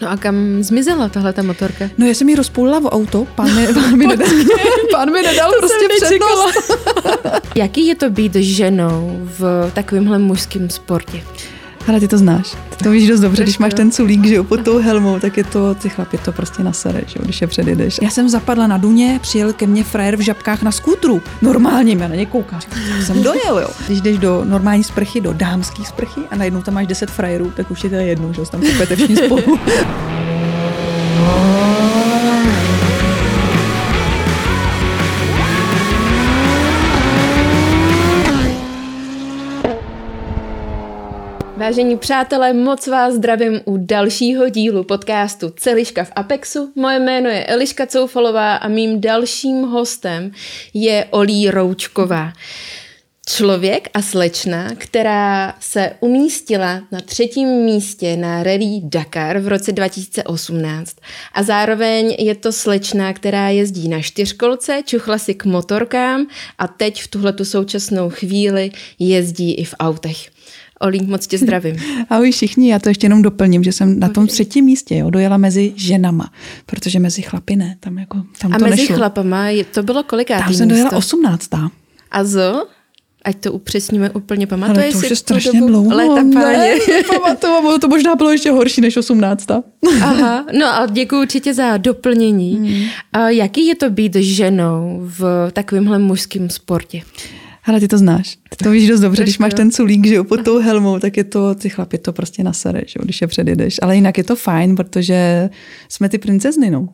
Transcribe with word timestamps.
No 0.00 0.10
a 0.10 0.16
kam 0.16 0.62
zmizela 0.62 1.08
tahle 1.08 1.32
ta 1.32 1.42
motorka? 1.42 1.90
No 1.98 2.06
já 2.06 2.14
jsem 2.14 2.28
ji 2.28 2.34
rozpůlila 2.36 2.78
o 2.78 2.90
auto, 2.90 3.26
pán 3.34 3.54
mi, 3.56 3.66
pán 3.74 3.96
mi 3.96 4.06
nedal, 4.06 4.28
pán 4.92 5.12
mi 5.12 5.22
nedal 5.22 5.52
To 5.52 5.58
prostě 5.58 5.88
přednost. 6.04 6.78
Jaký 7.54 7.86
je 7.86 7.94
to 7.94 8.10
být 8.10 8.34
ženou 8.34 9.20
v 9.38 9.70
takovémhle 9.74 10.18
mužském 10.18 10.70
sportě? 10.70 11.22
Ale 11.88 12.00
ty 12.00 12.08
to 12.08 12.18
znáš. 12.18 12.56
Ty 12.76 12.84
to 12.84 12.90
víš 12.90 13.08
dost 13.08 13.20
dobře, 13.20 13.42
když 13.42 13.58
máš 13.58 13.74
ten 13.74 13.90
culík, 13.90 14.26
že 14.26 14.34
jo, 14.34 14.44
pod 14.44 14.60
tou 14.60 14.78
helmou, 14.78 15.18
tak 15.18 15.36
je 15.36 15.44
to, 15.44 15.74
ty 15.74 15.88
chlapi 15.88 16.18
to 16.18 16.32
prostě 16.32 16.62
nasere, 16.62 17.00
že 17.06 17.14
jo, 17.18 17.24
když 17.24 17.40
je 17.40 17.46
předjedeš. 17.46 17.98
Já 18.02 18.10
jsem 18.10 18.28
zapadla 18.28 18.66
na 18.66 18.78
Duně, 18.78 19.18
přijel 19.22 19.52
ke 19.52 19.66
mně 19.66 19.84
frajer 19.84 20.16
v 20.16 20.20
žabkách 20.20 20.62
na 20.62 20.72
skútru. 20.72 21.22
Normálně, 21.42 21.92
já 21.92 22.08
na 22.08 22.14
ně 22.14 22.20
říkám, 22.20 22.42
"Tak 22.50 22.78
jsem 23.06 23.22
dojel, 23.22 23.58
jo. 23.58 23.68
Když 23.86 24.00
jdeš 24.00 24.18
do 24.18 24.44
normální 24.44 24.84
sprchy, 24.84 25.20
do 25.20 25.32
dámský 25.32 25.84
sprchy 25.84 26.20
a 26.30 26.36
najednou 26.36 26.62
tam 26.62 26.74
máš 26.74 26.86
10 26.86 27.10
frajerů, 27.10 27.52
tak 27.56 27.70
už 27.70 27.84
je 27.84 27.90
to 27.90 27.96
jedno, 27.96 28.32
že 28.32 28.40
jo, 28.40 28.46
tam 28.46 28.60
kopete 28.60 28.96
všichni 28.96 29.16
spolu. 29.16 29.58
Vážení 41.58 41.98
přátelé, 41.98 42.52
moc 42.52 42.86
vás 42.86 43.14
zdravím 43.14 43.60
u 43.64 43.76
dalšího 43.76 44.48
dílu 44.48 44.84
podcastu 44.84 45.50
Celiška 45.56 46.04
v 46.04 46.12
Apexu. 46.16 46.72
Moje 46.74 46.98
jméno 46.98 47.28
je 47.28 47.46
Eliška 47.46 47.86
Coufalová 47.86 48.56
a 48.56 48.68
mým 48.68 49.00
dalším 49.00 49.62
hostem 49.62 50.30
je 50.74 51.06
Olí 51.10 51.50
Roučková. 51.50 52.32
Člověk 53.28 53.88
a 53.94 54.02
slečna, 54.02 54.68
která 54.78 55.54
se 55.60 55.92
umístila 56.00 56.82
na 56.92 57.00
třetím 57.00 57.48
místě 57.48 58.16
na 58.16 58.42
Rally 58.42 58.80
Dakar 58.82 59.38
v 59.38 59.48
roce 59.48 59.72
2018. 59.72 60.96
A 61.32 61.42
zároveň 61.42 62.16
je 62.18 62.34
to 62.34 62.52
slečna, 62.52 63.12
která 63.12 63.48
jezdí 63.48 63.88
na 63.88 64.02
čtyřkolce, 64.02 64.82
čuchla 64.84 65.18
si 65.18 65.34
k 65.34 65.44
motorkám 65.44 66.26
a 66.58 66.68
teď 66.68 67.02
v 67.02 67.08
tuhletu 67.08 67.44
současnou 67.44 68.10
chvíli 68.10 68.70
jezdí 68.98 69.54
i 69.54 69.64
v 69.64 69.74
autech. 69.78 70.37
Olí, 70.80 71.06
moc 71.06 71.26
tě 71.26 71.38
zdravím. 71.38 71.76
Ahoj 72.10 72.30
všichni, 72.32 72.70
já 72.70 72.78
to 72.78 72.88
ještě 72.88 73.04
jenom 73.04 73.22
doplním, 73.22 73.64
že 73.64 73.72
jsem 73.72 74.00
na 74.00 74.08
tom 74.08 74.26
třetím 74.26 74.64
místě, 74.64 74.96
jo, 74.96 75.10
dojela 75.10 75.36
mezi 75.36 75.72
ženama, 75.76 76.32
protože 76.66 76.98
mezi 76.98 77.22
chlapy 77.22 77.56
ne, 77.56 77.76
tam 77.80 77.98
jako, 77.98 78.22
tam 78.40 78.52
A 78.52 78.58
to 78.58 78.64
mezi 78.64 78.76
nešlo. 78.82 78.96
chlapama 78.96 79.48
je- 79.48 79.64
to 79.64 79.82
bylo 79.82 80.02
kolikátý 80.02 80.44
Tam 80.44 80.54
jsem 80.54 80.68
dojela? 80.68 80.92
18. 80.92 81.48
A 82.10 82.24
zo? 82.24 82.62
Ať 83.24 83.36
to 83.36 83.52
upřesníme 83.52 84.10
úplně, 84.10 84.46
Ale 84.50 84.58
pamatuješ 84.58 84.92
to 84.92 84.98
už 84.98 85.10
je 85.10 85.16
strašně 85.16 85.60
dlouho. 85.60 85.96
Léta. 85.96 86.22
Ne, 86.22 86.74
nepamatuju, 86.88 87.52
ono 87.58 87.78
to 87.78 87.88
možná 87.88 88.16
bylo 88.16 88.30
ještě 88.32 88.50
horší 88.50 88.80
než 88.80 88.96
18. 88.96 89.46
Aha, 90.02 90.46
no 90.58 90.66
a 90.66 90.86
děkuji 90.86 91.20
určitě 91.22 91.54
za 91.54 91.76
doplnění. 91.76 92.54
Hmm. 92.56 92.84
A 93.12 93.28
jaký 93.28 93.66
je 93.66 93.74
to 93.74 93.90
být 93.90 94.14
ženou 94.16 94.98
v 95.18 95.50
takovémhle 95.52 95.98
mužském 95.98 96.50
sportě? 96.50 97.02
Ale 97.68 97.80
ty 97.80 97.88
to 97.88 97.98
znáš. 97.98 98.38
Ty 98.56 98.64
to 98.64 98.70
víš 98.70 98.88
dost 98.88 99.00
dobře, 99.00 99.22
když 99.22 99.38
máš 99.38 99.54
ten 99.54 99.70
culík, 99.70 100.06
že 100.06 100.14
jo, 100.14 100.24
pod 100.24 100.44
tou 100.44 100.58
helmou, 100.58 100.98
tak 100.98 101.16
je 101.16 101.24
to, 101.24 101.54
ty 101.54 101.68
chlapi 101.68 101.98
to 101.98 102.12
prostě 102.12 102.44
nasere, 102.44 102.80
že 102.86 102.94
jo, 102.98 103.04
když 103.04 103.20
je 103.20 103.26
předjedeš. 103.26 103.76
Ale 103.82 103.94
jinak 103.94 104.18
je 104.18 104.24
to 104.24 104.36
fajn, 104.36 104.76
protože 104.76 105.50
jsme 105.88 106.08
ty 106.08 106.18
princezny, 106.18 106.70
no. 106.70 106.88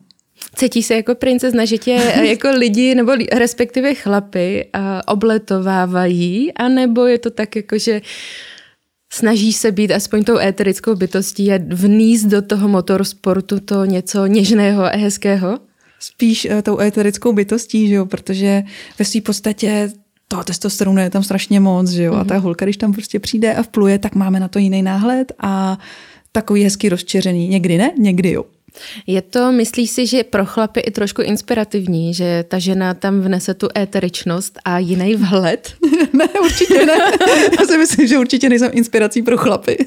Cítíš 0.55 0.85
se 0.85 0.95
jako 0.95 1.15
princezna, 1.15 1.65
že 1.65 1.77
tě 1.77 1.91
eh, 1.91 2.25
jako 2.25 2.49
lidi 2.49 2.95
nebo 2.95 3.11
respektive 3.33 3.95
chlapy 3.95 4.69
a 4.73 5.07
obletovávají, 5.07 6.53
anebo 6.53 7.05
je 7.05 7.17
to 7.17 7.29
tak 7.29 7.55
jako, 7.55 7.77
že 7.77 8.01
snažíš 9.13 9.55
se 9.55 9.71
být 9.71 9.91
aspoň 9.91 10.23
tou 10.23 10.37
éterickou 10.37 10.95
bytostí 10.95 11.51
a 11.51 11.59
vníst 11.67 12.25
do 12.25 12.41
toho 12.41 12.67
motorsportu 12.67 13.59
to 13.59 13.85
něco 13.85 14.25
něžného 14.25 14.83
a 14.83 14.97
hezkého? 14.97 15.59
Spíš 15.99 16.45
uh, 16.45 16.61
tou 16.61 16.79
eterickou 16.79 17.33
bytostí, 17.33 17.87
že 17.87 17.93
jo, 17.93 18.05
protože 18.05 18.63
ve 18.99 19.05
své 19.05 19.21
podstatě 19.21 19.89
toho 20.35 20.43
testosteronu 20.43 21.01
je 21.01 21.09
tam 21.09 21.23
strašně 21.23 21.59
moc, 21.59 21.89
že 21.89 22.03
jo, 22.03 22.13
mm-hmm. 22.13 22.21
a 22.21 22.23
ta 22.23 22.37
holka, 22.37 22.65
když 22.65 22.77
tam 22.77 22.93
prostě 22.93 23.19
přijde 23.19 23.55
a 23.55 23.63
vpluje, 23.63 23.99
tak 23.99 24.15
máme 24.15 24.39
na 24.39 24.47
to 24.47 24.59
jiný 24.59 24.81
náhled 24.81 25.31
a 25.39 25.77
takový 26.31 26.63
hezký 26.63 26.89
rozčeřený. 26.89 27.47
Někdy 27.47 27.77
ne, 27.77 27.91
někdy 27.97 28.31
jo. 28.31 28.43
Je 29.07 29.21
to, 29.21 29.51
myslíš 29.51 29.89
si, 29.89 30.07
že 30.07 30.23
pro 30.23 30.45
chlapy 30.45 30.79
i 30.79 30.91
trošku 30.91 31.21
inspirativní, 31.21 32.13
že 32.13 32.45
ta 32.47 32.59
žena 32.59 32.93
tam 32.93 33.21
vnese 33.21 33.53
tu 33.53 33.67
éteričnost 33.77 34.59
a 34.65 34.79
jiný 34.79 35.15
vhled? 35.15 35.73
ne, 36.13 36.27
určitě 36.43 36.85
ne. 36.85 36.97
Já 37.59 37.65
si 37.65 37.77
myslím, 37.77 38.07
že 38.07 38.17
určitě 38.17 38.49
nejsem 38.49 38.71
inspirací 38.73 39.21
pro 39.21 39.37
chlapy. 39.37 39.77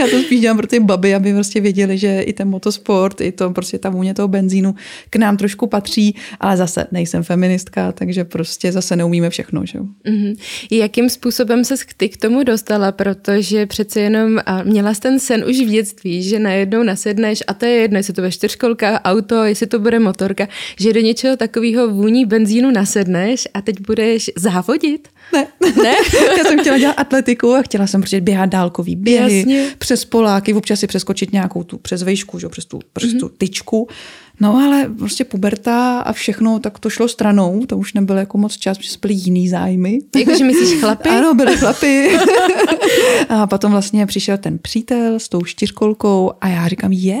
Já 0.00 0.06
to 0.06 0.22
spíš 0.22 0.40
dělám 0.40 0.56
pro 0.56 0.66
ty 0.66 0.80
baby, 0.80 1.14
aby 1.14 1.34
prostě 1.34 1.60
věděli, 1.60 1.98
že 1.98 2.20
i 2.20 2.32
ten 2.32 2.48
motosport, 2.48 3.20
i 3.20 3.32
to 3.32 3.50
prostě 3.50 3.78
ta 3.78 3.90
vůně 3.90 4.14
toho 4.14 4.28
benzínu 4.28 4.74
k 5.10 5.16
nám 5.16 5.36
trošku 5.36 5.66
patří, 5.66 6.16
ale 6.40 6.56
zase 6.56 6.86
nejsem 6.92 7.22
feministka, 7.22 7.92
takže 7.92 8.24
prostě 8.24 8.72
zase 8.72 8.96
neumíme 8.96 9.30
všechno, 9.30 9.66
že. 9.66 9.78
Mhm. 10.04 10.34
Jakým 10.70 11.10
způsobem 11.10 11.64
se 11.64 11.74
ty 11.96 12.08
k 12.08 12.16
tomu 12.16 12.42
dostala, 12.42 12.92
protože 12.92 13.66
přece 13.66 14.00
jenom 14.00 14.38
měla 14.64 14.94
jsi 14.94 15.00
ten 15.00 15.20
sen 15.20 15.44
už 15.48 15.60
v 15.60 15.70
dětství, 15.70 16.22
že 16.22 16.38
najednou 16.38 16.82
nasedneš 16.82 17.42
a 17.46 17.54
to 17.54 17.64
je 17.64 17.72
jedno, 17.72 17.98
jestli 17.98 18.12
to 18.12 18.19
bude 18.20 18.30
čtyřkolka, 18.32 19.00
auto, 19.04 19.44
jestli 19.44 19.66
to 19.66 19.78
bude 19.78 19.98
motorka, 19.98 20.48
že 20.80 20.92
do 20.92 21.00
něčeho 21.00 21.36
takového 21.36 21.88
vůní 21.88 22.24
benzínu 22.26 22.70
nasedneš 22.70 23.48
a 23.54 23.60
teď 23.60 23.76
budeš 23.86 24.30
závodit? 24.36 25.08
Ne. 25.32 25.46
Ne? 25.82 25.94
Já 26.38 26.44
jsem 26.44 26.60
chtěla 26.60 26.78
dělat 26.78 26.94
atletiku 26.98 27.54
a 27.54 27.62
chtěla 27.62 27.86
jsem 27.86 28.00
prostě 28.00 28.20
běhat 28.20 28.50
dálkový 28.50 28.96
běhy, 28.96 29.38
Jasně. 29.38 29.74
přes 29.78 30.04
poláky, 30.04 30.54
občas 30.54 30.80
si 30.80 30.86
přeskočit 30.86 31.32
nějakou 31.32 31.62
tu 31.62 31.78
přes 31.78 32.02
vejšku, 32.02 32.38
že, 32.38 32.48
přes 32.48 32.64
tu, 32.64 32.80
přes 32.92 33.10
Mhm. 33.10 33.20
tu 33.20 33.28
tyčku. 33.28 33.88
No 34.40 34.56
ale 34.56 34.88
prostě 34.98 35.24
puberta 35.24 36.00
a 36.00 36.12
všechno, 36.12 36.58
tak 36.58 36.78
to 36.78 36.90
šlo 36.90 37.08
stranou, 37.08 37.66
to 37.66 37.78
už 37.78 37.92
nebyl 37.92 38.16
jako 38.16 38.38
moc 38.38 38.56
čas, 38.56 38.78
protože 38.78 38.92
byly 39.02 39.14
jiný 39.14 39.48
zájmy. 39.48 39.98
Jakože 40.16 40.44
myslíš 40.44 40.74
chlapy? 40.80 41.08
Ano, 41.08 41.34
byly 41.34 41.56
chlapy. 41.56 42.18
a 43.28 43.46
potom 43.46 43.72
vlastně 43.72 44.06
přišel 44.06 44.38
ten 44.38 44.58
přítel 44.58 45.14
s 45.20 45.28
tou 45.28 45.44
čtyřkolkou 45.44 46.32
a 46.40 46.48
já 46.48 46.68
říkám, 46.68 46.92
je. 46.92 47.18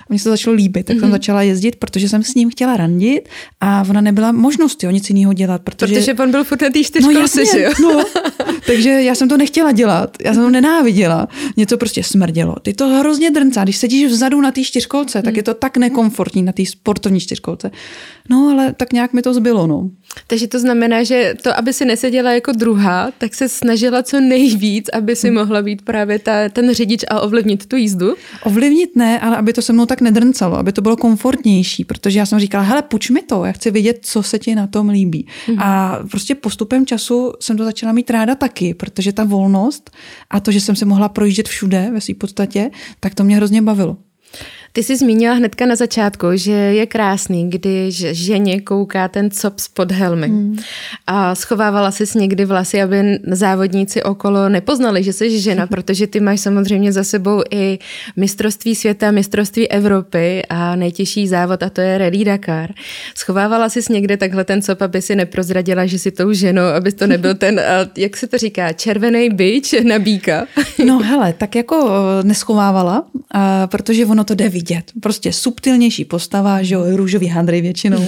A 0.00 0.04
mně 0.08 0.18
se 0.18 0.24
to 0.24 0.30
začalo 0.30 0.56
líbit, 0.56 0.86
tak 0.86 1.00
jsem 1.00 1.10
začala 1.10 1.42
jezdit, 1.42 1.76
protože 1.76 2.08
jsem 2.08 2.22
s 2.22 2.34
ním 2.34 2.50
chtěla 2.50 2.76
randit 2.76 3.28
a 3.60 3.84
ona 3.90 4.00
nebyla 4.00 4.32
možnost 4.32 4.82
jo, 4.82 4.90
nic 4.90 5.10
jiného 5.10 5.32
dělat, 5.32 5.62
protože... 5.62 5.94
Protože 5.94 6.14
on 6.14 6.30
byl 6.30 6.44
furt 6.44 6.62
na 6.62 6.70
té 6.70 6.78
No 6.78 6.84
čtyřkolce, 6.84 7.40
jasně, 7.40 7.46
že 7.46 7.62
jo? 7.62 7.70
no. 7.82 8.04
Takže 8.66 8.90
já 8.90 9.14
jsem 9.14 9.28
to 9.28 9.36
nechtěla 9.36 9.72
dělat. 9.72 10.16
Já 10.24 10.34
jsem 10.34 10.42
to 10.42 10.50
nenáviděla. 10.50 11.28
Mě 11.56 11.66
to 11.66 11.78
prostě 11.78 12.02
smrdělo. 12.02 12.54
Ty 12.62 12.72
to 12.72 12.88
hrozně 12.88 13.30
drncá. 13.30 13.64
Když 13.64 13.76
sedíš 13.76 14.06
vzadu 14.06 14.40
na 14.40 14.52
té 14.52 14.64
čtyřkolce, 14.64 15.22
tak 15.22 15.36
je 15.36 15.42
to 15.42 15.54
tak 15.54 15.76
nekomfortní 15.76 16.35
na 16.42 16.52
té 16.52 16.66
sportovní 16.66 17.20
čtyřkolce. 17.20 17.70
No 18.30 18.48
ale 18.52 18.72
tak 18.72 18.92
nějak 18.92 19.12
mi 19.12 19.22
to 19.22 19.34
zbylo, 19.34 19.66
no. 19.66 19.90
Takže 20.26 20.46
to 20.46 20.58
znamená, 20.58 21.02
že 21.02 21.34
to, 21.42 21.58
aby 21.58 21.72
si 21.72 21.84
neseděla 21.84 22.32
jako 22.32 22.52
druhá, 22.52 23.10
tak 23.18 23.34
se 23.34 23.48
snažila 23.48 24.02
co 24.02 24.20
nejvíc, 24.20 24.88
aby 24.88 25.16
si 25.16 25.30
mohla 25.30 25.62
být 25.62 25.82
právě 25.82 26.18
ta, 26.18 26.48
ten 26.48 26.74
řidič 26.74 27.04
a 27.08 27.20
ovlivnit 27.20 27.66
tu 27.66 27.76
jízdu. 27.76 28.14
Ovlivnit 28.42 28.96
ne, 28.96 29.20
ale 29.20 29.36
aby 29.36 29.52
to 29.52 29.62
se 29.62 29.72
mnou 29.72 29.86
tak 29.86 30.00
nedrncalo, 30.00 30.56
aby 30.56 30.72
to 30.72 30.82
bylo 30.82 30.96
komfortnější, 30.96 31.84
protože 31.84 32.18
já 32.18 32.26
jsem 32.26 32.38
říkala, 32.38 32.64
hele, 32.64 32.82
puč 32.82 33.10
mi 33.10 33.22
to, 33.22 33.44
já 33.44 33.52
chci 33.52 33.70
vědět, 33.70 33.98
co 34.02 34.22
se 34.22 34.38
ti 34.38 34.54
na 34.54 34.66
tom 34.66 34.88
líbí. 34.88 35.26
Mm. 35.48 35.58
A 35.58 35.98
prostě 36.10 36.34
postupem 36.34 36.86
času 36.86 37.32
jsem 37.40 37.56
to 37.56 37.64
začala 37.64 37.92
mít 37.92 38.10
ráda 38.10 38.34
taky, 38.34 38.74
protože 38.74 39.12
ta 39.12 39.24
volnost 39.24 39.90
a 40.30 40.40
to, 40.40 40.50
že 40.50 40.60
jsem 40.60 40.76
se 40.76 40.84
mohla 40.84 41.08
projíždět 41.08 41.48
všude 41.48 41.90
ve 41.92 42.00
své 42.00 42.14
podstatě, 42.14 42.70
tak 43.00 43.14
to 43.14 43.24
mě 43.24 43.36
hrozně 43.36 43.62
bavilo. 43.62 43.96
Ty 44.76 44.82
jsi 44.82 44.96
zmínila 44.96 45.34
hnedka 45.34 45.66
na 45.66 45.76
začátku, 45.76 46.26
že 46.34 46.52
je 46.52 46.86
krásný, 46.86 47.50
když 47.50 47.96
ženě 47.96 48.60
kouká 48.60 49.08
ten 49.08 49.30
cop 49.30 49.58
spod 49.58 49.92
helmy. 49.92 50.26
Hmm. 50.26 50.58
A 51.06 51.34
schovávala 51.34 51.90
jsi 51.90 52.18
někdy 52.18 52.44
vlasy, 52.44 52.82
aby 52.82 53.18
závodníci 53.26 54.02
okolo 54.02 54.48
nepoznali, 54.48 55.02
že 55.02 55.12
jsi 55.12 55.40
žena, 55.40 55.66
protože 55.72 56.06
ty 56.06 56.20
máš 56.20 56.40
samozřejmě 56.40 56.92
za 56.92 57.04
sebou 57.04 57.42
i 57.50 57.78
mistrovství 58.16 58.74
světa, 58.74 59.10
mistrovství 59.10 59.68
Evropy 59.68 60.42
a 60.48 60.76
nejtěžší 60.76 61.28
závod 61.28 61.62
a 61.62 61.70
to 61.70 61.80
je 61.80 61.98
Rally 61.98 62.24
Dakar. 62.24 62.70
Schovávala 63.14 63.68
jsi 63.68 63.80
někde 63.90 64.16
takhle 64.16 64.44
ten 64.44 64.62
cop, 64.62 64.82
aby 64.82 65.02
si 65.02 65.16
neprozradila, 65.16 65.86
že 65.86 65.98
jsi 65.98 66.10
tou 66.10 66.32
ženou, 66.32 66.64
aby 66.64 66.92
to 66.92 67.06
nebyl 67.06 67.34
ten, 67.44 67.60
jak 67.96 68.16
se 68.16 68.26
to 68.26 68.38
říká, 68.38 68.72
červený 68.72 69.30
bič 69.30 69.74
na 69.84 69.98
bíka. 69.98 70.46
No 70.84 70.98
hele, 70.98 71.32
tak 71.32 71.54
jako 71.54 71.90
eh, 71.90 72.24
neschovávala, 72.24 73.04
a 73.30 73.66
protože 73.66 74.06
ono 74.06 74.24
to 74.24 74.34
jde 74.34 74.48
vidět. 74.48 74.65
Prostě 75.00 75.32
subtilnější 75.32 76.04
postava, 76.04 76.62
že 76.62 76.74
jo, 76.74 76.96
růžový 76.96 77.26
handry 77.26 77.60
většinou. 77.60 78.04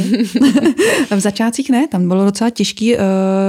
v 1.17 1.21
začátcích 1.21 1.71
ne, 1.71 1.89
tam 1.89 2.09
bylo 2.09 2.25
docela 2.25 2.51
těžký, 2.51 2.97
eh, 2.97 3.01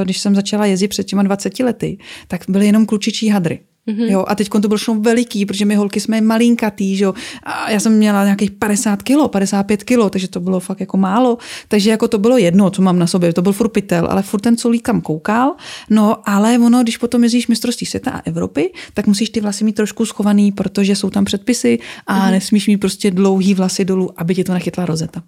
když 0.03 0.19
jsem 0.19 0.35
začala 0.35 0.65
jezdit 0.65 0.87
před 0.87 1.03
těma 1.03 1.23
20 1.23 1.59
lety, 1.59 1.97
tak 2.27 2.41
byly 2.49 2.65
jenom 2.65 2.85
klučičí 2.85 3.29
hadry. 3.29 3.59
Mm-hmm. 3.89 4.11
Jo, 4.11 4.25
a 4.27 4.35
teď 4.35 4.49
to 4.49 4.67
bylo 4.67 4.77
všechno 4.77 5.01
veliký, 5.01 5.45
protože 5.45 5.65
my 5.65 5.75
holky 5.75 5.99
jsme 5.99 6.21
malinkatý, 6.21 6.97
že 6.97 7.03
jo. 7.03 7.13
A 7.43 7.71
já 7.71 7.79
jsem 7.79 7.93
měla 7.93 8.23
nějakých 8.23 8.51
50 8.51 9.03
kilo, 9.03 9.27
55 9.27 9.83
kilo, 9.83 10.09
takže 10.09 10.27
to 10.27 10.39
bylo 10.39 10.59
fakt 10.59 10.79
jako 10.79 10.97
málo. 10.97 11.37
Takže 11.67 11.89
jako 11.89 12.07
to 12.07 12.17
bylo 12.17 12.37
jedno, 12.37 12.69
co 12.69 12.81
mám 12.81 12.99
na 12.99 13.07
sobě, 13.07 13.33
to 13.33 13.41
byl 13.41 13.53
furt 13.53 13.69
pytel, 13.69 14.07
ale 14.09 14.21
furt 14.21 14.41
ten 14.41 14.57
colík 14.57 14.83
kam 14.83 15.01
koukal. 15.01 15.55
No, 15.89 16.29
ale 16.29 16.59
ono, 16.59 16.83
když 16.83 16.97
potom 16.97 17.23
jezdíš 17.23 17.47
mistrovství 17.47 17.87
světa 17.87 18.11
a 18.11 18.21
Evropy, 18.25 18.71
tak 18.93 19.07
musíš 19.07 19.29
ty 19.29 19.41
vlasy 19.41 19.63
mít 19.63 19.75
trošku 19.75 20.05
schovaný, 20.05 20.51
protože 20.51 20.95
jsou 20.95 21.09
tam 21.09 21.25
předpisy 21.25 21.79
a 22.07 22.19
mm-hmm. 22.19 22.31
nesmíš 22.31 22.67
mít 22.67 22.77
prostě 22.77 23.11
dlouhý 23.11 23.53
vlasy 23.53 23.85
dolů, 23.85 24.09
aby 24.17 24.35
ti 24.35 24.43
to 24.43 24.53
nechytla 24.53 24.85
rozeta. 24.85 25.23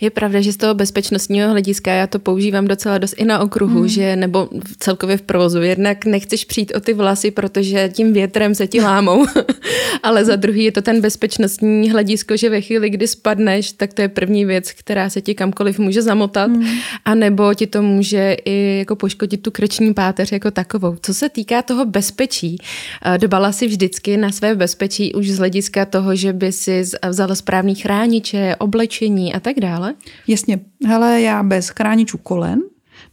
Je 0.00 0.10
pravda, 0.10 0.40
že 0.40 0.52
z 0.52 0.56
toho 0.56 0.74
bezpečnostního 0.74 1.50
hlediska 1.50 1.92
já 1.92 2.06
to 2.06 2.18
používám 2.18 2.68
docela 2.68 2.98
dost 2.98 3.14
i 3.16 3.24
na 3.24 3.38
okruhu, 3.38 3.78
hmm. 3.78 3.88
že 3.88 4.16
nebo 4.16 4.48
celkově 4.78 5.16
v 5.16 5.22
provozu. 5.22 5.62
Jednak 5.62 6.04
nechceš 6.04 6.44
přijít 6.44 6.72
o 6.74 6.80
ty 6.80 6.94
vlasy, 6.94 7.30
protože 7.30 7.90
tím 7.92 8.12
větrem 8.12 8.54
se 8.54 8.66
ti 8.66 8.80
lámou, 8.80 9.26
ale 10.02 10.24
za 10.24 10.36
druhý 10.36 10.64
je 10.64 10.72
to 10.72 10.82
ten 10.82 11.00
bezpečnostní 11.00 11.90
hledisko, 11.90 12.36
že 12.36 12.50
ve 12.50 12.60
chvíli, 12.60 12.90
kdy 12.90 13.06
spadneš, 13.06 13.72
tak 13.72 13.94
to 13.94 14.02
je 14.02 14.08
první 14.08 14.44
věc, 14.44 14.72
která 14.72 15.10
se 15.10 15.20
ti 15.20 15.34
kamkoliv 15.34 15.78
může 15.78 16.02
zamotat, 16.02 16.50
hmm. 16.50 16.66
a 17.04 17.14
nebo 17.14 17.54
ti 17.54 17.66
to 17.66 17.82
může 17.82 18.36
i 18.44 18.78
jako 18.78 18.96
poškodit 18.96 19.42
tu 19.42 19.50
krční 19.50 19.94
páteř 19.94 20.32
jako 20.32 20.50
takovou. 20.50 20.96
Co 21.02 21.14
se 21.14 21.28
týká 21.28 21.62
toho 21.62 21.84
bezpečí, 21.84 22.58
eh, 23.04 23.18
dobala 23.18 23.52
si 23.52 23.66
vždycky 23.66 24.16
na 24.16 24.32
své 24.32 24.54
bezpečí 24.54 25.14
už 25.14 25.30
z 25.30 25.38
hlediska 25.38 25.84
toho, 25.84 26.16
že 26.16 26.32
by 26.32 26.52
si 26.52 26.82
vzala 27.08 27.34
správný 27.34 27.74
chrániče, 27.74 28.56
oblečení 28.58 29.34
a 29.34 29.40
tak 29.40 29.60
dále 29.60 29.65
dále? 29.68 29.94
Jasně. 30.26 30.60
Hele, 30.86 31.20
já 31.20 31.42
bez 31.42 31.68
chráničů 31.68 32.18
kolen, 32.18 32.60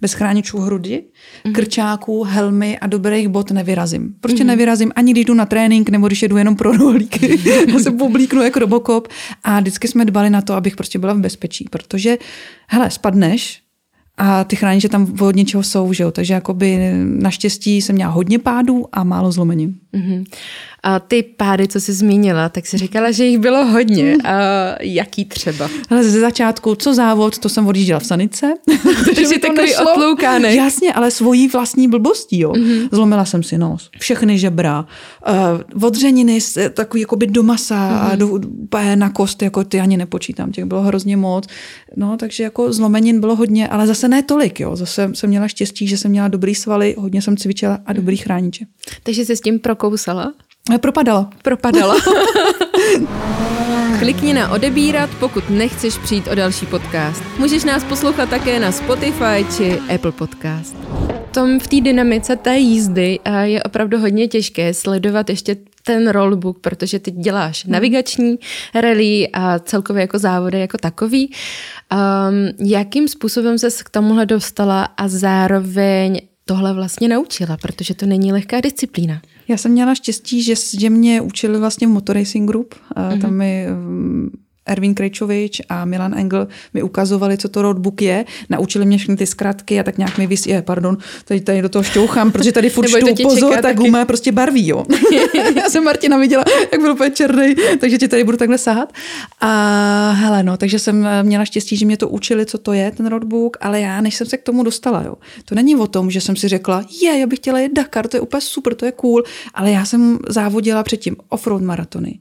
bez 0.02 0.14
chráničů 0.14 0.58
hrudi, 0.60 1.04
mm-hmm. 1.04 1.52
krčáků, 1.52 2.24
helmy 2.24 2.80
a 2.80 2.88
dobrých 2.88 3.28
bot 3.28 3.52
nevyrazím. 3.52 4.16
Prostě 4.20 4.44
mm-hmm. 4.44 4.48
nevyrazím 4.48 4.92
ani 4.96 5.12
když 5.12 5.26
jdu 5.26 5.34
na 5.34 5.46
trénink, 5.46 5.90
nebo 5.90 6.08
když 6.08 6.22
jedu 6.22 6.38
jenom 6.38 6.56
pro 6.56 6.72
rohlíky. 6.72 7.40
Já 7.74 7.80
se 7.80 7.92
poblíknu 7.92 8.42
jako 8.42 8.60
robokop 8.60 9.08
a 9.44 9.60
vždycky 9.60 9.88
jsme 9.88 10.06
dbali 10.06 10.30
na 10.30 10.42
to, 10.42 10.54
abych 10.54 10.76
prostě 10.76 11.00
byla 11.00 11.14
v 11.14 11.20
bezpečí, 11.20 11.68
protože 11.70 12.18
hele, 12.68 12.90
spadneš, 12.90 13.64
a 14.18 14.44
ty 14.44 14.56
chrániče 14.56 14.90
tam 14.90 15.22
od 15.22 15.36
něčeho 15.36 15.64
jsou, 15.64 15.94
že 15.94 16.04
jo? 16.04 16.12
takže 16.12 16.34
jakoby 16.34 16.92
naštěstí 17.04 17.82
jsem 17.82 17.96
měla 17.96 18.12
hodně 18.12 18.40
pádů 18.40 18.86
a 18.92 19.04
málo 19.04 19.32
zlomenin. 19.32 19.76
Mm-hmm. 19.94 20.26
A 20.86 21.00
ty 21.00 21.24
pády, 21.24 21.68
co 21.68 21.80
jsi 21.80 21.94
zmínila, 21.94 22.50
tak 22.50 22.68
si 22.68 22.78
říkala, 22.78 23.12
že 23.12 23.26
jich 23.26 23.40
bylo 23.40 23.66
hodně. 23.66 24.04
Mm. 24.04 24.26
A 24.26 24.34
jaký 24.82 25.26
třeba? 25.26 25.70
Ale 25.90 26.04
ze 26.04 26.20
začátku, 26.20 26.76
co 26.76 26.94
závod, 26.94 27.38
to 27.38 27.50
jsem 27.50 27.68
odjížděla 27.68 28.00
v 28.00 28.06
sanice. 28.06 28.54
Takže 29.16 29.40
takový 29.42 29.76
otloukánek. 29.76 30.56
Jasně, 30.56 30.94
ale 30.94 31.12
svojí 31.12 31.48
vlastní 31.48 31.88
blbostí, 31.88 32.40
jo. 32.40 32.52
Mm-hmm. 32.52 32.90
Zlomila 32.92 33.26
jsem 33.26 33.44
si 33.44 33.58
nos, 33.58 33.90
všechny 34.00 34.40
žebra, 34.40 34.86
uh, 35.80 35.86
odřeniny, 35.86 36.40
takový 36.74 37.02
jakoby 37.02 37.28
do 37.28 37.44
masa 37.44 37.76
mm-hmm. 37.76 38.12
a 38.12 38.16
do, 38.16 38.40
na 38.96 39.10
kost, 39.10 39.42
jako 39.42 39.64
ty 39.64 39.80
ani 39.80 39.98
nepočítám, 39.98 40.52
těch 40.52 40.66
bylo 40.66 40.82
hrozně 40.82 41.18
moc. 41.18 41.48
No, 41.96 42.18
takže 42.18 42.44
jako 42.44 42.74
zlomenin 42.74 43.20
bylo 43.20 43.36
hodně, 43.36 43.68
ale 43.68 43.88
zase 43.88 44.08
ne 44.08 44.24
tolik, 44.24 44.60
jo. 44.60 44.76
Zase 44.76 45.10
jsem 45.14 45.30
měla 45.30 45.48
štěstí, 45.48 45.88
že 45.88 45.98
jsem 45.98 46.12
měla 46.12 46.28
dobrý 46.28 46.56
svaly, 46.56 46.96
hodně 46.98 47.22
jsem 47.22 47.38
cvičila 47.38 47.80
a 47.86 47.94
dobrý 47.94 48.18
chrániče. 48.18 48.66
Takže 49.04 49.26
jsi 49.26 49.36
s 49.36 49.42
tím 49.42 49.60
prokousala? 49.84 50.34
Propadala. 50.82 51.30
Propadala. 51.44 51.96
Klikni 54.00 54.34
na 54.34 54.52
odebírat, 54.52 55.10
pokud 55.20 55.50
nechceš 55.50 55.98
přijít 55.98 56.28
o 56.28 56.36
další 56.36 56.66
podcast. 56.66 57.24
Můžeš 57.40 57.64
nás 57.64 57.84
poslouchat 57.84 58.30
také 58.30 58.60
na 58.60 58.72
Spotify 58.72 59.46
či 59.58 59.80
Apple 59.96 60.12
Podcast. 60.12 60.76
Tom 61.32 61.60
v 61.60 61.68
té 61.68 61.82
dynamice 61.82 62.36
té 62.36 62.58
jízdy 62.58 63.20
je 63.42 63.64
opravdu 63.64 64.00
hodně 64.00 64.28
těžké 64.28 64.74
sledovat 64.74 65.30
ještě 65.30 65.56
ten 65.86 66.10
rollbook, 66.10 66.60
protože 66.60 67.00
ty 67.00 67.12
děláš 67.12 67.66
hmm. 67.66 67.74
navigační 67.74 68.40
rally 68.76 69.28
a 69.34 69.60
celkově 69.60 70.02
jako 70.02 70.20
závody 70.20 70.60
jako 70.60 70.78
takový. 70.78 71.32
Um, 71.94 72.68
jakým 72.68 73.08
způsobem 73.08 73.60
se 73.60 73.70
k 73.84 73.90
tomuhle 73.90 74.26
dostala 74.26 74.84
a 74.84 75.08
zároveň 75.08 76.22
tohle 76.46 76.74
vlastně 76.74 77.08
naučila, 77.08 77.58
protože 77.58 77.94
to 77.94 78.06
není 78.06 78.32
lehká 78.32 78.62
disciplína. 78.62 79.22
Já 79.48 79.58
jsem 79.58 79.72
měla 79.72 79.96
štěstí, 79.96 80.44
že, 80.44 80.54
že 80.80 80.90
mě 80.90 81.22
učili 81.22 81.60
vlastně 81.60 81.88
v 81.88 81.90
Motorracing 81.90 82.50
Group. 82.50 82.76
Mm-hmm. 82.96 83.22
Tam 83.22 83.34
mi 83.34 83.68
mm, 83.70 84.43
Erwin 84.66 84.94
Krejčovič 84.94 85.62
a 85.70 85.86
Milan 85.86 86.14
Engel 86.18 86.48
mi 86.74 86.84
ukazovali, 86.84 87.38
co 87.38 87.50
to 87.50 87.62
roadbook 87.62 88.02
je, 88.02 88.26
naučili 88.50 88.86
mě 88.86 88.98
všechny 88.98 89.16
ty 89.16 89.26
zkratky 89.26 89.80
a 89.80 89.84
tak 89.84 89.98
nějak 89.98 90.18
mi 90.18 90.28
vys... 90.28 90.48
Je, 90.48 90.62
pardon, 90.62 90.98
tady, 91.26 91.42
tady 91.42 91.62
do 91.62 91.70
toho 91.70 91.84
šťouchám, 91.84 92.32
protože 92.32 92.52
tady 92.52 92.70
furt 92.70 92.88
štou, 92.88 93.24
pozor, 93.24 93.58
ta 93.62 93.74
guma 93.74 94.06
prostě 94.06 94.32
barví, 94.32 94.68
jo. 94.68 94.86
Já 95.56 95.70
jsem 95.70 95.84
Martina 95.84 96.18
viděla, 96.18 96.44
jak 96.72 96.82
byl 96.82 96.92
úplně 96.92 97.12
černý, 97.12 97.56
takže 97.80 97.98
ti 97.98 98.08
tady 98.08 98.24
budu 98.24 98.38
takhle 98.38 98.58
sahat. 98.58 98.94
A 99.42 100.12
hele, 100.12 100.44
no, 100.44 100.58
takže 100.58 100.80
jsem 100.80 101.08
měla 101.22 101.46
štěstí, 101.46 101.78
že 101.78 101.86
mě 101.86 101.98
to 101.98 102.10
učili, 102.10 102.46
co 102.46 102.58
to 102.58 102.74
je, 102.74 102.92
ten 102.92 103.06
roadbook, 103.06 103.58
ale 103.62 103.82
já, 103.82 104.02
než 104.02 104.16
jsem 104.16 104.28
se 104.28 104.38
k 104.38 104.44
tomu 104.44 104.64
dostala, 104.64 105.04
jo. 105.06 105.16
To 105.46 105.56
není 105.56 105.76
o 105.76 105.88
tom, 105.88 106.12
že 106.12 106.22
jsem 106.22 106.36
si 106.36 106.48
řekla, 106.48 106.84
je, 107.02 107.20
já 107.20 107.28
bych 107.28 107.40
chtěla 107.40 107.60
jet 107.60 107.74
Dakar, 107.74 108.08
to 108.08 108.18
je 108.18 108.22
úplně 108.22 108.42
super, 108.42 108.76
to 108.76 108.86
je 108.86 108.92
cool, 108.92 109.24
ale 109.54 109.72
já 109.72 109.86
jsem 109.86 110.20
závodila 110.30 110.84
předtím 110.84 111.16
offroad 111.30 111.62
maratony 111.62 112.20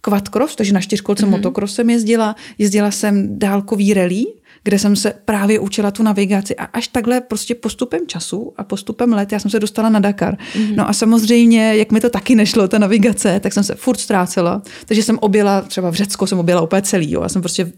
quadcross, 0.00 0.56
takže 0.56 0.72
na 0.72 0.80
čtyřkolce 0.80 1.26
mm-hmm. 1.26 1.30
motocross 1.30 1.74
jsem 1.74 1.90
jezdila, 1.90 2.36
jezdila 2.58 2.90
jsem 2.90 3.38
dálkový 3.38 3.94
rally, 3.94 4.24
kde 4.64 4.78
jsem 4.78 4.96
se 4.96 5.12
právě 5.24 5.58
učila 5.58 5.90
tu 5.90 6.02
navigaci 6.02 6.56
a 6.56 6.64
až 6.64 6.88
takhle 6.88 7.20
prostě 7.20 7.54
postupem 7.54 8.06
času 8.06 8.52
a 8.56 8.64
postupem 8.64 9.12
let 9.12 9.32
já 9.32 9.38
jsem 9.38 9.50
se 9.50 9.60
dostala 9.60 9.88
na 9.88 10.00
Dakar. 10.00 10.34
Mm-hmm. 10.34 10.76
No 10.76 10.88
a 10.88 10.92
samozřejmě, 10.92 11.76
jak 11.76 11.92
mi 11.92 12.00
to 12.00 12.10
taky 12.10 12.34
nešlo, 12.34 12.68
ta 12.68 12.78
navigace, 12.78 13.40
tak 13.40 13.52
jsem 13.52 13.64
se 13.64 13.74
furt 13.74 14.00
ztrácela. 14.00 14.62
Takže 14.86 15.02
jsem 15.02 15.18
objela, 15.18 15.60
třeba 15.60 15.90
v 15.90 15.94
Řecku 15.94 16.26
jsem 16.26 16.38
objela 16.38 16.60
úplně 16.60 16.82
celý, 16.82 17.10
jo. 17.10 17.22
Já 17.22 17.28
jsem 17.28 17.42
prostě 17.42 17.72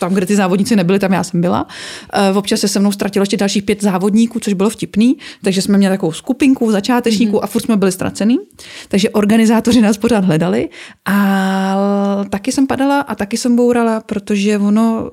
tam, 0.00 0.14
kde 0.14 0.26
ty 0.26 0.36
závodníci 0.36 0.76
nebyli, 0.76 0.98
tam 0.98 1.12
já 1.12 1.24
jsem 1.24 1.40
byla. 1.40 1.66
Uh, 2.32 2.38
občas 2.38 2.60
se 2.60 2.68
se 2.68 2.80
mnou 2.80 2.92
ztratilo 2.92 3.22
ještě 3.22 3.36
dalších 3.36 3.62
pět 3.62 3.82
závodníků, 3.82 4.40
což 4.40 4.52
bylo 4.52 4.70
vtipný, 4.70 5.16
takže 5.42 5.62
jsme 5.62 5.78
měli 5.78 5.94
takovou 5.94 6.12
skupinku 6.12 6.70
začátečníků 6.70 7.36
mm-hmm. 7.36 7.44
a 7.44 7.46
furt 7.46 7.62
jsme 7.62 7.76
byli 7.76 7.92
ztracený. 7.92 8.38
Takže 8.88 9.10
organizátoři 9.10 9.80
nás 9.80 9.98
pořád 9.98 10.24
hledali 10.24 10.68
a 11.04 12.24
taky 12.30 12.52
jsem 12.52 12.66
padala 12.66 13.00
a 13.00 13.14
taky 13.14 13.36
jsem 13.36 13.56
bourala, 13.56 14.00
protože 14.00 14.58
ono 14.58 15.10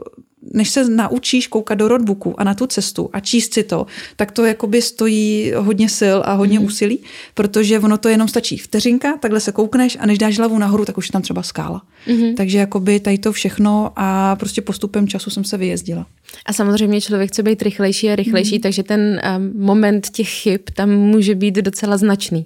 než 0.53 0.69
se 0.69 0.89
naučíš 0.89 1.47
koukat 1.47 1.77
do 1.77 1.88
roadbooku 1.88 2.39
a 2.39 2.43
na 2.43 2.53
tu 2.53 2.67
cestu 2.67 3.09
a 3.13 3.19
číst 3.19 3.53
si 3.53 3.63
to, 3.63 3.85
tak 4.15 4.31
to 4.31 4.45
jakoby 4.45 4.81
stojí 4.81 5.51
hodně 5.55 5.89
sil 5.99 6.17
a 6.25 6.33
hodně 6.33 6.59
mm. 6.59 6.65
úsilí, 6.65 6.99
protože 7.33 7.79
ono 7.79 7.97
to 7.97 8.09
jenom 8.09 8.27
stačí 8.27 8.57
vteřinka, 8.57 9.17
takhle 9.17 9.39
se 9.39 9.51
koukneš 9.51 9.97
a 9.99 10.05
než 10.05 10.17
dáš 10.17 10.38
hlavu 10.38 10.57
nahoru, 10.57 10.85
tak 10.85 10.97
už 10.97 11.07
je 11.07 11.11
tam 11.11 11.21
třeba 11.21 11.43
skála. 11.43 11.81
Mm. 12.07 12.35
Takže 12.35 12.57
jakoby 12.57 12.99
tady 12.99 13.17
to 13.17 13.31
všechno 13.31 13.91
a 13.95 14.35
prostě 14.35 14.61
postupem 14.61 15.07
času 15.07 15.29
jsem 15.29 15.43
se 15.43 15.57
vyjezdila. 15.57 16.05
A 16.45 16.53
samozřejmě 16.53 17.01
člověk 17.01 17.29
chce 17.29 17.43
být 17.43 17.61
rychlejší 17.61 18.09
a 18.09 18.15
rychlejší, 18.15 18.55
mm. 18.55 18.61
takže 18.61 18.83
ten 18.83 19.21
um, 19.38 19.65
moment 19.65 20.09
těch 20.09 20.29
chyb 20.29 20.61
tam 20.73 20.89
může 20.89 21.35
být 21.35 21.55
docela 21.55 21.97
značný. 21.97 22.45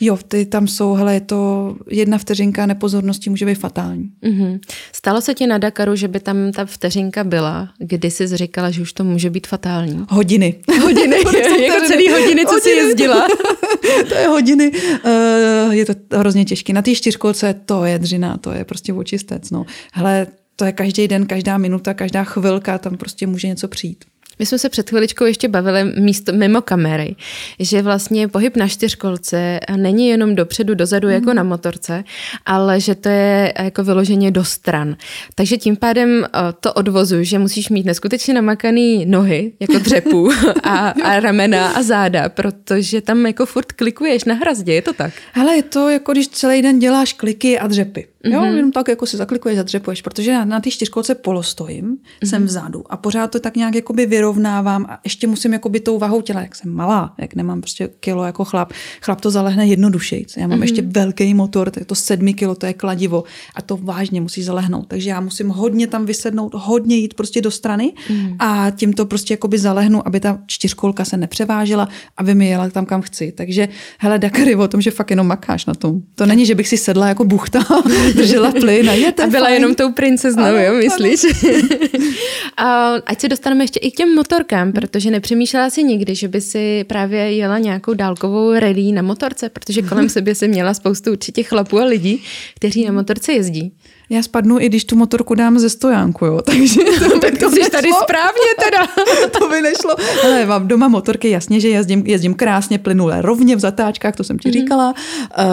Jo, 0.00 0.18
ty 0.28 0.46
tam 0.46 0.68
jsou, 0.68 0.94
hele, 0.94 1.14
je 1.14 1.20
to 1.20 1.74
jedna 1.90 2.18
vteřinka 2.18 2.66
nepozornosti 2.66 3.30
může 3.30 3.46
být 3.46 3.54
fatální. 3.54 4.10
Mm-hmm. 4.22 4.60
Stalo 4.92 5.20
se 5.20 5.34
ti 5.34 5.46
na 5.46 5.58
Dakaru, 5.58 5.96
že 5.96 6.08
by 6.08 6.20
tam 6.20 6.52
ta 6.52 6.64
vteřinka 6.64 7.24
byla, 7.24 7.68
kdy 7.78 8.10
jsi 8.10 8.36
říkala, 8.36 8.70
že 8.70 8.82
už 8.82 8.92
to 8.92 9.04
může 9.04 9.30
být 9.30 9.46
fatální? 9.46 10.04
Hodiny. 10.08 10.54
Hodiny, 10.82 11.16
jako 11.66 11.86
celý 11.86 12.10
hodiny, 12.10 12.42
co 12.44 12.50
hodiny. 12.50 12.60
jsi 12.60 12.70
jezdila. 12.70 13.28
to 14.08 14.14
je 14.14 14.28
hodiny. 14.28 14.72
Uh, 15.04 15.74
je 15.74 15.86
to 15.86 15.92
hrozně 16.18 16.44
těžké. 16.44 16.72
Na 16.72 16.82
té 16.82 16.94
čtyřkolce 16.94 17.54
to 17.66 17.84
je 17.84 17.98
dřina, 17.98 18.36
to 18.36 18.52
je 18.52 18.64
prostě 18.64 18.92
očistec. 18.92 19.50
No. 19.50 19.66
Hele, 19.92 20.26
to 20.56 20.64
je 20.64 20.72
každý 20.72 21.08
den, 21.08 21.26
každá 21.26 21.58
minuta, 21.58 21.94
každá 21.94 22.24
chvilka, 22.24 22.78
tam 22.78 22.96
prostě 22.96 23.26
může 23.26 23.48
něco 23.48 23.68
přijít. 23.68 24.04
My 24.40 24.46
jsme 24.46 24.58
se 24.58 24.68
před 24.68 24.90
chviličkou 24.90 25.24
ještě 25.24 25.48
bavili 25.48 25.84
místo, 25.84 26.32
mimo 26.32 26.62
kamery, 26.62 27.16
že 27.58 27.82
vlastně 27.82 28.28
pohyb 28.28 28.56
na 28.56 28.68
čtyřkolce 28.68 29.60
není 29.76 30.08
jenom 30.08 30.34
dopředu, 30.34 30.74
dozadu 30.74 31.08
mm. 31.08 31.14
jako 31.14 31.34
na 31.34 31.42
motorce, 31.42 32.04
ale 32.46 32.80
že 32.80 32.94
to 32.94 33.08
je 33.08 33.52
jako 33.58 33.84
vyloženě 33.84 34.30
do 34.30 34.44
stran. 34.44 34.96
Takže 35.34 35.56
tím 35.56 35.76
pádem 35.76 36.24
eh, 36.24 36.38
to 36.60 36.72
odvozu, 36.72 37.22
že 37.22 37.38
musíš 37.38 37.68
mít 37.68 37.86
neskutečně 37.86 38.34
namakaný 38.34 39.06
nohy, 39.06 39.52
jako 39.60 39.78
dřepu 39.78 40.30
a, 40.62 40.88
a 40.88 41.20
ramena 41.20 41.68
a 41.68 41.82
záda, 41.82 42.28
protože 42.28 43.00
tam 43.00 43.26
jako 43.26 43.46
furt 43.46 43.72
klikuješ 43.72 44.24
na 44.24 44.34
hrazdě, 44.34 44.72
je 44.72 44.82
to 44.82 44.92
tak? 44.92 45.12
Hele, 45.32 45.56
je 45.56 45.62
to 45.62 45.88
jako 45.88 46.12
když 46.12 46.28
celý 46.28 46.62
den 46.62 46.78
děláš 46.78 47.12
kliky 47.12 47.58
a 47.58 47.66
dřepy. 47.66 48.09
Jo, 48.24 48.40
mm-hmm. 48.40 48.56
jenom 48.56 48.72
tak 48.72 48.88
jako 48.88 49.06
si 49.06 49.16
zaklikuješ, 49.16 49.56
zadřepuješ, 49.56 50.02
protože 50.02 50.32
na, 50.32 50.44
na 50.44 50.60
té 50.60 50.70
čtyřkolce 50.70 51.14
polostojím, 51.14 51.96
mm-hmm. 51.96 52.28
jsem 52.28 52.44
vzadu 52.44 52.84
a 52.90 52.96
pořád 52.96 53.30
to 53.30 53.40
tak 53.40 53.56
nějak 53.56 53.74
jakoby 53.74 54.06
vyrovnávám 54.06 54.86
a 54.88 55.00
ještě 55.04 55.26
musím 55.26 55.52
jakoby 55.52 55.80
tou 55.80 55.98
vahou 55.98 56.20
těla, 56.20 56.40
jak 56.40 56.54
jsem 56.54 56.72
malá, 56.72 57.14
jak 57.18 57.34
nemám 57.34 57.60
prostě 57.60 57.88
kilo 58.00 58.24
jako 58.24 58.44
chlap, 58.44 58.72
chlap 59.02 59.20
to 59.20 59.30
zalehne 59.30 59.66
jednodušeji. 59.66 60.26
Já 60.36 60.46
mám 60.46 60.58
mm-hmm. 60.58 60.62
ještě 60.62 60.82
velký 60.82 61.34
motor, 61.34 61.70
tak 61.70 61.84
to 61.84 61.94
sedmi 61.94 62.34
kilo, 62.34 62.54
to 62.54 62.66
je 62.66 62.72
kladivo 62.72 63.24
a 63.54 63.62
to 63.62 63.76
vážně 63.76 64.20
musí 64.20 64.42
zalehnout. 64.42 64.88
Takže 64.88 65.10
já 65.10 65.20
musím 65.20 65.48
hodně 65.48 65.86
tam 65.86 66.06
vysednout, 66.06 66.54
hodně 66.54 66.96
jít 66.96 67.14
prostě 67.14 67.40
do 67.40 67.50
strany 67.50 67.92
mm-hmm. 68.08 68.36
a 68.38 68.70
tím 68.70 68.92
to 68.92 69.06
prostě 69.06 69.34
jakoby 69.34 69.58
zalehnu, 69.58 70.06
aby 70.06 70.20
ta 70.20 70.38
čtyřkolka 70.46 71.04
se 71.04 71.16
nepřevážela, 71.16 71.88
aby 72.16 72.34
mi 72.34 72.48
jela 72.48 72.70
tam, 72.70 72.86
kam 72.86 73.02
chci. 73.02 73.32
Takže 73.32 73.68
hele, 73.98 74.18
Dakary 74.18 74.54
o 74.54 74.68
tom, 74.68 74.80
že 74.80 74.90
fakt 74.90 75.10
jenom 75.10 75.26
makáš 75.26 75.66
na 75.66 75.74
tom. 75.74 76.02
To 76.14 76.26
není, 76.26 76.46
že 76.46 76.54
bych 76.54 76.68
si 76.68 76.76
sedla 76.76 77.08
jako 77.08 77.24
buchta 77.24 77.60
držela 78.14 78.52
plyn 78.52 78.90
a 78.90 78.92
je 78.92 79.12
to 79.12 79.22
A 79.22 79.26
byla 79.26 79.44
fajn. 79.44 79.54
jenom 79.54 79.74
tou 79.74 79.92
princeznou, 79.92 80.44
ano, 80.44 80.58
jo, 80.58 80.74
myslíš? 80.74 81.20
a 82.56 82.94
ať 83.06 83.20
se 83.20 83.28
dostaneme 83.28 83.64
ještě 83.64 83.80
i 83.80 83.90
k 83.90 83.94
těm 83.96 84.14
motorkám, 84.14 84.72
protože 84.72 85.10
nepřemýšlela 85.10 85.70
si 85.70 85.82
nikdy, 85.82 86.14
že 86.14 86.28
by 86.28 86.40
si 86.40 86.84
právě 86.84 87.32
jela 87.32 87.58
nějakou 87.58 87.94
dálkovou 87.94 88.52
rally 88.52 88.92
na 88.92 89.02
motorce, 89.02 89.48
protože 89.48 89.82
kolem 89.82 90.08
sebe 90.16 90.34
se 90.34 90.48
měla 90.48 90.74
spoustu 90.74 91.10
určitě 91.12 91.42
chlapů 91.42 91.78
a 91.78 91.84
lidí, 91.84 92.22
kteří 92.56 92.84
na 92.84 92.92
motorce 92.92 93.32
jezdí 93.32 93.72
já 94.10 94.22
spadnu, 94.22 94.60
i 94.60 94.66
když 94.66 94.84
tu 94.84 94.96
motorku 94.96 95.34
dám 95.34 95.58
ze 95.58 95.70
stojánku, 95.70 96.26
jo. 96.26 96.40
Takže 96.44 96.80
to, 96.98 97.18
tak 97.18 97.38
to 97.38 97.50
jsi 97.50 97.70
tady 97.70 97.88
správně 98.02 98.50
teda. 98.64 99.06
to 99.38 99.48
by 99.48 99.62
nešlo. 99.62 99.94
Ale 100.24 100.46
mám 100.46 100.68
doma 100.68 100.88
motorky, 100.88 101.30
jasně, 101.30 101.60
že 101.60 101.68
jezdím, 101.68 102.02
jezdím 102.06 102.34
krásně, 102.34 102.78
plynule, 102.78 103.22
rovně 103.22 103.56
v 103.56 103.60
zatáčkách, 103.60 104.16
to 104.16 104.24
jsem 104.24 104.38
ti 104.38 104.48
mm-hmm. 104.48 104.52
říkala. 104.52 104.94
Uh, 105.38 105.44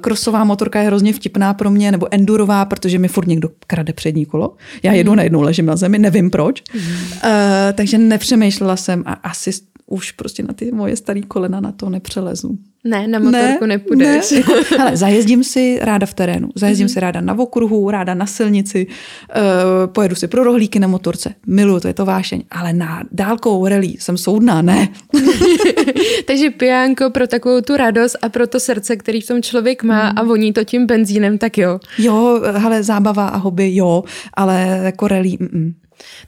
krosová 0.00 0.44
motorka 0.44 0.80
je 0.80 0.86
hrozně 0.86 1.12
vtipná 1.12 1.54
pro 1.54 1.70
mě, 1.70 1.92
nebo 1.92 2.06
endurová, 2.10 2.64
protože 2.64 2.98
mi 2.98 3.08
furt 3.08 3.26
někdo 3.26 3.48
krade 3.66 3.92
přední 3.92 4.26
kolo. 4.26 4.54
Já 4.82 4.92
jedu 4.92 5.12
mm-hmm. 5.12 5.16
najednou, 5.16 5.42
ležím 5.42 5.66
na 5.66 5.76
zemi, 5.76 5.98
nevím 5.98 6.30
proč. 6.30 6.62
Mm-hmm. 6.62 6.80
Uh, 7.24 7.72
takže 7.74 7.98
nepřemýšlela 7.98 8.76
jsem 8.76 9.02
a 9.06 9.12
asi 9.12 9.50
už 9.90 10.12
prostě 10.12 10.42
na 10.42 10.54
ty 10.54 10.72
moje 10.72 10.96
staré 10.96 11.22
kolena 11.22 11.60
na 11.60 11.72
to 11.72 11.90
nepřelezu. 11.90 12.58
Ne, 12.84 13.08
na 13.08 13.18
motorku 13.18 13.66
ne, 13.66 13.66
nepůjdeš. 13.66 14.30
Ne. 14.30 14.36
Jako, 14.36 14.52
hele, 14.78 14.96
zajezdím 14.96 15.44
si 15.44 15.78
ráda 15.82 16.06
v 16.06 16.14
terénu, 16.14 16.48
zajezdím 16.54 16.86
mm-hmm. 16.86 16.92
si 16.92 17.00
ráda 17.00 17.20
na 17.20 17.38
okruhu, 17.38 17.90
ráda 17.90 18.14
na 18.14 18.26
silnici, 18.26 18.86
uh, 18.86 19.92
pojedu 19.92 20.14
si 20.14 20.28
pro 20.28 20.44
rohlíky 20.44 20.80
na 20.80 20.88
motorce, 20.88 21.34
miluju, 21.46 21.80
to 21.80 21.88
je 21.88 21.94
to 21.94 22.04
vášeň, 22.04 22.42
ale 22.50 22.72
na 22.72 23.02
dálkou 23.12 23.66
rally 23.66 23.94
jsem 23.98 24.16
soudná, 24.16 24.62
ne. 24.62 24.88
Takže 26.26 26.50
pijánko 26.50 27.10
pro 27.10 27.26
takovou 27.26 27.60
tu 27.60 27.76
radost 27.76 28.16
a 28.22 28.28
pro 28.28 28.46
to 28.46 28.60
srdce, 28.60 28.96
který 28.96 29.20
v 29.20 29.26
tom 29.26 29.42
člověk 29.42 29.82
má 29.82 30.10
mm. 30.10 30.18
a 30.18 30.22
voní 30.22 30.52
to 30.52 30.64
tím 30.64 30.86
benzínem, 30.86 31.38
tak 31.38 31.58
jo. 31.58 31.80
Jo, 31.98 32.40
hele, 32.56 32.82
zábava 32.82 33.28
a 33.28 33.36
hobby, 33.36 33.74
jo, 33.74 34.04
ale 34.34 34.80
jako 34.82 35.08
rally, 35.08 35.36
mm, 35.40 35.72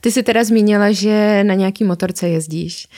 ty 0.00 0.12
jsi 0.12 0.22
teda 0.22 0.44
zmínila, 0.44 0.92
že 0.92 1.44
na 1.44 1.54
nějaký 1.54 1.84
motorce 1.84 2.28
jezdíš. 2.28 2.88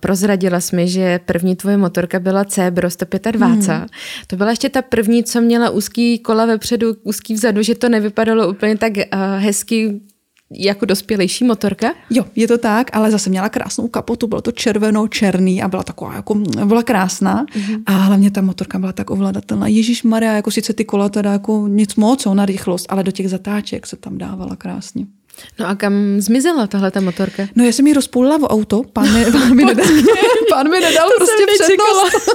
Prozradila 0.00 0.60
jsi 0.60 0.76
mi, 0.76 0.88
že 0.88 1.20
první 1.24 1.56
tvoje 1.56 1.76
motorka 1.76 2.18
byla 2.20 2.44
Cebro 2.44 2.90
125. 2.90 3.68
Hmm. 3.68 3.86
To 4.26 4.36
byla 4.36 4.50
ještě 4.50 4.68
ta 4.68 4.82
první, 4.82 5.24
co 5.24 5.40
měla 5.40 5.70
úzký 5.70 6.18
kola 6.18 6.46
vepředu, 6.46 6.94
úzký 7.02 7.34
vzadu, 7.34 7.62
že 7.62 7.74
to 7.74 7.88
nevypadalo 7.88 8.48
úplně 8.48 8.76
tak 8.76 8.92
hezky 9.38 10.00
jako 10.50 10.84
dospělejší 10.84 11.44
motorka? 11.44 11.94
Jo, 12.10 12.24
je 12.36 12.48
to 12.48 12.58
tak, 12.58 12.96
ale 12.96 13.10
zase 13.10 13.30
měla 13.30 13.48
krásnou 13.48 13.88
kapotu, 13.88 14.26
bylo 14.26 14.40
to 14.40 14.50
červeno-černý 14.50 15.62
a 15.62 15.68
byla 15.68 15.82
taková 15.82 16.14
jako, 16.14 16.34
byla 16.64 16.82
krásná 16.82 17.44
mm-hmm. 17.44 17.82
a 17.86 17.92
hlavně 17.92 18.30
ta 18.30 18.40
motorka 18.40 18.78
byla 18.78 18.92
tak 18.92 19.10
ovladatelná. 19.10 19.66
Ježíš 19.66 20.02
Maria, 20.02 20.32
jako 20.32 20.50
sice 20.50 20.72
ty 20.72 20.84
kola 20.84 21.08
teda 21.08 21.32
jako 21.32 21.68
nic 21.68 21.94
moc, 21.94 22.24
na 22.24 22.46
rychlost, 22.46 22.86
ale 22.88 23.02
do 23.02 23.10
těch 23.10 23.30
zatáček 23.30 23.86
se 23.86 23.96
tam 23.96 24.18
dávala 24.18 24.56
krásně. 24.56 25.06
No 25.58 25.66
a 25.66 25.74
kam 25.74 25.92
zmizela 26.18 26.66
tahle 26.66 26.90
ta 26.90 27.00
motorka? 27.00 27.48
No 27.56 27.64
já 27.64 27.72
jsem 27.72 27.86
ji 27.86 27.94
rozpůlila 27.94 28.38
v 28.38 28.44
auto, 28.44 28.82
pán 28.92 29.14
mi, 29.14 29.24
pán 29.32 29.54
mi 29.54 29.64
nedal, 29.64 29.86
pán 30.50 30.70
mi 30.70 30.80
nedal 30.80 31.08
prostě 31.16 31.44
přednost. 31.60 32.30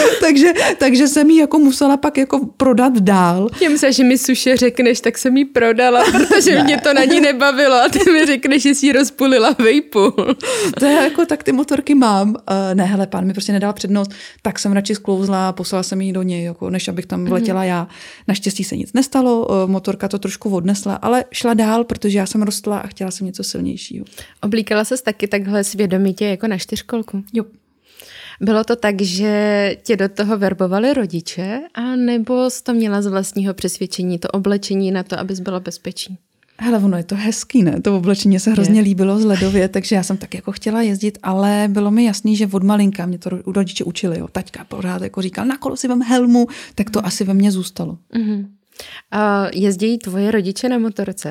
takže, 0.20 0.52
takže 0.78 1.08
jsem 1.08 1.30
ji 1.30 1.40
jako 1.40 1.58
musela 1.58 1.96
pak 1.96 2.18
jako 2.18 2.46
prodat 2.56 2.98
dál. 2.98 3.48
Já 3.60 3.78
se, 3.78 3.92
že 3.92 4.04
mi 4.04 4.18
suše 4.18 4.56
řekneš, 4.56 5.00
tak 5.00 5.18
jsem 5.18 5.36
ji 5.36 5.44
prodala, 5.44 6.04
protože 6.04 6.54
ne. 6.54 6.64
mě 6.64 6.80
to 6.80 6.94
na 6.94 7.04
ní 7.04 7.20
nebavilo 7.20 7.74
a 7.74 7.88
ty 7.88 8.10
mi 8.10 8.26
řekneš, 8.26 8.62
že 8.62 8.74
jsi 8.74 8.86
ji 8.86 8.92
rozpůlila 8.92 9.56
vejpu. 9.58 10.10
to 10.78 10.84
je 10.84 10.92
jako, 10.92 11.26
tak 11.26 11.42
ty 11.42 11.52
motorky 11.52 11.94
mám. 11.94 12.28
Uh, 12.28 12.34
ne, 12.74 12.84
hele, 12.84 13.06
pán 13.06 13.26
mi 13.26 13.32
prostě 13.32 13.52
nedal 13.52 13.72
přednost, 13.72 14.10
tak 14.42 14.58
jsem 14.58 14.72
radši 14.72 14.94
sklouzla 14.94 15.48
a 15.48 15.52
poslala 15.52 15.82
jsem 15.82 16.00
ji 16.00 16.12
do 16.12 16.22
něj, 16.22 16.44
jako, 16.44 16.70
než 16.70 16.88
abych 16.88 17.06
tam 17.06 17.24
vletěla 17.24 17.62
mm-hmm. 17.62 17.68
já. 17.68 17.88
Naštěstí 18.28 18.64
se 18.64 18.76
nic 18.76 18.92
nestalo, 18.92 19.46
uh, 19.46 19.70
motorka 19.70 20.08
to 20.08 20.18
trošku 20.18 20.50
odnesla, 20.56 20.94
ale 20.94 21.24
šla 21.32 21.54
dál, 21.54 21.84
protože 21.98 22.18
já 22.18 22.26
jsem 22.26 22.42
rostla 22.42 22.78
a 22.78 22.86
chtěla 22.86 23.10
jsem 23.10 23.26
něco 23.26 23.44
silnějšího. 23.44 24.04
Oblíkala 24.42 24.84
ses 24.84 25.02
taky 25.02 25.28
takhle 25.28 25.64
svědomitě 25.64 26.24
jako 26.24 26.46
na 26.46 26.58
čtyřkolku? 26.58 27.24
Jo. 27.32 27.44
Bylo 28.40 28.64
to 28.64 28.76
tak, 28.76 29.02
že 29.02 29.76
tě 29.82 29.96
do 29.96 30.08
toho 30.08 30.38
verbovali 30.38 30.94
rodiče, 30.94 31.60
a 31.74 31.96
nebo 31.96 32.50
jsi 32.50 32.64
to 32.64 32.74
měla 32.74 33.02
z 33.02 33.06
vlastního 33.06 33.54
přesvědčení, 33.54 34.18
to 34.18 34.28
oblečení 34.28 34.90
na 34.90 35.02
to, 35.02 35.18
abys 35.18 35.40
byla 35.40 35.60
bezpečí? 35.60 36.18
Hele, 36.60 36.78
ono 36.78 36.96
je 36.96 37.04
to 37.04 37.14
hezký, 37.14 37.62
ne? 37.62 37.80
To 37.82 37.96
oblečení 37.96 38.40
se 38.40 38.50
hrozně 38.50 38.80
je. 38.80 38.84
líbilo 38.84 39.18
z 39.18 39.24
ledově, 39.24 39.68
takže 39.68 39.96
já 39.96 40.02
jsem 40.02 40.16
tak 40.16 40.34
jako 40.34 40.52
chtěla 40.52 40.82
jezdit, 40.82 41.18
ale 41.22 41.68
bylo 41.70 41.90
mi 41.90 42.04
jasný, 42.04 42.36
že 42.36 42.48
od 42.52 42.62
malinka 42.62 43.06
mě 43.06 43.18
to 43.18 43.30
rodiče 43.46 43.84
učili. 43.84 44.18
Jo. 44.18 44.28
Taťka 44.28 44.64
pořád 44.64 45.02
jako 45.02 45.22
říkal, 45.22 45.46
na 45.46 45.56
kolo 45.56 45.76
si 45.76 45.88
vem 45.88 46.02
helmu, 46.02 46.46
tak 46.74 46.90
to 46.90 47.06
asi 47.06 47.24
ve 47.24 47.34
mně 47.34 47.52
zůstalo. 47.52 47.98
Mm-hmm. 48.14 48.46
A 49.10 49.46
jezdí 49.54 49.98
tvoje 49.98 50.30
rodiče 50.30 50.68
na 50.68 50.78
motorce? 50.78 51.30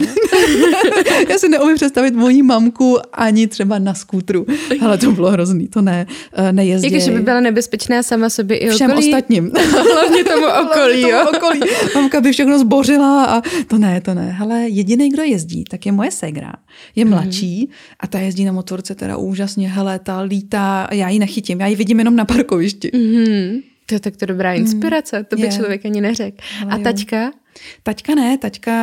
Já 1.30 1.38
si 1.38 1.50
neumím 1.50 1.76
představit 1.76 2.14
moji 2.14 2.44
mamku 2.44 2.98
ani 3.14 3.48
třeba 3.48 3.80
na 3.80 3.94
skútru. 3.94 4.46
Ale 4.82 4.98
to 4.98 5.12
bylo 5.12 5.32
hrozný, 5.32 5.68
to 5.68 5.82
ne, 5.82 6.08
eh, 6.34 6.54
nejezdí. 6.54 6.94
Jakože 6.94 7.12
by 7.12 7.20
byla 7.20 7.40
nebezpečná 7.40 8.04
sama 8.04 8.30
sobě 8.30 8.58
i 8.58 8.70
Všem 8.70 8.92
okolí? 8.92 9.06
ostatním. 9.06 9.52
Hlavně 9.94 10.24
tomu 10.24 10.46
okolí, 10.46 11.04
Hlavně 11.04 11.26
tomu 11.26 11.38
okolí. 11.38 11.60
Mamka 11.96 12.22
by 12.22 12.32
všechno 12.32 12.60
zbořila 12.60 13.26
a 13.26 13.42
to 13.68 13.78
ne, 13.78 14.02
to 14.02 14.14
ne. 14.14 14.32
Hele, 14.32 14.70
jediný, 14.70 15.10
kdo 15.10 15.24
jezdí, 15.24 15.64
tak 15.64 15.86
je 15.86 15.92
moje 15.92 16.12
segra. 16.12 16.54
Je 16.96 17.06
mhm. 17.06 17.14
mladší 17.14 17.66
mm-hmm. 17.66 17.96
a 18.00 18.08
ta 18.08 18.20
jezdí 18.20 18.46
na 18.46 18.52
motorce 18.52 18.96
teda 18.96 19.18
úžasně. 19.18 19.70
Hele, 19.70 20.00
ta 20.00 20.22
lítá, 20.22 20.88
já 20.92 21.10
ji 21.10 21.20
nechytím, 21.20 21.60
já 21.60 21.68
ji 21.68 21.76
vidím 21.76 22.00
jenom 22.00 22.16
na 22.16 22.26
parkovišti. 22.26 22.92
Mm-hmm. 22.94 23.62
To 23.88 23.96
je 23.96 24.00
tak 24.00 24.18
to 24.18 24.26
dobrá 24.26 24.54
mm. 24.54 24.60
inspirace, 24.60 25.24
to 25.24 25.36
by 25.36 25.42
je. 25.42 25.52
člověk 25.52 25.86
ani 25.86 26.02
neřekl. 26.02 26.38
A 26.70 26.78
taťka? 26.78 27.32
Taťka 27.84 28.16
ne, 28.16 28.38
taťka 28.38 28.76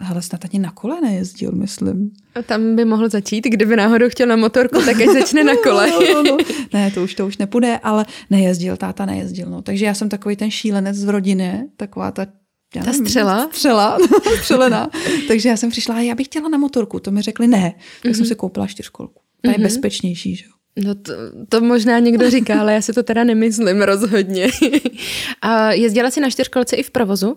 ale 0.00 0.22
snad 0.22 0.44
ani 0.44 0.58
na 0.58 0.70
kole 0.70 1.00
nejezdil, 1.00 1.52
myslím. 1.52 2.10
A 2.34 2.42
tam 2.42 2.76
by 2.76 2.84
mohl 2.84 3.08
začít, 3.08 3.44
kdyby 3.44 3.76
náhodou 3.76 4.08
chtěl 4.08 4.26
na 4.26 4.36
motorku, 4.36 4.82
tak 4.82 5.00
ať 5.00 5.08
začne 5.08 5.44
na 5.44 5.54
kole. 5.62 5.90
no, 5.90 6.00
no, 6.00 6.22
no. 6.22 6.36
Ne, 6.72 6.90
to 6.90 7.02
už 7.02 7.14
to 7.14 7.26
už 7.26 7.38
nepůjde, 7.38 7.78
ale 7.82 8.06
nejezdil, 8.30 8.76
táta 8.76 9.06
nejezdil. 9.06 9.50
No. 9.50 9.62
Takže 9.62 9.84
já 9.84 9.94
jsem 9.94 10.08
takový 10.08 10.36
ten 10.36 10.50
šílenec 10.50 11.04
v 11.04 11.08
rodině, 11.08 11.66
taková 11.76 12.10
ta 12.10 12.26
já 12.74 12.84
ta 12.84 12.90
nevím, 12.90 13.06
střela? 13.06 13.48
Střela, 13.52 13.98
střelená. 14.40 14.90
Takže 15.28 15.48
já 15.48 15.56
jsem 15.56 15.70
přišla, 15.70 16.00
já 16.00 16.14
bych 16.14 16.26
chtěla 16.26 16.48
na 16.48 16.58
motorku. 16.58 17.00
To 17.00 17.10
mi 17.10 17.22
řekli 17.22 17.46
ne. 17.46 17.74
Tak 18.02 18.12
mm-hmm. 18.12 18.16
jsem 18.16 18.26
si 18.26 18.34
koupila 18.34 18.66
čtyřkolku. 18.66 19.22
Ta 19.42 19.50
je 19.50 19.56
mm-hmm. 19.56 19.62
bezpečnější, 19.62 20.36
že 20.36 20.44
jo. 20.44 20.53
No 20.76 20.94
to, 20.94 21.12
to 21.48 21.60
možná 21.60 21.98
někdo 21.98 22.30
říká, 22.30 22.60
ale 22.60 22.74
já 22.74 22.80
si 22.80 22.92
to 22.92 23.02
teda 23.02 23.24
nemyslím 23.24 23.82
rozhodně. 23.82 24.46
A 25.42 25.72
jezdila 25.72 26.10
jsi 26.10 26.20
na 26.20 26.30
čtyřkolce 26.30 26.76
i 26.76 26.82
v 26.82 26.90
provozu? 26.90 27.36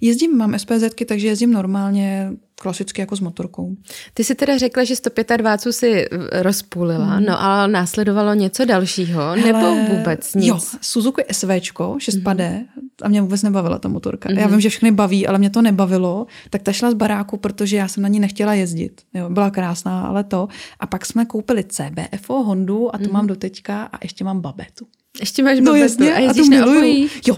Jezdím, 0.00 0.36
mám 0.36 0.58
SPZky, 0.58 1.04
takže 1.04 1.26
jezdím 1.26 1.52
normálně 1.52 2.30
klasicky 2.64 3.00
jako 3.00 3.16
s 3.16 3.20
motorkou. 3.20 3.76
Ty 4.14 4.24
si 4.24 4.34
teda 4.34 4.58
řekla, 4.58 4.84
že 4.84 4.96
125 4.96 5.72
si 5.72 6.06
rozpůlila, 6.32 7.04
hmm. 7.04 7.24
no 7.24 7.42
ale 7.42 7.68
následovalo 7.68 8.34
něco 8.34 8.64
dalšího, 8.64 9.20
Hele, 9.20 9.52
nebo 9.52 9.76
vůbec 9.96 10.34
nic? 10.34 10.46
Jo, 10.46 10.58
Suzuki 10.80 11.22
SVčko, 11.32 11.96
6 11.98 12.14
hmm. 12.14 12.66
a 13.02 13.08
mě 13.08 13.22
vůbec 13.22 13.42
nebavila 13.42 13.78
ta 13.78 13.88
motorka. 13.88 14.28
Hmm. 14.28 14.38
Já 14.38 14.46
vím, 14.46 14.60
že 14.60 14.68
všechny 14.68 14.90
baví, 14.90 15.26
ale 15.26 15.38
mě 15.38 15.50
to 15.50 15.62
nebavilo, 15.62 16.26
tak 16.50 16.62
ta 16.62 16.72
šla 16.72 16.90
z 16.90 16.94
baráku, 16.94 17.36
protože 17.36 17.76
já 17.76 17.88
jsem 17.88 18.02
na 18.02 18.08
ní 18.08 18.20
nechtěla 18.20 18.54
jezdit. 18.54 19.02
Jo, 19.14 19.30
byla 19.30 19.50
krásná, 19.50 20.06
ale 20.06 20.24
to. 20.24 20.48
A 20.80 20.86
pak 20.86 21.06
jsme 21.06 21.24
koupili 21.24 21.64
CBFO 21.64 22.42
Hondu 22.42 22.94
a 22.94 22.98
to 22.98 23.04
hmm. 23.04 23.12
mám 23.12 23.26
do 23.26 23.36
teďka 23.36 23.82
a 23.82 23.98
ještě 24.02 24.24
mám 24.24 24.40
babetu. 24.40 24.86
Ještě 25.20 25.42
máš 25.42 25.58
no, 25.58 25.64
babetu 25.64 25.82
jasně, 25.82 26.14
a 26.14 26.18
jezdíš 26.18 26.48
a 26.48 26.66
na? 26.66 26.82
Jo. 27.26 27.36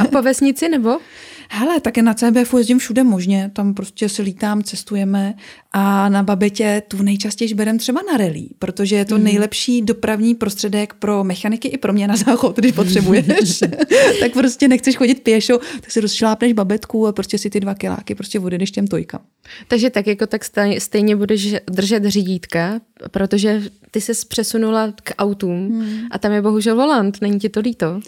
A 0.00 0.04
po 0.04 0.22
vesnici 0.22 0.68
nebo? 0.68 0.98
Hele, 1.54 1.80
také 1.80 2.02
na 2.02 2.14
CBF 2.14 2.54
jezdím 2.58 2.78
všude 2.78 3.04
možně, 3.04 3.50
tam 3.54 3.74
prostě 3.74 4.08
si 4.08 4.22
lítám, 4.22 4.62
cestujeme 4.62 5.34
a 5.72 6.08
na 6.08 6.22
babetě 6.22 6.82
tu 6.88 7.02
nejčastěji 7.02 7.54
berem 7.54 7.78
třeba 7.78 8.00
na 8.12 8.16
rally, 8.16 8.46
protože 8.58 8.96
je 8.96 9.04
to 9.04 9.18
mm. 9.18 9.24
nejlepší 9.24 9.82
dopravní 9.82 10.34
prostředek 10.34 10.94
pro 10.94 11.24
mechaniky 11.24 11.68
i 11.68 11.78
pro 11.78 11.92
mě 11.92 12.08
na 12.08 12.16
záchod, 12.16 12.56
když 12.56 12.72
potřebuješ. 12.72 13.60
tak 14.20 14.32
prostě 14.32 14.68
nechceš 14.68 14.96
chodit 14.96 15.22
pěšo, 15.22 15.60
tak 15.80 15.90
si 15.90 16.00
rozšlápneš 16.00 16.52
babetku 16.52 17.06
a 17.06 17.12
prostě 17.12 17.38
si 17.38 17.50
ty 17.50 17.60
dva 17.60 17.74
kiláky 17.74 18.14
prostě 18.14 18.40
odjedeš 18.40 18.70
těm 18.70 18.86
tojkám. 18.86 19.20
Takže 19.68 19.90
tak 19.90 20.06
jako 20.06 20.26
tak 20.26 20.44
stejně 20.78 21.16
budeš 21.16 21.54
držet 21.70 22.04
řídítka, 22.04 22.80
protože 23.10 23.62
ty 23.90 24.00
se 24.00 24.12
přesunula 24.28 24.92
k 25.02 25.14
autům 25.18 25.68
mm. 25.68 25.98
a 26.10 26.18
tam 26.18 26.32
je 26.32 26.42
bohužel 26.42 26.76
volant, 26.76 27.18
není 27.20 27.38
ti 27.38 27.48
to 27.48 27.60
líto? 27.60 28.00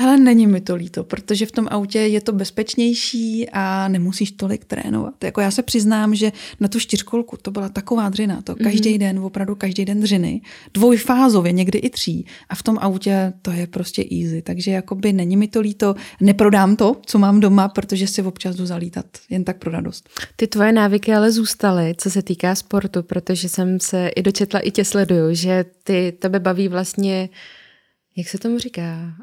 Hele, 0.00 0.16
není 0.16 0.46
mi 0.46 0.60
to 0.60 0.74
líto, 0.74 1.04
protože 1.04 1.46
v 1.46 1.52
tom 1.52 1.68
autě 1.70 1.98
je 1.98 2.20
to 2.20 2.32
bezpečnější 2.32 3.48
a 3.52 3.88
nemusíš 3.88 4.30
tolik 4.30 4.64
trénovat. 4.64 5.24
Jako 5.24 5.40
já 5.40 5.50
se 5.50 5.62
přiznám, 5.62 6.14
že 6.14 6.32
na 6.60 6.68
tu 6.68 6.80
čtyřkolku 6.80 7.36
to 7.42 7.50
byla 7.50 7.68
taková 7.68 8.08
dřina, 8.08 8.42
to 8.42 8.56
každý 8.56 8.94
mm-hmm. 8.94 8.98
den, 8.98 9.18
opravdu 9.18 9.54
každý 9.54 9.84
den 9.84 10.00
dřiny, 10.00 10.40
dvojfázově, 10.74 11.52
někdy 11.52 11.78
i 11.78 11.90
tří. 11.90 12.26
A 12.48 12.54
v 12.54 12.62
tom 12.62 12.78
autě 12.80 13.32
to 13.42 13.50
je 13.50 13.66
prostě 13.66 14.02
easy. 14.02 14.42
Takže 14.42 14.70
jakoby 14.70 15.12
není 15.12 15.36
mi 15.36 15.48
to 15.48 15.60
líto, 15.60 15.94
neprodám 16.20 16.76
to, 16.76 16.96
co 17.06 17.18
mám 17.18 17.40
doma, 17.40 17.68
protože 17.68 18.06
si 18.06 18.22
občas 18.22 18.56
jdu 18.56 18.66
zalítat, 18.66 19.06
jen 19.30 19.44
tak 19.44 19.58
pro 19.58 19.70
radost. 19.70 20.08
Ty 20.36 20.46
tvoje 20.46 20.72
návyky 20.72 21.14
ale 21.14 21.32
zůstaly, 21.32 21.94
co 21.96 22.10
se 22.10 22.22
týká 22.22 22.54
sportu, 22.54 23.02
protože 23.02 23.48
jsem 23.48 23.80
se 23.80 24.08
i 24.08 24.22
dočetla, 24.22 24.60
i 24.60 24.70
tě 24.70 24.84
sleduju, 24.84 25.34
že 25.34 25.64
ty 25.84 26.12
tebe 26.18 26.40
baví 26.40 26.68
vlastně 26.68 27.28
jak 28.18 28.28
se 28.28 28.38
tomu 28.38 28.58
říká, 28.58 29.14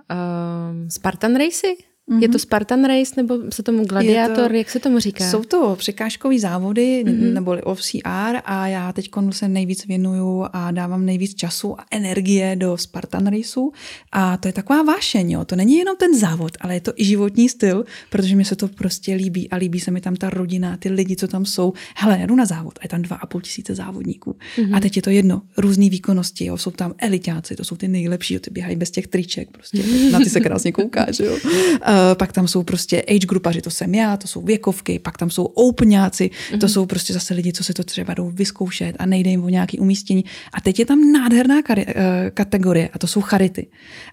um, 0.72 0.90
Spartan 0.90 1.36
Racy? 1.36 1.78
Mm-hmm. 2.12 2.22
Je 2.22 2.30
to 2.30 2.40
Spartan 2.40 2.86
Race 2.86 3.14
nebo 3.18 3.38
se 3.50 3.64
tomu 3.64 3.86
gladiátor? 3.86 4.56
Jak 4.56 4.70
se 4.70 4.80
tomu 4.80 5.00
říká? 5.00 5.30
Jsou 5.30 5.44
to 5.44 5.76
překážkové 5.76 6.40
závody 6.40 7.04
mm-hmm. 7.06 7.34
neboli 7.34 7.64
OFCR 7.64 8.38
a 8.46 8.68
já 8.68 8.94
teď 8.94 9.10
se 9.32 9.48
nejvíc 9.48 9.86
věnuju 9.86 10.46
a 10.54 10.72
dávám 10.72 11.06
nejvíc 11.06 11.36
času 11.36 11.80
a 11.80 11.86
energie 11.92 12.56
do 12.56 12.78
Spartan 12.78 13.28
Raceu 13.28 13.72
a 14.12 14.38
to 14.38 14.48
je 14.48 14.54
taková 14.54 14.84
vášeň, 14.84 15.32
jo. 15.32 15.46
to 15.46 15.56
není 15.56 15.78
jenom 15.78 15.98
ten 15.98 16.20
závod, 16.20 16.52
ale 16.62 16.74
je 16.74 16.82
to 16.82 16.92
i 16.96 17.06
životní 17.06 17.50
styl, 17.50 17.86
protože 18.10 18.36
mi 18.36 18.46
se 18.46 18.56
to 18.56 18.68
prostě 18.68 19.14
líbí 19.14 19.50
a 19.50 19.56
líbí 19.56 19.80
se 19.80 19.92
mi 19.92 20.02
tam 20.02 20.16
ta 20.16 20.30
rodina, 20.30 20.78
ty 20.78 20.90
lidi, 20.90 21.16
co 21.16 21.28
tam 21.28 21.46
jsou. 21.46 21.74
Hele, 21.96 22.24
jdu 22.28 22.36
na 22.36 22.46
závod 22.46 22.80
a 22.80 22.82
je 22.84 22.90
tam 22.90 23.02
dva 23.02 23.16
a 23.16 23.26
půl 23.26 23.42
tisíce 23.42 23.76
závodníků 23.76 24.36
mm-hmm. 24.58 24.76
a 24.76 24.80
teď 24.80 24.96
je 24.96 25.02
to 25.02 25.10
jedno, 25.10 25.42
různé 25.58 25.90
výkonnosti, 25.90 26.46
jo. 26.46 26.58
jsou 26.58 26.72
tam 26.72 26.94
elitáci, 26.98 27.56
to 27.56 27.64
jsou 27.64 27.76
ty 27.76 27.88
nejlepší, 27.88 28.34
jo. 28.34 28.40
ty 28.40 28.52
běhají 28.52 28.76
bez 28.76 28.92
těch 28.92 29.08
triček, 29.08 29.52
prostě 29.52 29.84
na 30.12 30.20
ty 30.20 30.30
se 30.30 30.40
krásně 30.40 30.72
koukáš. 30.72 31.20
Jo. 31.20 31.38
Eh, 31.82 31.95
pak 32.18 32.34
tam 32.34 32.48
jsou 32.48 32.64
prostě 32.64 33.02
age 33.02 33.28
grupaři, 33.28 33.62
to 33.62 33.70
jsem 33.70 33.96
já, 33.96 34.18
to 34.18 34.28
jsou 34.28 34.42
věkovky, 34.42 35.00
pak 35.00 35.18
tam 35.18 35.30
jsou 35.30 35.46
openáci, 35.46 36.30
mm-hmm. 36.30 36.60
to 36.60 36.66
mhm. 36.66 36.74
jsou 36.74 36.86
prostě 36.86 37.14
zase 37.14 37.34
lidi, 37.34 37.54
co 37.54 37.64
se 37.64 37.74
to 37.74 37.84
třeba 37.84 38.14
jdou 38.14 38.30
vyzkoušet 38.30 38.96
a 39.00 39.06
nejde 39.06 39.30
jim 39.30 39.44
o 39.44 39.50
nějaký 39.50 39.80
umístění. 39.80 40.26
A 40.54 40.62
teď 40.62 40.80
je 40.80 40.86
tam 40.86 41.12
nádherná 41.12 41.62
kari- 41.62 41.88
uh, 41.88 42.30
kategorie 42.34 42.90
a 42.94 43.00
to 43.00 43.08
jsou 43.08 43.22
charity. 43.22 43.68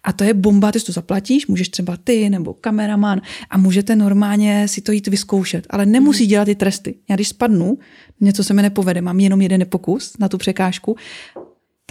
A 0.05 0.13
to 0.13 0.25
je 0.25 0.35
bomba, 0.35 0.73
ty 0.73 0.81
si 0.81 0.87
to 0.87 0.93
zaplatíš, 0.93 1.47
můžeš 1.47 1.69
třeba 1.69 1.97
ty 2.05 2.31
nebo 2.31 2.55
kameraman 2.55 3.21
a 3.51 3.59
můžete 3.59 3.97
normálně 3.97 4.69
si 4.69 4.81
to 4.81 4.93
jít 4.93 5.09
vyzkoušet, 5.09 5.67
ale 5.71 5.87
nemusí 5.87 6.25
mm-hmm. 6.25 6.29
dělat 6.29 6.45
ty 6.45 6.55
tresty. 6.55 6.95
Já 7.11 7.17
když 7.17 7.29
spadnu, 7.29 7.79
něco 8.21 8.45
se 8.45 8.55
mi 8.55 8.63
nepovede, 8.63 9.01
mám 9.01 9.21
jenom 9.21 9.41
jeden 9.41 9.67
pokus 9.69 10.13
na 10.19 10.29
tu 10.29 10.39
překážku, 10.39 10.97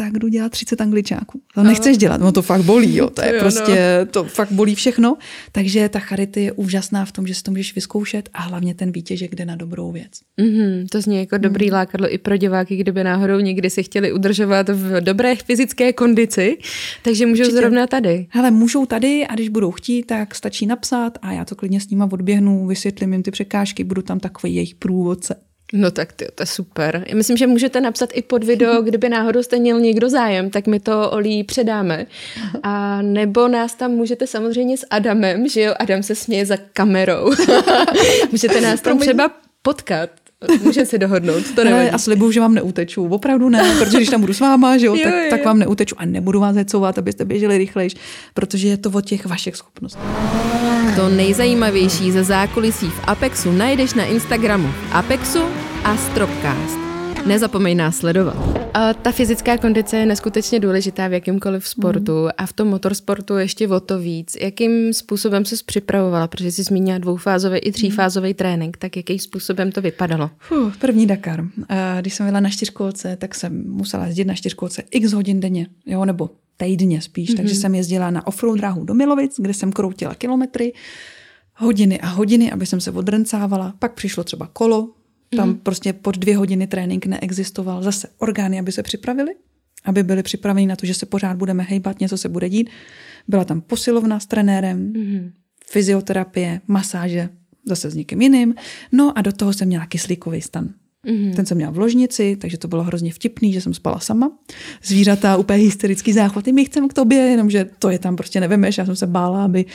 tak 0.03 0.13
jdu 0.19 0.27
dělat 0.27 0.51
30 0.51 0.81
angličáků. 0.81 1.41
To 1.55 1.63
nechceš 1.63 1.97
dělat, 1.97 2.21
no 2.21 2.31
to 2.31 2.41
fakt 2.41 2.61
bolí, 2.61 2.95
jo. 2.95 3.09
To 3.09 3.21
je 3.21 3.39
prostě, 3.39 4.07
to 4.11 4.23
fakt 4.23 4.51
bolí 4.51 4.75
všechno. 4.75 5.17
Takže 5.51 5.89
ta 5.89 5.99
charity 5.99 6.41
je 6.41 6.51
úžasná 6.51 7.05
v 7.05 7.11
tom, 7.11 7.27
že 7.27 7.35
si 7.35 7.43
to 7.43 7.51
můžeš 7.51 7.75
vyzkoušet 7.75 8.29
a 8.33 8.41
hlavně 8.41 8.73
ten 8.73 8.91
výtěžek 8.91 9.35
jde 9.35 9.45
na 9.45 9.55
dobrou 9.55 9.91
věc. 9.91 10.11
Mm-hmm, 10.39 10.85
to 10.91 11.01
zní 11.01 11.17
jako 11.17 11.37
dobrý 11.37 11.67
mm. 11.67 11.73
lákadlo 11.73 12.13
i 12.13 12.17
pro 12.17 12.37
diváky, 12.37 12.75
kdyby 12.75 13.03
náhodou 13.03 13.39
někdy 13.39 13.69
si 13.69 13.83
chtěli 13.83 14.13
udržovat 14.13 14.69
v 14.69 15.01
dobré 15.01 15.35
fyzické 15.35 15.93
kondici, 15.93 16.57
takže 17.03 17.25
můžou 17.25 17.41
Určitě. 17.41 17.57
zrovna 17.57 17.87
tady. 17.87 18.27
Hele, 18.29 18.51
můžou 18.51 18.85
tady 18.85 19.27
a 19.27 19.33
když 19.33 19.49
budou 19.49 19.71
chtít, 19.71 20.03
tak 20.03 20.35
stačí 20.35 20.65
napsat 20.65 21.17
a 21.21 21.31
já 21.31 21.45
to 21.45 21.55
klidně 21.55 21.81
s 21.81 21.89
nima 21.89 22.09
odběhnu, 22.11 22.67
vysvětlím 22.67 23.13
jim 23.13 23.23
ty 23.23 23.31
překážky, 23.31 23.83
budu 23.83 24.01
tam 24.01 24.19
takový 24.19 24.55
jejich 24.55 24.75
průvodce. 24.75 25.35
No 25.73 25.91
tak 25.91 26.13
ty, 26.13 26.27
to 26.35 26.43
je 26.43 26.47
super. 26.47 27.03
Já 27.07 27.15
myslím, 27.15 27.37
že 27.37 27.47
můžete 27.47 27.81
napsat 27.81 28.09
i 28.13 28.21
pod 28.21 28.43
video, 28.43 28.81
kdyby 28.81 29.09
náhodou 29.09 29.43
jste 29.43 29.59
měl 29.59 29.79
někdo 29.79 30.09
zájem, 30.09 30.49
tak 30.49 30.67
my 30.67 30.79
to 30.79 31.11
Olí 31.11 31.43
předáme. 31.43 32.05
A 32.63 33.01
nebo 33.01 33.47
nás 33.47 33.75
tam 33.75 33.91
můžete 33.91 34.27
samozřejmě 34.27 34.77
s 34.77 34.85
Adamem, 34.89 35.47
že 35.47 35.61
jo, 35.61 35.73
Adam 35.79 36.03
se 36.03 36.15
směje 36.15 36.45
za 36.45 36.57
kamerou. 36.73 37.31
můžete 38.31 38.61
nás 38.61 38.81
tam 38.81 38.99
třeba 38.99 39.31
potkat. 39.61 40.09
Můžeme 40.63 40.85
si 40.85 40.97
dohodnout, 40.97 41.55
to 41.55 41.63
nevadí. 41.63 41.89
A 41.89 41.97
slibuju, 41.97 42.31
že 42.31 42.39
vám 42.39 42.53
neuteču. 42.53 43.07
Opravdu 43.07 43.49
ne, 43.49 43.75
protože 43.79 43.97
když 43.97 44.09
tam 44.09 44.21
budu 44.21 44.33
s 44.33 44.39
váma, 44.39 44.77
že 44.77 44.85
jo, 44.85 44.95
jo, 44.95 45.03
tak, 45.03 45.13
jo. 45.13 45.29
tak 45.29 45.45
vám 45.45 45.59
neuteču 45.59 45.95
a 45.97 46.05
nebudu 46.05 46.39
vás 46.39 46.55
hecovat, 46.55 46.97
abyste 46.97 47.25
běželi 47.25 47.57
rychlejš, 47.57 47.95
protože 48.33 48.67
je 48.67 48.77
to 48.77 48.89
o 48.89 49.01
těch 49.01 49.25
vašich 49.25 49.55
schopnostech. 49.55 50.01
To 50.95 51.09
nejzajímavější 51.09 52.11
ze 52.11 52.23
zákulisí 52.23 52.85
v 52.85 52.99
Apexu 53.07 53.51
najdeš 53.51 53.93
na 53.93 54.05
Instagramu 54.05 54.69
Apexu 54.91 55.39
a 55.83 55.97
Stropcast. 55.97 56.79
Nezapomeň 57.25 57.77
nás 57.77 57.97
sledovat. 57.97 58.35
A 58.73 58.93
ta 58.93 59.11
fyzická 59.11 59.57
kondice 59.57 59.97
je 59.97 60.05
neskutečně 60.05 60.59
důležitá 60.59 61.07
v 61.07 61.13
jakýmkoliv 61.13 61.67
sportu 61.67 62.11
mm. 62.11 62.29
a 62.37 62.45
v 62.45 62.53
tom 62.53 62.67
motorsportu 62.67 63.37
ještě 63.37 63.67
o 63.67 63.79
to 63.79 63.99
víc. 63.99 64.37
Jakým 64.41 64.93
způsobem 64.93 65.45
se 65.45 65.55
připravovala? 65.65 66.27
Protože 66.27 66.51
jsi 66.51 66.63
zmínila 66.63 66.97
dvoufázový 66.97 67.57
i 67.57 67.71
třífázový 67.71 68.29
mm. 68.29 68.33
trénink, 68.33 68.77
tak 68.77 68.97
jakým 68.97 69.19
způsobem 69.19 69.71
to 69.71 69.81
vypadalo? 69.81 70.29
Fuh, 70.39 70.77
první 70.77 71.07
Dakar. 71.07 71.45
Když 71.99 72.13
jsem 72.13 72.25
byla 72.25 72.39
na 72.39 72.49
čtyřkolce, 72.49 73.15
tak 73.15 73.35
jsem 73.35 73.63
musela 73.67 74.05
jezdit 74.05 74.25
na 74.25 74.33
čtyřkolce 74.33 74.83
x 74.91 75.13
hodin 75.13 75.39
denně, 75.39 75.67
jo, 75.85 76.05
nebo 76.05 76.29
týdně 76.57 77.01
spíš. 77.01 77.29
Mm-hmm. 77.29 77.37
Takže 77.37 77.55
jsem 77.55 77.75
jezdila 77.75 78.11
na 78.11 78.27
offroad 78.27 78.57
dráhu 78.57 78.83
do 78.83 78.93
Milovic, 78.93 79.35
kde 79.39 79.53
jsem 79.53 79.71
kroutila 79.71 80.15
kilometry, 80.15 80.73
hodiny 81.55 81.99
a 81.99 82.07
hodiny, 82.07 82.51
aby 82.51 82.65
jsem 82.65 82.81
se 82.81 82.91
odrncávala. 82.91 83.73
Pak 83.79 83.93
přišlo 83.93 84.23
třeba 84.23 84.49
kolo, 84.53 84.89
tam 85.35 85.53
mm-hmm. 85.53 85.59
prostě 85.63 85.93
pod 85.93 86.17
dvě 86.17 86.37
hodiny 86.37 86.67
trénink 86.67 87.05
neexistoval. 87.05 87.83
Zase 87.83 88.07
orgány, 88.17 88.59
aby 88.59 88.71
se 88.71 88.83
připravili, 88.83 89.31
aby 89.85 90.03
byli 90.03 90.23
připraveni 90.23 90.67
na 90.67 90.75
to, 90.75 90.85
že 90.85 90.93
se 90.93 91.05
pořád 91.05 91.37
budeme 91.37 91.63
hejbat, 91.63 91.99
něco 91.99 92.17
se 92.17 92.29
bude 92.29 92.49
dít. 92.49 92.69
Byla 93.27 93.45
tam 93.45 93.61
posilovna 93.61 94.19
s 94.19 94.25
trenérem, 94.25 94.93
mm-hmm. 94.93 95.31
fyzioterapie, 95.65 96.61
masáže, 96.67 97.29
zase 97.65 97.89
s 97.89 97.95
někým 97.95 98.21
jiným. 98.21 98.55
No 98.91 99.17
a 99.17 99.21
do 99.21 99.31
toho 99.31 99.53
jsem 99.53 99.67
měla 99.67 99.85
kyslíkový 99.85 100.41
stan. 100.41 100.73
Mm-hmm. 101.07 101.35
Ten 101.35 101.45
jsem 101.45 101.57
měla 101.57 101.71
v 101.71 101.77
ložnici, 101.77 102.37
takže 102.41 102.57
to 102.57 102.67
bylo 102.67 102.83
hrozně 102.83 103.13
vtipný, 103.13 103.53
že 103.53 103.61
jsem 103.61 103.73
spala 103.73 103.99
sama. 103.99 104.31
Zvířata, 104.83 105.37
úplně 105.37 105.59
hysterický 105.59 106.13
záchvaty, 106.13 106.51
my 106.51 106.65
chceme 106.65 106.87
k 106.87 106.93
tobě, 106.93 107.17
jenomže 107.17 107.69
to 107.79 107.89
je 107.89 107.99
tam 107.99 108.15
prostě 108.15 108.39
nevemeš. 108.39 108.77
Já 108.77 108.85
jsem 108.85 108.95
se 108.95 109.07
bála, 109.07 109.45
aby, 109.45 109.65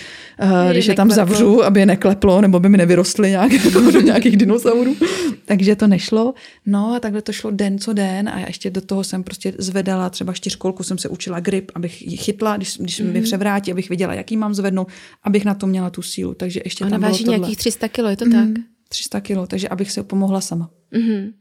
uh, 0.43 0.71
když 0.71 0.87
je 0.87 0.95
tam 0.95 1.11
zavřu, 1.11 1.65
aby 1.65 1.81
je 1.81 1.87
nekleplo, 1.87 2.41
nebo 2.41 2.61
by 2.61 2.69
mi 2.69 2.79
nevyrostly 2.79 3.31
nějak, 3.31 3.53
jako 3.53 3.81
do 3.93 4.01
nějakých 4.01 4.37
dinosaurů. 4.37 4.97
takže 5.45 5.77
to 5.77 5.87
nešlo. 5.87 6.35
No 6.67 6.95
a 6.95 7.01
takhle 7.01 7.23
to 7.23 7.33
šlo 7.33 7.51
den 7.51 7.79
co 7.79 7.93
den 7.93 8.29
a 8.29 8.41
já 8.41 8.47
ještě 8.47 8.71
do 8.71 8.81
toho 8.81 9.05
jsem 9.05 9.25
prostě 9.25 9.53
zvedala, 9.59 10.11
třeba 10.11 10.33
čtyřkolku 10.33 10.83
jsem 10.83 10.99
se 10.99 11.09
učila 11.09 11.41
grip, 11.41 11.71
abych 11.75 12.03
ji 12.03 12.17
chytla, 12.17 12.57
když, 12.57 12.79
když 12.79 13.01
mm-hmm. 13.01 13.13
mi 13.13 13.23
převrátí, 13.23 13.73
abych 13.73 13.89
viděla, 13.91 14.15
jaký 14.15 14.37
mám 14.37 14.55
zvednout, 14.55 14.89
abych 15.23 15.45
na 15.45 15.55
to 15.55 15.67
měla 15.67 15.91
tu 15.91 16.03
sílu. 16.03 16.35
Takže 16.35 16.61
ještě 16.65 16.85
Ona 16.85 16.91
tam 16.91 17.01
váží 17.01 17.25
bylo 17.25 17.37
nějakých 17.37 17.59
300 17.59 17.89
kilo, 17.89 18.09
je 18.09 18.17
to 18.17 18.25
mm-hmm. 18.25 18.55
tak? 18.55 18.65
300 18.89 19.21
kilo, 19.21 19.47
takže 19.47 19.69
abych 19.69 19.91
si 19.91 20.03
pomohla 20.03 20.41
sama. 20.41 20.71
Mm-hmm. 20.93 21.33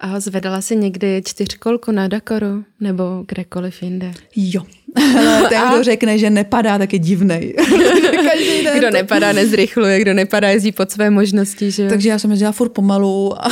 A 0.00 0.20
zvedala 0.20 0.60
si 0.60 0.76
někdy 0.76 1.22
čtyřkolku 1.24 1.92
na 1.92 2.08
Dakaru 2.08 2.64
nebo 2.80 3.24
kdekoliv 3.28 3.82
jinde? 3.82 4.12
Jo. 4.36 4.62
ten, 5.48 5.68
kdo 5.68 5.82
řekne, 5.82 6.18
že 6.18 6.30
nepadá, 6.30 6.78
tak 6.78 6.92
je 6.92 6.98
divnej. 6.98 7.54
kdo 8.78 8.90
nepadá, 8.90 9.32
nezrychluje, 9.32 10.00
kdo 10.00 10.14
nepadá, 10.14 10.48
jezdí 10.48 10.72
pod 10.72 10.90
své 10.90 11.10
možnosti. 11.10 11.70
Že? 11.70 11.88
Takže 11.88 12.08
já 12.08 12.18
jsem 12.18 12.30
jezdila 12.30 12.52
furt 12.52 12.68
pomalu 12.68 13.44
a 13.44 13.50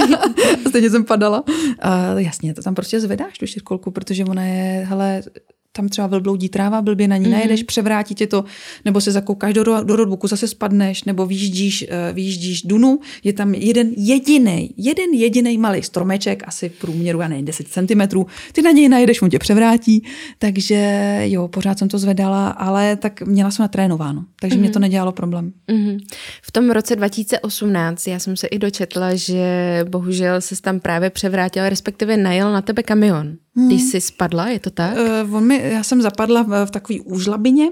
stejně 0.68 0.90
jsem 0.90 1.04
padala. 1.04 1.44
A 1.78 2.18
jasně, 2.18 2.54
to 2.54 2.62
tam 2.62 2.74
prostě 2.74 3.00
zvedáš 3.00 3.38
tu 3.38 3.46
čtyřkolku, 3.46 3.90
protože 3.90 4.24
ona 4.24 4.44
je, 4.44 4.86
hele, 4.88 5.22
tam 5.72 5.88
třeba 5.88 6.06
velbloudí 6.06 6.48
tráva, 6.48 6.82
blbě 6.82 7.08
na 7.08 7.16
ní 7.16 7.26
mm-hmm. 7.26 7.30
najedeš, 7.30 7.62
převrátí 7.62 8.14
tě 8.14 8.26
to, 8.26 8.44
nebo 8.84 9.00
se 9.00 9.12
zakoukáš 9.12 9.54
do, 9.54 9.64
do 9.64 9.96
roadbooku, 9.96 10.26
zase 10.26 10.48
spadneš, 10.48 11.04
nebo 11.04 11.26
výjíždíš, 11.26 11.82
uh, 11.82 12.16
výjíždíš 12.16 12.62
Dunu, 12.62 13.00
je 13.24 13.32
tam 13.32 13.54
jeden 13.54 13.92
jediný, 13.96 14.74
jeden 14.76 15.10
jediný 15.10 15.58
malý 15.58 15.82
stromeček, 15.82 16.42
asi 16.46 16.68
v 16.68 16.78
průměru, 16.78 17.20
já 17.20 17.28
nevím, 17.28 17.44
10 17.44 17.68
cm, 17.68 18.24
ty 18.52 18.62
na 18.62 18.70
něj 18.70 18.88
najedeš, 18.88 19.22
on 19.22 19.30
tě 19.30 19.38
převrátí, 19.38 20.04
takže 20.38 21.20
jo, 21.24 21.48
pořád 21.48 21.78
jsem 21.78 21.88
to 21.88 21.98
zvedala, 21.98 22.48
ale 22.48 22.96
tak 22.96 23.22
měla 23.22 23.50
jsem 23.50 23.62
natrénováno, 23.62 24.24
takže 24.40 24.56
mm-hmm. 24.56 24.60
mě 24.60 24.70
to 24.70 24.78
mhm. 24.78 24.82
nedělalo 24.82 25.12
problém. 25.12 25.52
Mm-hmm. 25.68 25.98
V 26.42 26.52
tom 26.52 26.70
roce 26.70 26.96
2018 26.96 28.06
já 28.06 28.18
jsem 28.18 28.36
se 28.36 28.46
i 28.46 28.58
dočetla, 28.58 29.14
že 29.14 29.44
bohužel 29.88 30.40
se 30.40 30.62
tam 30.62 30.80
právě 30.80 31.10
převrátil, 31.10 31.68
respektive 31.68 32.16
najel 32.16 32.52
na 32.52 32.62
tebe 32.62 32.82
kamion. 32.82 33.36
Hmm. 33.56 33.68
Když 33.68 33.82
jsi 33.82 34.00
spadla, 34.00 34.48
je 34.48 34.60
to 34.60 34.70
tak? 34.70 34.96
Uh, 35.24 35.34
on 35.34 35.46
mi, 35.46 35.60
já 35.64 35.82
jsem 35.82 36.02
zapadla 36.02 36.42
v, 36.42 36.66
v 36.66 36.70
takové 36.70 36.98
úžlabině 37.00 37.68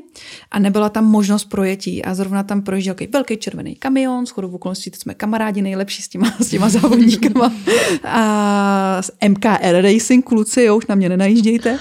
a 0.51 0.59
nebyla 0.59 0.89
tam 0.89 1.05
možnost 1.05 1.45
projetí 1.45 2.05
a 2.05 2.15
zrovna 2.15 2.43
tam 2.43 2.63
projížděl 2.63 2.95
velký 3.13 3.37
červený 3.37 3.77
kamion, 3.77 4.27
s 4.27 4.31
chodou 4.31 4.51
okolností 4.51 4.91
jsme 4.95 5.15
kamarádi 5.15 5.63
nejlepší 5.63 6.03
s 6.03 6.09
těma, 6.09 6.35
s 6.41 6.49
těma 6.49 6.69
závodníkama 6.69 7.53
a 8.05 9.03
s 9.03 9.13
MKR 9.29 9.83
Racing 9.83 10.25
kluci, 10.25 10.63
jo, 10.63 10.77
už 10.77 10.87
na 10.87 10.95
mě 10.95 11.09
nenajíždějte. 11.09 11.79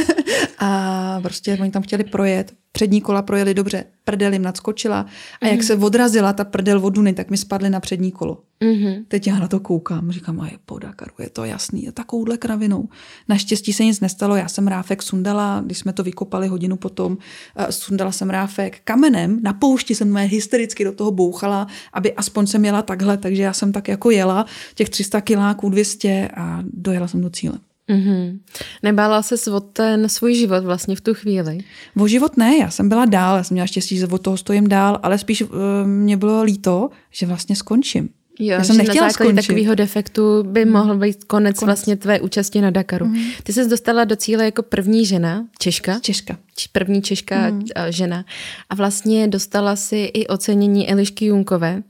a 0.58 1.20
prostě 1.22 1.58
oni 1.60 1.70
tam 1.70 1.82
chtěli 1.82 2.04
projet 2.04 2.59
přední 2.72 3.00
kola 3.00 3.22
projeli 3.22 3.54
dobře, 3.54 3.84
prdel 4.04 4.32
jim 4.32 4.42
nadskočila 4.42 5.06
a 5.40 5.46
jak 5.46 5.62
se 5.62 5.76
odrazila 5.76 6.32
ta 6.32 6.44
prdel 6.44 6.86
od 6.86 6.90
Duny, 6.90 7.12
tak 7.12 7.30
mi 7.30 7.36
spadly 7.36 7.70
na 7.70 7.80
přední 7.80 8.12
kolo. 8.12 8.42
Mm-hmm. 8.64 9.04
Teď 9.08 9.26
já 9.26 9.38
na 9.38 9.48
to 9.48 9.60
koukám, 9.60 10.10
říkám, 10.10 10.40
a 10.40 10.46
je 10.46 10.58
po 10.66 10.78
Dakaru, 10.78 11.12
je 11.18 11.30
to 11.30 11.44
jasný, 11.44 11.84
je 11.84 11.92
takovouhle 11.92 12.36
kravinou. 12.36 12.88
Naštěstí 13.28 13.72
se 13.72 13.84
nic 13.84 14.00
nestalo, 14.00 14.36
já 14.36 14.48
jsem 14.48 14.66
ráfek 14.68 15.02
sundala, 15.02 15.62
když 15.66 15.78
jsme 15.78 15.92
to 15.92 16.02
vykopali 16.02 16.48
hodinu 16.48 16.76
potom, 16.76 17.18
eh, 17.56 17.72
sundala 17.72 18.12
jsem 18.12 18.30
ráfek 18.30 18.80
kamenem, 18.84 19.40
na 19.42 19.52
poušti 19.52 19.94
jsem 19.94 20.12
mé 20.12 20.24
hystericky 20.24 20.84
do 20.84 20.92
toho 20.92 21.10
bouchala, 21.10 21.66
aby 21.92 22.12
aspoň 22.12 22.46
jsem 22.46 22.64
jela 22.64 22.82
takhle, 22.82 23.16
takže 23.16 23.42
já 23.42 23.52
jsem 23.52 23.72
tak 23.72 23.88
jako 23.88 24.10
jela 24.10 24.46
těch 24.74 24.88
300 24.88 25.20
kiláků, 25.20 25.68
200 25.68 26.28
a 26.36 26.62
dojela 26.62 27.08
jsem 27.08 27.20
do 27.20 27.30
cíle. 27.30 27.58
Mm-hmm. 27.90 28.38
Nebála 28.82 29.22
se 29.22 29.50
o 29.50 29.60
ten 29.60 30.08
svůj 30.08 30.34
život 30.34 30.64
vlastně 30.64 30.96
v 30.96 31.00
tu 31.00 31.14
chvíli? 31.14 31.58
O 31.96 32.06
život 32.08 32.36
ne, 32.36 32.56
já 32.56 32.70
jsem 32.70 32.88
byla 32.88 33.04
dál, 33.04 33.36
já 33.36 33.42
jsem 33.42 33.54
měla 33.54 33.66
štěstí, 33.66 33.98
že 33.98 34.06
od 34.06 34.22
toho 34.22 34.36
stojím 34.36 34.68
dál, 34.68 35.00
ale 35.02 35.18
spíš 35.18 35.42
uh, 35.42 35.48
mě 35.86 36.16
bylo 36.16 36.42
líto, 36.42 36.90
že 37.10 37.26
vlastně 37.26 37.56
skončím. 37.56 38.08
Jo, 38.42 38.48
Já 38.48 38.64
jsem 38.64 38.76
že 38.76 38.82
nechtěla 38.82 39.06
na 39.06 39.10
základě 39.10 39.32
skončit. 39.32 39.46
takového 39.46 39.74
defektu 39.74 40.42
by 40.42 40.64
mohl 40.64 40.98
být 40.98 41.24
konec, 41.24 41.58
konec 41.58 41.62
vlastně 41.66 41.96
tvé 41.96 42.20
účasti 42.20 42.60
na 42.60 42.70
Dakaru. 42.70 43.06
Mm. 43.06 43.22
Ty 43.42 43.52
jsi 43.52 43.68
dostala 43.68 44.04
do 44.04 44.16
cíle 44.16 44.44
jako 44.44 44.62
první 44.62 45.06
žena, 45.06 45.46
Češka, 45.58 45.98
Češka. 46.00 46.36
č- 46.56 46.68
první 46.72 47.02
Češka 47.02 47.50
mm. 47.50 47.62
žena 47.88 48.24
a 48.70 48.74
vlastně 48.74 49.28
dostala 49.28 49.76
si 49.76 49.96
i 50.14 50.26
ocenění 50.26 50.90
Elišky 50.90 51.24
Junkové 51.24 51.82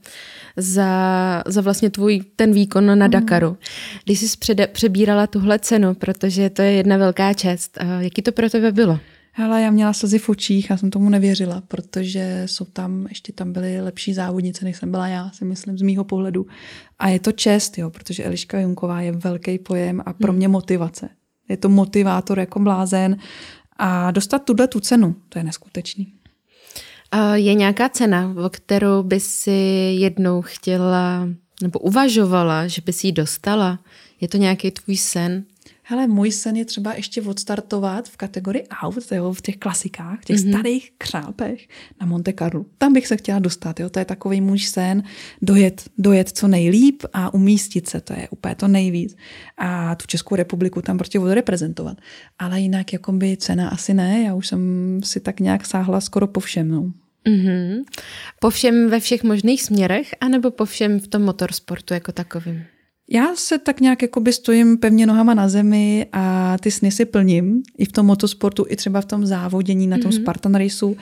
za, 0.57 1.43
za 1.45 1.61
vlastně 1.61 1.89
tvůj 1.89 2.21
ten 2.35 2.51
výkon 2.51 2.99
na 2.99 3.07
Dakaru. 3.07 3.57
Když 4.03 4.19
jsi 4.19 4.37
přede, 4.37 4.67
přebírala 4.67 5.27
tuhle 5.27 5.59
cenu, 5.59 5.93
protože 5.93 6.49
to 6.49 6.61
je 6.61 6.71
jedna 6.71 6.97
velká 6.97 7.33
čest, 7.33 7.77
a 7.77 7.83
jaký 7.83 8.21
to 8.21 8.31
pro 8.31 8.49
tebe 8.49 8.71
bylo? 8.71 8.99
Hele, 9.33 9.61
já 9.61 9.71
měla 9.71 9.93
slzy 9.93 10.19
v 10.19 10.29
očích, 10.29 10.69
já 10.69 10.77
jsem 10.77 10.89
tomu 10.89 11.09
nevěřila, 11.09 11.61
protože 11.67 12.43
jsou 12.45 12.65
tam, 12.65 13.05
ještě 13.09 13.33
tam 13.33 13.53
byly 13.53 13.81
lepší 13.81 14.13
závodnice, 14.13 14.65
než 14.65 14.77
jsem 14.77 14.91
byla 14.91 15.07
já, 15.07 15.31
si 15.31 15.45
myslím, 15.45 15.77
z 15.77 15.81
mýho 15.81 16.03
pohledu. 16.03 16.45
A 16.99 17.09
je 17.09 17.19
to 17.19 17.31
čest, 17.31 17.77
jo, 17.77 17.89
protože 17.89 18.23
Eliška 18.23 18.59
Junková 18.59 19.01
je 19.01 19.11
velký 19.11 19.59
pojem 19.59 20.01
a 20.05 20.13
pro 20.13 20.33
mě 20.33 20.47
motivace. 20.47 21.09
Je 21.49 21.57
to 21.57 21.69
motivátor 21.69 22.39
jako 22.39 22.59
blázen 22.59 23.17
a 23.77 24.11
dostat 24.11 24.39
tuhle 24.39 24.67
tu 24.67 24.79
cenu, 24.79 25.15
to 25.29 25.39
je 25.39 25.43
neskutečný. 25.43 26.13
Je 27.33 27.53
nějaká 27.53 27.89
cena, 27.89 28.35
o 28.45 28.49
kterou 28.49 29.03
by 29.03 29.19
si 29.19 29.51
jednou 29.99 30.41
chtěla 30.41 31.27
nebo 31.61 31.79
uvažovala, 31.79 32.67
že 32.67 32.81
by 32.85 32.93
si 32.93 33.07
ji 33.07 33.11
dostala? 33.11 33.79
Je 34.21 34.27
to 34.27 34.37
nějaký 34.37 34.71
tvůj 34.71 34.97
sen? 34.97 35.43
Hele, 35.83 36.07
můj 36.07 36.31
sen 36.31 36.55
je 36.55 36.65
třeba 36.65 36.93
ještě 36.93 37.21
odstartovat 37.21 38.09
v 38.09 38.17
kategorii 38.17 38.67
aut, 38.67 39.11
jo, 39.11 39.33
v 39.33 39.41
těch 39.41 39.57
klasikách, 39.57 40.21
v 40.21 40.25
těch 40.25 40.35
mm-hmm. 40.35 40.49
starých 40.53 40.91
křápech 40.97 41.67
na 42.01 42.07
Monte 42.07 42.33
Carlo. 42.33 42.65
Tam 42.77 42.93
bych 42.93 43.07
se 43.07 43.17
chtěla 43.17 43.39
dostat, 43.39 43.79
jo, 43.79 43.89
to 43.89 43.99
je 43.99 44.05
takový 44.05 44.41
můj 44.41 44.59
sen, 44.59 45.03
dojet, 45.41 45.83
dojet 45.97 46.29
co 46.29 46.47
nejlíp 46.47 47.03
a 47.13 47.33
umístit 47.33 47.89
se, 47.89 48.01
to 48.01 48.13
je 48.13 48.27
úplně 48.29 48.55
to 48.55 48.67
nejvíc. 48.67 49.15
A 49.57 49.95
tu 49.95 50.07
Českou 50.07 50.35
republiku 50.35 50.81
tam 50.81 50.97
prostě 50.97 51.19
budu 51.19 51.33
reprezentovat. 51.33 51.97
Ale 52.39 52.61
jinak 52.61 52.93
jako 52.93 53.11
by 53.11 53.37
cena 53.37 53.69
asi 53.69 53.93
ne, 53.93 54.23
já 54.23 54.35
už 54.35 54.47
jsem 54.47 54.99
si 55.03 55.19
tak 55.19 55.39
nějak 55.39 55.65
sáhla 55.65 56.01
skoro 56.01 56.27
po 56.27 56.39
všem, 56.39 56.67
no. 56.67 56.91
Mm-hmm. 57.25 57.83
Po 58.39 58.49
všem 58.49 58.89
ve 58.89 58.99
všech 58.99 59.23
možných 59.23 59.63
směrech, 59.63 60.15
anebo 60.21 60.51
po 60.51 60.65
všem 60.65 60.99
v 60.99 61.07
tom 61.07 61.21
motorsportu 61.21 61.93
jako 61.93 62.11
takovým? 62.11 62.65
Já 63.13 63.35
se 63.35 63.57
tak 63.57 63.79
nějak 63.79 64.01
jakoby 64.01 64.33
stojím 64.33 64.77
pevně 64.77 65.05
nohama 65.05 65.33
na 65.33 65.49
zemi 65.49 66.05
a 66.13 66.57
ty 66.57 66.71
sny 66.71 66.91
si 66.91 67.05
plním. 67.05 67.63
I 67.77 67.85
v 67.85 67.91
tom 67.91 68.05
motosportu, 68.05 68.65
i 68.69 68.75
třeba 68.75 69.01
v 69.01 69.05
tom 69.05 69.25
závodění 69.25 69.87
na 69.87 69.97
tom 69.97 70.11
mm-hmm. 70.11 70.21
Spartan 70.21 70.55
Raceu. 70.55 70.87
Uh, 70.87 70.97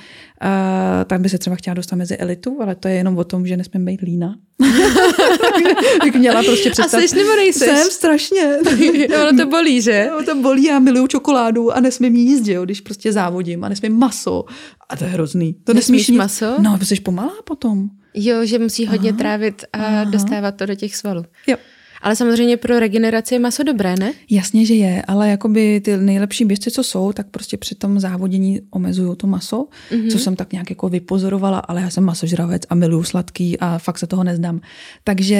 tak 1.05 1.21
by 1.21 1.29
se 1.29 1.37
třeba 1.37 1.55
chtěla 1.55 1.73
dostat 1.73 1.95
mezi 1.95 2.17
elitu, 2.17 2.57
ale 2.61 2.75
to 2.75 2.87
je 2.87 2.93
jenom 2.93 3.17
o 3.17 3.23
tom, 3.23 3.47
že 3.47 3.57
nesmím 3.57 3.85
být 3.85 4.01
lína. 4.01 4.35
bych 6.03 6.15
měla 6.15 6.43
prostě 6.43 6.69
představ... 6.69 7.03
A 7.03 7.07
jsi 7.07 7.15
nebo 7.15 7.35
nejseš? 7.35 7.67
Jsem 7.67 7.91
strašně. 7.91 8.57
ono 9.21 9.37
to 9.37 9.45
bolí, 9.49 9.81
že? 9.81 10.09
No, 10.11 10.23
to 10.25 10.35
bolí, 10.35 10.63
já 10.63 10.79
miluju 10.79 11.07
čokoládu 11.07 11.71
a 11.71 11.79
nesmím 11.79 12.15
jíst, 12.15 12.47
jo, 12.47 12.65
když 12.65 12.81
prostě 12.81 13.11
závodím 13.11 13.63
a 13.63 13.69
nesmím 13.69 13.97
maso. 13.97 14.45
A 14.89 14.95
to 14.95 15.03
je 15.03 15.09
hrozný. 15.09 15.55
To 15.63 15.73
Nesmíš 15.73 16.01
nesmíš 16.01 16.17
maso? 16.17 16.55
No, 16.61 16.79
jsi 16.83 16.95
pomalá 16.95 17.33
potom. 17.43 17.89
Jo, 18.13 18.45
že 18.45 18.59
musí 18.59 18.85
hodně 18.85 19.09
Aha. 19.09 19.17
trávit 19.17 19.63
a 19.73 19.85
Aha. 19.85 20.03
dostávat 20.03 20.51
to 20.51 20.65
do 20.65 20.75
těch 20.75 20.95
svalů. 20.95 21.23
Jo. 21.47 21.57
Ale 22.01 22.15
samozřejmě 22.15 22.57
pro 22.57 22.79
regeneraci 22.79 23.35
je 23.35 23.39
maso 23.39 23.63
dobré, 23.63 23.95
ne? 23.99 24.13
Jasně, 24.29 24.65
že 24.65 24.73
je, 24.73 25.01
ale 25.07 25.29
jakoby 25.29 25.81
ty 25.81 25.97
nejlepší 25.97 26.45
běžci, 26.45 26.71
co 26.71 26.83
jsou, 26.83 27.13
tak 27.13 27.27
prostě 27.27 27.57
při 27.57 27.75
tom 27.75 27.99
závodění 27.99 28.61
omezují 28.71 29.15
to 29.17 29.27
maso, 29.27 29.67
mm-hmm. 29.91 30.11
co 30.11 30.19
jsem 30.19 30.35
tak 30.35 30.51
nějak 30.51 30.69
jako 30.69 30.89
vypozorovala, 30.89 31.59
ale 31.59 31.81
já 31.81 31.89
jsem 31.89 32.03
masožravec 32.03 32.61
a 32.69 32.75
miluju 32.75 33.03
sladký 33.03 33.59
a 33.59 33.77
fakt 33.77 33.97
se 33.97 34.07
toho 34.07 34.23
nezdám. 34.23 34.61
Takže 35.03 35.39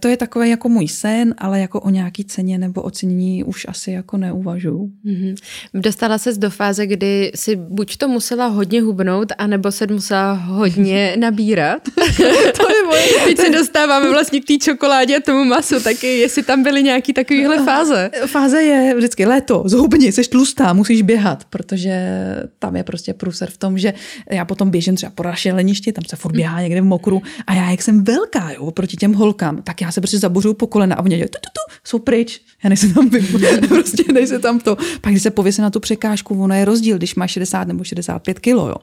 to 0.00 0.08
je 0.08 0.16
takový 0.16 0.50
jako 0.50 0.68
můj 0.68 0.88
sen, 0.88 1.34
ale 1.38 1.60
jako 1.60 1.80
o 1.80 1.90
nějaký 1.90 2.24
ceně 2.24 2.58
nebo 2.58 2.82
ocenění 2.82 3.44
už 3.44 3.66
asi 3.68 3.90
jako 3.90 4.16
neuvažuju. 4.16 4.90
Mm-hmm. 5.04 5.34
Dostala 5.74 6.18
ses 6.18 6.38
do 6.38 6.50
fáze, 6.50 6.86
kdy 6.86 7.32
si 7.34 7.56
buď 7.56 7.96
to 7.96 8.08
musela 8.08 8.46
hodně 8.46 8.82
hubnout, 8.82 9.32
anebo 9.38 9.72
se 9.72 9.86
musela 9.86 10.32
hodně 10.32 11.16
nabírat. 11.18 11.82
to 12.56 12.70
je 12.72 12.82
moje. 12.86 13.02
Teď 13.24 13.36
se 13.36 13.50
dostáváme 13.50 14.10
vlastně 14.10 14.40
k 14.40 14.44
té 14.44 14.58
čokoládě 14.58 15.16
a 15.16 15.20
tomu 15.20 15.44
masu, 15.44 15.80
tak 15.80 15.99
jestli 16.06 16.42
tam 16.42 16.62
byly 16.62 16.82
nějaký 16.82 17.12
takovýhle 17.12 17.64
fáze. 17.64 18.10
Fáze 18.26 18.62
je 18.62 18.94
vždycky 18.96 19.26
léto, 19.26 19.62
zhubni, 19.66 20.12
jsi 20.12 20.22
tlustá, 20.22 20.72
musíš 20.72 21.02
běhat, 21.02 21.44
protože 21.44 22.16
tam 22.58 22.76
je 22.76 22.84
prostě 22.84 23.14
průser 23.14 23.50
v 23.50 23.56
tom, 23.56 23.78
že 23.78 23.92
já 24.30 24.44
potom 24.44 24.70
běžím 24.70 24.96
třeba 24.96 25.12
po 25.14 25.22
rašeleništi, 25.22 25.92
tam 25.92 26.04
se 26.08 26.16
furt 26.16 26.32
běhá 26.32 26.60
někde 26.62 26.80
v 26.80 26.84
mokru 26.84 27.22
a 27.46 27.54
já, 27.54 27.70
jak 27.70 27.82
jsem 27.82 28.04
velká, 28.04 28.50
jo, 28.50 28.70
proti 28.70 28.96
těm 28.96 29.12
holkám, 29.12 29.62
tak 29.62 29.80
já 29.80 29.92
se 29.92 30.00
prostě 30.00 30.18
zabuřuju 30.18 30.54
po 30.54 30.66
kolena 30.66 30.96
a 30.96 31.02
oni 31.02 31.18
tu, 31.18 31.24
tu, 31.24 31.38
tu, 31.40 31.74
jsou 31.84 31.98
pryč, 31.98 32.40
já 32.64 32.68
nejsem 32.68 32.94
tam, 32.94 33.10
prostě 33.68 34.04
nejsem 34.12 34.40
tam 34.40 34.60
to. 34.60 34.76
Pak 35.00 35.12
když 35.12 35.22
se 35.22 35.30
pověsí 35.30 35.62
na 35.62 35.70
tu 35.70 35.80
překážku, 35.80 36.42
ono 36.42 36.54
je 36.54 36.64
rozdíl, 36.64 36.96
když 36.96 37.14
má 37.14 37.26
60 37.26 37.68
nebo 37.68 37.84
65 37.84 38.38
kilo, 38.38 38.68
jo. 38.68 38.76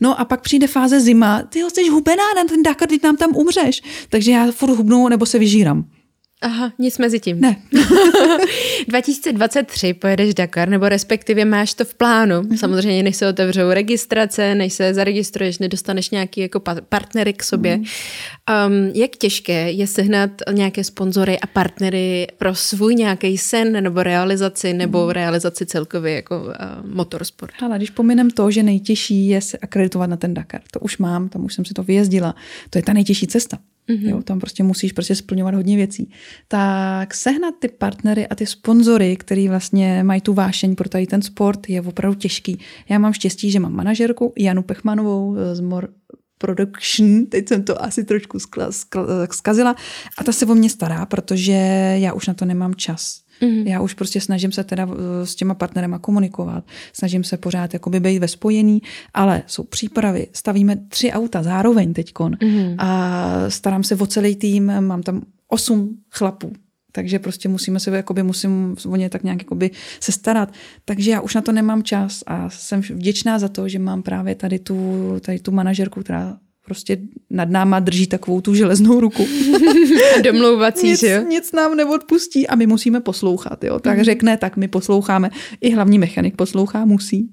No 0.00 0.20
a 0.20 0.24
pak 0.24 0.40
přijde 0.40 0.66
fáze 0.66 1.00
zima, 1.00 1.42
ty 1.42 1.58
jo, 1.58 1.70
jsi 1.70 1.88
hubená 1.88 2.22
na 2.36 2.44
ten 2.44 2.62
Dakar, 2.62 2.88
teď 2.88 3.02
nám 3.02 3.16
tam 3.16 3.36
umřeš. 3.36 3.82
Takže 4.08 4.32
já 4.32 4.52
furt 4.52 4.70
hubnu 4.70 5.08
nebo 5.08 5.26
se 5.26 5.38
vyžírám. 5.38 5.84
Aha, 6.42 6.72
nic 6.78 6.98
mezi 6.98 7.20
tím. 7.20 7.40
Ne. 7.40 7.56
2023 8.88 9.94
pojedeš 9.94 10.34
Dakar, 10.34 10.68
nebo 10.68 10.88
respektive 10.88 11.44
máš 11.44 11.74
to 11.74 11.84
v 11.84 11.94
plánu. 11.94 12.34
Mhm. 12.40 12.48
Mm-hmm. 12.50 12.56
Samozřejmě, 12.58 13.02
než 13.02 13.16
se 13.16 13.28
otevřou 13.28 13.70
registrace, 13.70 14.54
než 14.54 14.72
se 14.72 14.94
zaregistruješ, 14.94 15.58
nedostaneš 15.58 16.10
nějaký 16.10 16.40
jako 16.40 16.60
pa- 16.60 16.80
partnery 16.88 17.32
k 17.32 17.42
sobě. 17.42 17.76
Mhm. 17.76 17.84
Mm-hmm. 17.84 18.66
Um, 18.66 18.92
jak 18.94 19.10
těžké 19.10 19.70
je 19.72 19.86
sehnat 19.86 20.30
nějaké 20.52 20.84
sponzory 20.84 21.38
a 21.40 21.46
partnery 21.46 22.26
pro 22.38 22.54
svůj 22.54 22.94
nějaký 22.94 23.38
sen 23.38 23.82
nebo 23.84 24.02
realizaci, 24.02 24.72
nebo 24.72 24.98
Mhm. 24.98 25.08
mm-hmm. 25.08 25.12
realizaci 25.12 25.66
celkově 25.66 26.14
jako 26.14 26.40
uh, 26.40 26.50
motorsport? 26.94 27.52
Ale 27.62 27.76
když 27.76 27.90
pominem 27.90 28.30
to, 28.30 28.50
že 28.50 28.62
nejtěžší 28.62 29.28
je 29.28 29.40
se 29.40 29.58
akreditovat 29.58 30.10
na 30.10 30.16
ten 30.16 30.34
Dakar, 30.34 30.60
to 30.70 30.80
už 30.80 30.98
mám, 30.98 31.28
tam 31.28 31.44
už 31.44 31.54
jsem 31.54 31.64
si 31.64 31.74
to 31.74 31.82
vyjezdila, 31.82 32.34
to 32.70 32.78
je 32.78 32.82
ta 32.82 32.92
nejtěžší 32.92 33.26
cesta. 33.26 33.58
Mm-hmm. 33.90 34.08
Jo, 34.08 34.22
tam 34.22 34.40
prostě 34.40 34.62
musíš 34.62 34.92
prostě 34.92 35.14
splňovat 35.14 35.54
hodně 35.54 35.76
věcí. 35.76 36.10
Tak 36.48 37.14
sehnat 37.14 37.54
ty 37.58 37.68
partnery 37.68 38.28
a 38.28 38.34
ty 38.34 38.46
sponzory, 38.46 39.16
který 39.16 39.48
vlastně 39.48 40.02
mají 40.04 40.20
tu 40.20 40.34
vášeň 40.34 40.74
pro 40.74 40.88
tady 40.88 41.06
ten 41.06 41.22
sport, 41.22 41.68
je 41.68 41.82
opravdu 41.82 42.18
těžký. 42.18 42.58
Já 42.88 42.98
mám 42.98 43.12
štěstí, 43.12 43.50
že 43.50 43.60
mám 43.60 43.72
manažerku 43.72 44.32
Janu 44.38 44.62
Pechmanovou 44.62 45.36
z 45.52 45.60
Mor 45.60 45.88
Production, 46.38 47.26
teď 47.26 47.48
jsem 47.48 47.64
to 47.64 47.84
asi 47.84 48.04
trošku 48.04 48.38
skla, 48.38 48.72
skla, 48.72 49.06
zkazila, 49.32 49.76
a 50.18 50.24
ta 50.24 50.32
se 50.32 50.46
o 50.46 50.54
mě 50.54 50.70
stará, 50.70 51.06
protože 51.06 51.52
já 51.98 52.12
už 52.12 52.26
na 52.26 52.34
to 52.34 52.44
nemám 52.44 52.74
čas. 52.74 53.20
Mm-hmm. 53.40 53.66
Já 53.66 53.80
už 53.80 53.94
prostě 53.94 54.20
snažím 54.20 54.52
se 54.52 54.64
teda 54.64 54.88
eh, 54.90 55.26
s 55.26 55.34
těma 55.34 55.54
partnerema 55.54 55.98
komunikovat, 55.98 56.64
snažím 56.92 57.24
se 57.24 57.36
pořád 57.36 57.74
jakoby 57.74 58.00
být 58.00 58.18
ve 58.18 58.28
spojení, 58.28 58.82
ale 59.14 59.42
jsou 59.46 59.62
přípravy, 59.62 60.26
stavíme 60.32 60.76
tři 60.88 61.12
auta 61.12 61.42
zároveň 61.42 61.92
teďkon 61.94 62.34
mm-hmm. 62.34 62.74
a 62.78 63.30
starám 63.48 63.84
se 63.84 63.96
o 63.96 64.06
celý 64.06 64.36
tým, 64.36 64.80
mám 64.80 65.02
tam 65.02 65.22
osm 65.48 65.96
chlapů, 66.10 66.52
takže 66.92 67.18
prostě 67.18 67.48
musíme 67.48 67.80
se, 67.80 67.90
jakoby 67.90 68.22
musím 68.22 68.76
o 68.86 68.96
ně 68.96 69.10
tak 69.10 69.22
nějak 69.22 69.38
jakoby 69.38 69.70
se 70.00 70.12
starat. 70.12 70.52
Takže 70.84 71.10
já 71.10 71.20
už 71.20 71.34
na 71.34 71.40
to 71.40 71.52
nemám 71.52 71.82
čas 71.82 72.22
a 72.26 72.50
jsem 72.50 72.80
vděčná 72.80 73.38
za 73.38 73.48
to, 73.48 73.68
že 73.68 73.78
mám 73.78 74.02
právě 74.02 74.34
tady 74.34 74.58
tu, 74.58 74.76
tady 75.20 75.38
tu 75.38 75.52
manažerku, 75.52 76.00
která 76.00 76.38
prostě 76.64 76.98
nad 77.30 77.50
náma 77.50 77.80
drží 77.80 78.06
takovou 78.06 78.40
tu 78.40 78.54
železnou 78.54 79.00
ruku. 79.00 79.26
A 80.16 80.20
domlouvací, 80.20 80.86
nic, 80.86 81.00
že 81.00 81.10
jo? 81.10 81.22
nic 81.28 81.52
nám 81.52 81.76
neodpustí 81.76 82.46
a 82.46 82.56
my 82.56 82.66
musíme 82.66 83.00
poslouchat. 83.00 83.64
Jo? 83.64 83.78
Tak 83.78 83.98
mm. 83.98 84.04
řekne, 84.04 84.36
tak 84.36 84.56
my 84.56 84.68
posloucháme. 84.68 85.30
I 85.60 85.70
hlavní 85.70 85.98
mechanik 85.98 86.36
poslouchá, 86.36 86.84
musí. 86.84 87.32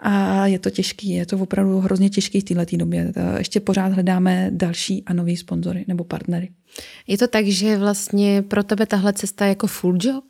A 0.00 0.46
je 0.46 0.58
to 0.58 0.70
těžký, 0.70 1.10
je 1.10 1.26
to 1.26 1.38
opravdu 1.38 1.78
hrozně 1.78 2.10
těžký 2.10 2.40
v 2.40 2.44
této 2.44 2.76
době. 2.76 3.12
Ještě 3.38 3.60
pořád 3.60 3.92
hledáme 3.92 4.50
další 4.52 5.02
a 5.06 5.14
nový 5.14 5.36
sponzory 5.36 5.84
nebo 5.88 6.04
partnery. 6.04 6.50
Je 7.06 7.18
to 7.18 7.26
tak, 7.26 7.46
že 7.46 7.76
vlastně 7.76 8.42
pro 8.42 8.62
tebe 8.62 8.86
tahle 8.86 9.12
cesta 9.12 9.44
je 9.44 9.48
jako 9.48 9.66
full 9.66 9.98
job? 10.00 10.24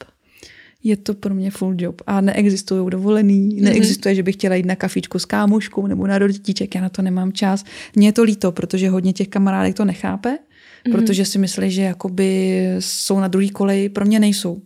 Je 0.83 0.97
to 0.97 1.15
pro 1.15 1.35
mě 1.35 1.51
full 1.51 1.75
job 1.79 2.03
a 2.07 2.21
neexistují 2.21 2.91
dovolený, 2.91 3.49
mm-hmm. 3.51 3.63
neexistuje, 3.63 4.15
že 4.15 4.23
bych 4.23 4.35
chtěla 4.35 4.55
jít 4.55 4.67
na 4.67 4.77
kafičku 4.77 5.19
s 5.19 5.25
kámoškou 5.25 5.87
nebo 5.87 6.07
na 6.07 6.19
rodičíček, 6.19 6.75
já 6.75 6.81
na 6.81 6.89
to 6.89 7.03
nemám 7.03 7.33
čas. 7.33 7.65
Mně 7.97 8.09
je 8.09 8.13
to 8.13 8.23
líto, 8.23 8.53
protože 8.53 8.89
hodně 8.89 9.13
těch 9.13 9.29
kamarádek 9.29 9.77
to 9.77 9.85
nechápe, 9.85 10.29
mm-hmm. 10.29 10.93
protože 10.93 11.25
si 11.25 11.39
myslí, 11.39 11.71
že 11.71 11.83
jakoby 11.83 12.61
jsou 12.79 13.21
na 13.21 13.29
druhý 13.29 13.51
koleji, 13.51 13.89
pro 13.89 14.05
mě 14.05 14.21
nejsou 14.21 14.63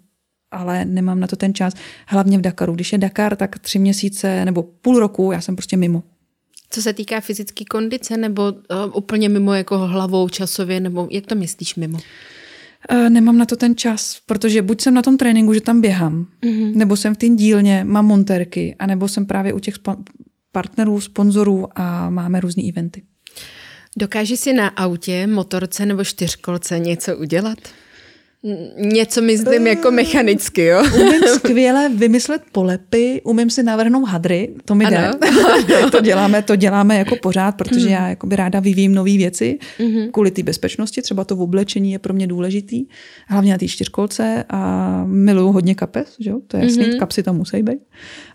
ale 0.50 0.84
nemám 0.84 1.20
na 1.20 1.26
to 1.26 1.36
ten 1.36 1.54
čas. 1.54 1.74
Hlavně 2.06 2.38
v 2.38 2.40
Dakaru. 2.40 2.74
Když 2.74 2.92
je 2.92 2.98
Dakar, 2.98 3.36
tak 3.36 3.58
tři 3.58 3.78
měsíce 3.78 4.44
nebo 4.44 4.62
půl 4.62 4.98
roku, 4.98 5.32
já 5.32 5.40
jsem 5.40 5.56
prostě 5.56 5.76
mimo. 5.76 6.02
Co 6.70 6.82
se 6.82 6.92
týká 6.92 7.20
fyzické 7.20 7.64
kondice, 7.64 8.16
nebo 8.16 8.52
uh, 8.52 8.58
úplně 8.94 9.28
mimo 9.28 9.54
jako 9.54 9.78
hlavou 9.78 10.28
časově, 10.28 10.80
nebo 10.80 11.08
jak 11.10 11.26
to 11.26 11.34
myslíš 11.34 11.74
mimo? 11.74 11.98
Uh, 12.92 13.10
nemám 13.10 13.38
na 13.38 13.46
to 13.46 13.56
ten 13.56 13.76
čas, 13.76 14.20
protože 14.26 14.62
buď 14.62 14.80
jsem 14.80 14.94
na 14.94 15.02
tom 15.02 15.16
tréninku, 15.16 15.54
že 15.54 15.60
tam 15.60 15.80
běhám, 15.80 16.26
mm-hmm. 16.42 16.74
nebo 16.74 16.96
jsem 16.96 17.14
v 17.14 17.18
té 17.18 17.28
dílně, 17.28 17.84
mám 17.84 18.06
monterky, 18.06 18.76
anebo 18.78 19.08
jsem 19.08 19.26
právě 19.26 19.52
u 19.52 19.58
těch 19.58 19.74
spo- 19.74 20.02
partnerů, 20.52 21.00
sponzorů 21.00 21.68
a 21.74 22.10
máme 22.10 22.40
různé 22.40 22.62
eventy. 22.68 23.02
Dokáží 23.96 24.36
si 24.36 24.52
na 24.52 24.68
autě, 24.68 25.26
motorce 25.26 25.86
nebo 25.86 26.04
čtyřkolce 26.04 26.78
něco 26.78 27.16
udělat? 27.16 27.58
Něco 28.76 29.22
myslím 29.22 29.66
jako 29.66 29.90
mechanicky, 29.90 30.64
jo? 30.64 30.82
Umím 30.94 31.22
skvěle 31.34 31.88
vymyslet 31.88 32.42
polepy, 32.52 33.20
umím 33.24 33.50
si 33.50 33.62
navrhnout 33.62 34.08
hadry, 34.08 34.54
to 34.64 34.74
mi 34.74 34.86
jde. 34.86 35.10
to, 35.90 36.00
děláme, 36.00 36.42
to 36.42 36.56
děláme 36.56 36.98
jako 36.98 37.16
pořád, 37.16 37.52
protože 37.52 37.80
hmm. 37.80 37.88
já 37.88 38.08
jakoby 38.08 38.36
ráda 38.36 38.60
vyvím 38.60 38.94
nové 38.94 39.16
věci 39.16 39.58
mm-hmm. 39.78 40.10
kvůli 40.10 40.30
té 40.30 40.42
bezpečnosti, 40.42 41.02
třeba 41.02 41.24
to 41.24 41.36
v 41.36 41.40
oblečení 41.40 41.92
je 41.92 41.98
pro 41.98 42.14
mě 42.14 42.26
důležitý, 42.26 42.86
hlavně 43.28 43.52
na 43.52 43.58
té 43.58 43.68
čtyřkolce 43.68 44.44
a 44.48 45.04
miluju 45.06 45.52
hodně 45.52 45.74
kapes, 45.74 46.16
že 46.20 46.30
jo? 46.30 46.40
to 46.46 46.56
je 46.56 46.64
jasný, 46.64 46.84
mm-hmm. 46.84 46.98
kapsy 46.98 47.22
tam 47.22 47.36
musí 47.36 47.62
být 47.62 47.80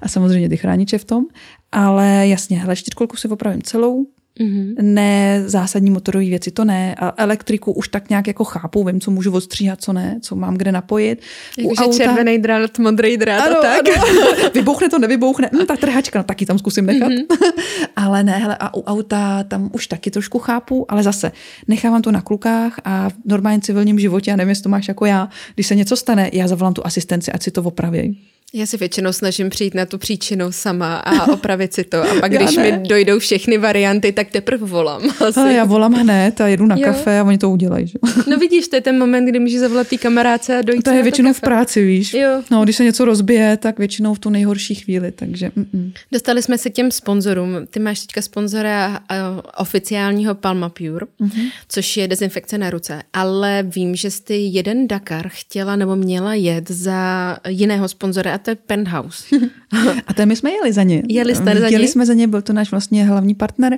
a 0.02 0.08
samozřejmě 0.08 0.50
ty 0.50 0.58
chrániče 0.58 0.98
v 0.98 1.06
tom, 1.06 1.24
ale 1.72 2.28
jasně, 2.28 2.60
hele, 2.60 2.76
čtyřkolku 2.76 3.18
si 3.18 3.28
opravím 3.28 3.62
celou, 3.62 4.06
Mm-hmm. 4.40 4.76
Ne 4.82 5.44
zásadní 5.46 5.92
motorové 5.92 6.26
věci, 6.26 6.52
to 6.52 6.66
ne. 6.66 6.96
A 6.96 7.14
elektriku 7.18 7.72
už 7.72 7.88
tak 7.88 8.10
nějak 8.10 8.28
jako 8.28 8.44
chápu, 8.44 8.84
vím, 8.84 9.00
co 9.00 9.12
můžu 9.12 9.32
odstříhat, 9.32 9.82
co 9.82 9.94
ne, 9.94 10.20
co 10.22 10.36
mám 10.36 10.58
kde 10.58 10.72
napojit. 10.72 11.22
Jakože 11.58 11.82
auta... 11.82 11.98
červený 11.98 12.38
drát, 12.38 12.80
modrý 12.80 13.18
drát 13.18 13.40
ano, 13.40 13.58
a 13.58 13.62
tak. 13.62 13.82
Ano. 13.98 14.50
Vybouchne 14.54 14.90
to, 14.90 15.00
nevybouchne. 15.00 15.50
No, 15.54 15.66
ta 15.66 15.76
trhačka, 15.76 16.20
no 16.20 16.24
taky 16.24 16.46
tam 16.46 16.60
zkusím 16.60 16.86
nechat. 16.86 17.12
Mm-hmm. 17.12 17.52
ale 17.96 18.24
ne, 18.24 18.38
hele, 18.38 18.58
a 18.60 18.76
u 18.76 18.84
auta 18.84 19.44
tam 19.44 19.70
už 19.74 19.88
taky 19.88 20.12
trošku 20.12 20.40
chápu, 20.40 20.92
ale 20.92 21.04
zase 21.04 21.32
nechávám 21.68 22.02
to 22.02 22.12
na 22.12 22.22
klukách 22.22 22.80
a 22.84 23.10
v 23.10 23.14
normálním 23.26 23.62
civilním 23.62 24.00
životě, 24.00 24.32
já 24.32 24.36
nevím, 24.38 24.50
jestli 24.50 24.64
to 24.64 24.70
máš 24.70 24.88
jako 24.88 25.06
já, 25.06 25.30
když 25.56 25.68
se 25.68 25.76
něco 25.76 25.96
stane, 25.96 26.30
já 26.34 26.48
zavolám 26.48 26.74
tu 26.74 26.86
asistenci, 26.86 27.32
ať 27.32 27.44
si 27.44 27.52
to 27.52 27.64
opraví. 27.64 28.18
Já 28.58 28.66
se 28.66 28.78
většinou 28.78 29.14
snažím 29.14 29.50
přijít 29.50 29.74
na 29.74 29.86
tu 29.86 29.98
příčinu 29.98 30.52
sama 30.52 30.96
a 30.96 31.32
opravit 31.34 31.74
si 31.74 31.84
to. 31.84 32.02
A 32.02 32.20
pak, 32.20 32.32
když 32.32 32.58
mi 32.58 32.80
dojdou 32.88 33.20
všechny 33.20 33.58
varianty, 33.58 34.12
tak 34.12 34.32
teprve 34.32 34.66
volám. 34.68 35.02
Asi. 35.28 35.40
Ale 35.40 35.54
já 35.54 35.64
volám 35.64 35.94
hned 35.94 36.42
a 36.42 36.48
jedu 36.48 36.66
na 36.66 36.76
jo. 36.76 36.84
kafe 36.84 37.20
a 37.20 37.24
oni 37.24 37.38
to 37.38 37.50
udělají. 37.50 37.88
Že? 37.88 38.00
No 38.28 38.38
vidíš, 38.38 38.68
to 38.68 38.76
je 38.76 38.82
ten 38.82 39.00
moment, 39.00 39.26
kdy 39.26 39.40
můžeš 39.40 39.60
zavolat 39.60 39.88
té 39.88 39.98
kamarádce 39.98 40.58
a 40.58 40.62
dojít 40.62 40.82
To 40.82 40.90
je 40.90 41.04
většinou 41.04 41.34
v 41.34 41.42
práci, 41.42 41.86
víš. 41.86 42.14
Jo. 42.14 42.44
No, 42.52 42.64
když 42.64 42.76
se 42.76 42.84
něco 42.84 43.06
rozbije, 43.06 43.58
tak 43.58 43.80
většinou 43.80 44.14
v 44.14 44.20
tu 44.20 44.30
nejhorší 44.30 44.76
chvíli, 44.76 45.12
takže 45.12 45.52
mm-mm. 45.58 45.92
Dostali 46.12 46.42
jsme 46.42 46.58
se 46.58 46.70
těm 46.70 46.92
sponzorům. 46.92 47.68
Ty 47.70 47.80
máš 47.80 48.00
teďka 48.00 48.22
sponzora 48.22 48.90
uh, 48.90 49.42
oficiálního 49.58 50.36
Palma 50.36 50.70
Pure, 50.70 51.06
mm-hmm. 51.22 51.52
což 51.68 51.98
je 51.98 52.08
dezinfekce 52.08 52.58
na 52.58 52.70
ruce. 52.70 53.02
Ale 53.14 53.64
vím, 53.64 53.96
že 53.96 54.12
jsi 54.12 54.34
jeden 54.34 54.88
Dakar 54.88 55.30
chtěla 55.30 55.76
nebo 55.76 55.96
měla 55.96 56.34
jet 56.34 56.72
za 56.72 57.38
jiného 57.48 57.88
sponzora 57.88 58.34
to 58.46 58.52
je 58.52 58.56
Penthouse. 58.56 59.36
a 60.08 60.14
to 60.14 60.26
my 60.26 60.36
jsme 60.36 60.52
jeli 60.52 60.74
za 60.74 60.84
ně. 60.84 61.04
Jeli 61.10 61.36
jste 61.36 61.60
za 61.60 61.70
ně? 61.70 61.76
Jeli 61.76 61.88
jsme 61.88 62.06
za 62.06 62.14
ně, 62.14 62.28
byl 62.28 62.42
to 62.42 62.54
náš 62.54 62.72
vlastně 62.72 63.06
hlavní 63.06 63.36
partner, 63.36 63.78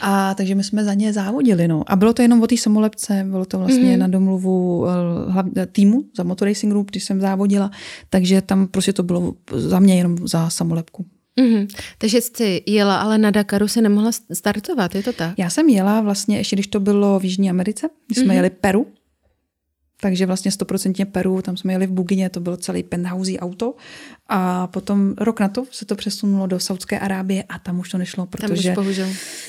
a 0.00 0.34
takže 0.34 0.54
my 0.54 0.64
jsme 0.64 0.84
za 0.84 0.94
ně 0.94 1.12
závodili. 1.12 1.68
No. 1.68 1.82
A 1.86 1.96
bylo 1.96 2.12
to 2.12 2.22
jenom 2.22 2.42
o 2.42 2.46
té 2.46 2.56
samolepce, 2.56 3.26
bylo 3.30 3.44
to 3.44 3.58
vlastně 3.58 3.96
mm-hmm. 3.96 3.98
na 3.98 4.08
domluvu 4.08 4.86
eh, 4.86 5.32
hlav, 5.32 5.46
týmu 5.72 6.04
za 6.16 6.22
Motor 6.22 6.48
Racing 6.48 6.72
Group, 6.72 6.90
když 6.90 7.04
jsem 7.04 7.20
závodila, 7.20 7.70
takže 8.10 8.42
tam 8.42 8.66
prostě 8.66 8.92
to 8.92 9.02
bylo 9.02 9.34
za 9.52 9.78
mě 9.78 9.96
jenom 9.96 10.28
za 10.28 10.50
samolepku. 10.50 11.06
Mm-hmm. 11.40 11.68
Takže 11.98 12.20
jsi 12.20 12.62
jela, 12.66 12.96
ale 12.96 13.18
na 13.18 13.30
Dakaru 13.30 13.68
se 13.68 13.80
nemohla 13.80 14.10
startovat, 14.32 14.94
je 14.94 15.02
to 15.02 15.12
tak? 15.12 15.38
Já 15.38 15.50
jsem 15.50 15.68
jela 15.68 16.00
vlastně, 16.00 16.38
ještě 16.38 16.56
když 16.56 16.66
to 16.66 16.80
bylo 16.80 17.18
v 17.18 17.24
Jižní 17.24 17.50
Americe, 17.50 17.88
když 18.06 18.18
jsme 18.18 18.26
mm-hmm. 18.26 18.36
jeli 18.36 18.50
Peru, 18.50 18.86
takže 20.00 20.26
vlastně 20.26 20.50
stoprocentně 20.50 21.06
Peru, 21.06 21.42
tam 21.42 21.56
jsme 21.56 21.72
jeli 21.72 21.86
v 21.86 21.90
Bugině, 21.90 22.30
to 22.30 22.40
bylo 22.40 22.56
celý 22.56 22.82
penthouse 22.82 23.38
auto. 23.38 23.74
A 24.28 24.66
potom 24.66 25.14
rok 25.18 25.40
na 25.40 25.48
to 25.48 25.64
se 25.70 25.84
to 25.84 25.96
přesunulo 25.96 26.46
do 26.46 26.60
Saudské 26.60 26.98
Arábie 26.98 27.42
a 27.42 27.58
tam 27.58 27.78
už 27.78 27.90
to 27.90 27.98
nešlo, 27.98 28.26
protože 28.26 28.74
tam 28.74 28.86
už, 28.86 29.00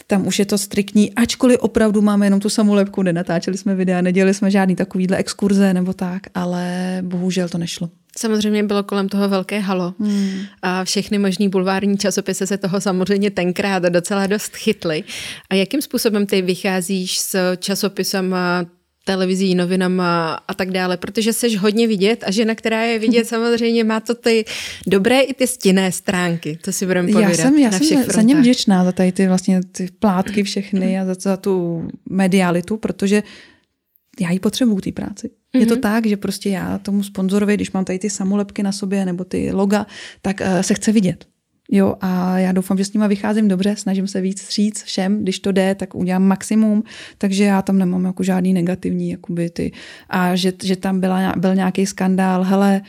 tam 0.08 0.28
už 0.28 0.40
je 0.40 0.46
to 0.46 0.58
striktní, 0.58 1.14
ačkoliv 1.14 1.60
opravdu 1.60 2.02
máme 2.02 2.26
jenom 2.26 2.40
tu 2.40 2.50
samolepku, 2.50 3.02
nenatáčeli 3.02 3.58
jsme 3.58 3.76
videa, 3.76 4.02
nedělali 4.02 4.34
jsme 4.34 4.52
žádný 4.52 4.76
takovýhle 4.76 5.18
exkurze 5.18 5.74
nebo 5.74 5.94
tak, 5.94 6.24
ale 6.34 6.98
bohužel 7.02 7.50
to 7.50 7.58
nešlo. 7.58 7.90
Samozřejmě 8.18 8.64
bylo 8.64 8.84
kolem 8.84 9.10
toho 9.10 9.30
velké 9.30 9.60
halo 9.60 9.94
hmm. 10.00 10.40
a 10.62 10.84
všechny 10.84 11.18
možný 11.18 11.50
bulvární 11.50 11.98
časopisy 11.98 12.48
se 12.48 12.58
toho 12.58 12.82
samozřejmě 12.82 13.32
tenkrát 13.32 13.84
docela 13.84 14.28
dost 14.28 14.56
chytly. 14.56 15.04
A 15.50 15.56
jakým 15.56 15.82
způsobem 15.82 16.26
ty 16.26 16.42
vycházíš 16.42 17.20
s 17.20 17.56
časopisem 17.56 18.36
televizí, 19.08 19.56
novinama 19.56 20.40
a 20.48 20.54
tak 20.54 20.72
dále, 20.72 20.98
protože 20.98 21.34
jsi 21.34 21.56
hodně 21.56 21.88
vidět 21.88 22.24
a 22.28 22.32
žena, 22.32 22.56
která 22.56 22.84
je 22.84 23.00
vidět, 23.00 23.28
samozřejmě 23.34 23.84
má 23.84 24.00
to 24.00 24.16
ty 24.16 24.46
dobré 24.88 25.22
i 25.22 25.34
ty 25.34 25.48
stinné 25.48 25.92
stránky, 25.92 26.60
to 26.62 26.72
si 26.72 26.86
budeme 26.86 27.12
povídat. 27.12 27.32
Já 27.32 27.38
jsem, 27.38 27.58
já 27.58 27.72
jsem 27.72 28.04
za, 28.04 28.14
za 28.14 28.22
ně 28.22 28.36
vděčná, 28.36 28.84
za 28.84 28.92
tady 28.92 29.12
ty 29.12 29.28
vlastně 29.28 29.62
ty 29.72 29.88
plátky 30.00 30.44
všechny 30.44 31.00
a 31.00 31.06
za, 31.06 31.16
za 31.20 31.38
tu 31.38 31.88
medialitu, 32.10 32.78
protože 32.78 33.24
já 34.20 34.32
ji 34.32 34.40
potřebuju 34.40 34.82
té 34.82 34.92
práci. 34.92 35.28
Mm-hmm. 35.28 35.60
Je 35.60 35.66
to 35.66 35.74
mhm. 35.74 35.82
tak, 35.82 36.06
že 36.06 36.18
prostě 36.18 36.50
já 36.50 36.78
tomu 36.78 37.04
sponzorovi, 37.04 37.54
když 37.54 37.72
mám 37.72 37.86
tady 37.86 38.00
ty 38.00 38.10
samolepky 38.10 38.64
na 38.64 38.72
sobě 38.72 39.06
nebo 39.06 39.24
ty 39.24 39.52
loga, 39.52 39.88
tak 40.22 40.42
uh, 40.42 40.62
se 40.62 40.74
chce 40.74 40.92
vidět. 40.92 41.26
Jo, 41.72 41.96
a 42.02 42.40
já 42.40 42.52
doufám, 42.52 42.78
že 42.78 42.86
s 42.86 42.94
nima 42.94 43.08
vycházím 43.08 43.48
dobře, 43.48 43.76
snažím 43.76 44.08
se 44.08 44.22
víc 44.22 44.50
říct 44.50 44.84
všem, 44.84 45.24
když 45.24 45.40
to 45.40 45.52
jde, 45.52 45.76
tak 45.76 45.96
udělám 45.96 46.24
maximum, 46.24 46.84
takže 47.18 47.44
já 47.44 47.62
tam 47.62 47.78
nemám 47.78 48.06
jako 48.06 48.24
žádný 48.24 48.54
negativní 48.54 49.10
jakoby 49.10 49.50
ty. 49.50 49.72
A 50.10 50.36
že, 50.36 50.54
že 50.64 50.76
tam 50.76 51.00
byla, 51.00 51.34
byl 51.38 51.56
nějaký 51.56 51.86
skandál, 51.86 52.44
hele, 52.44 52.82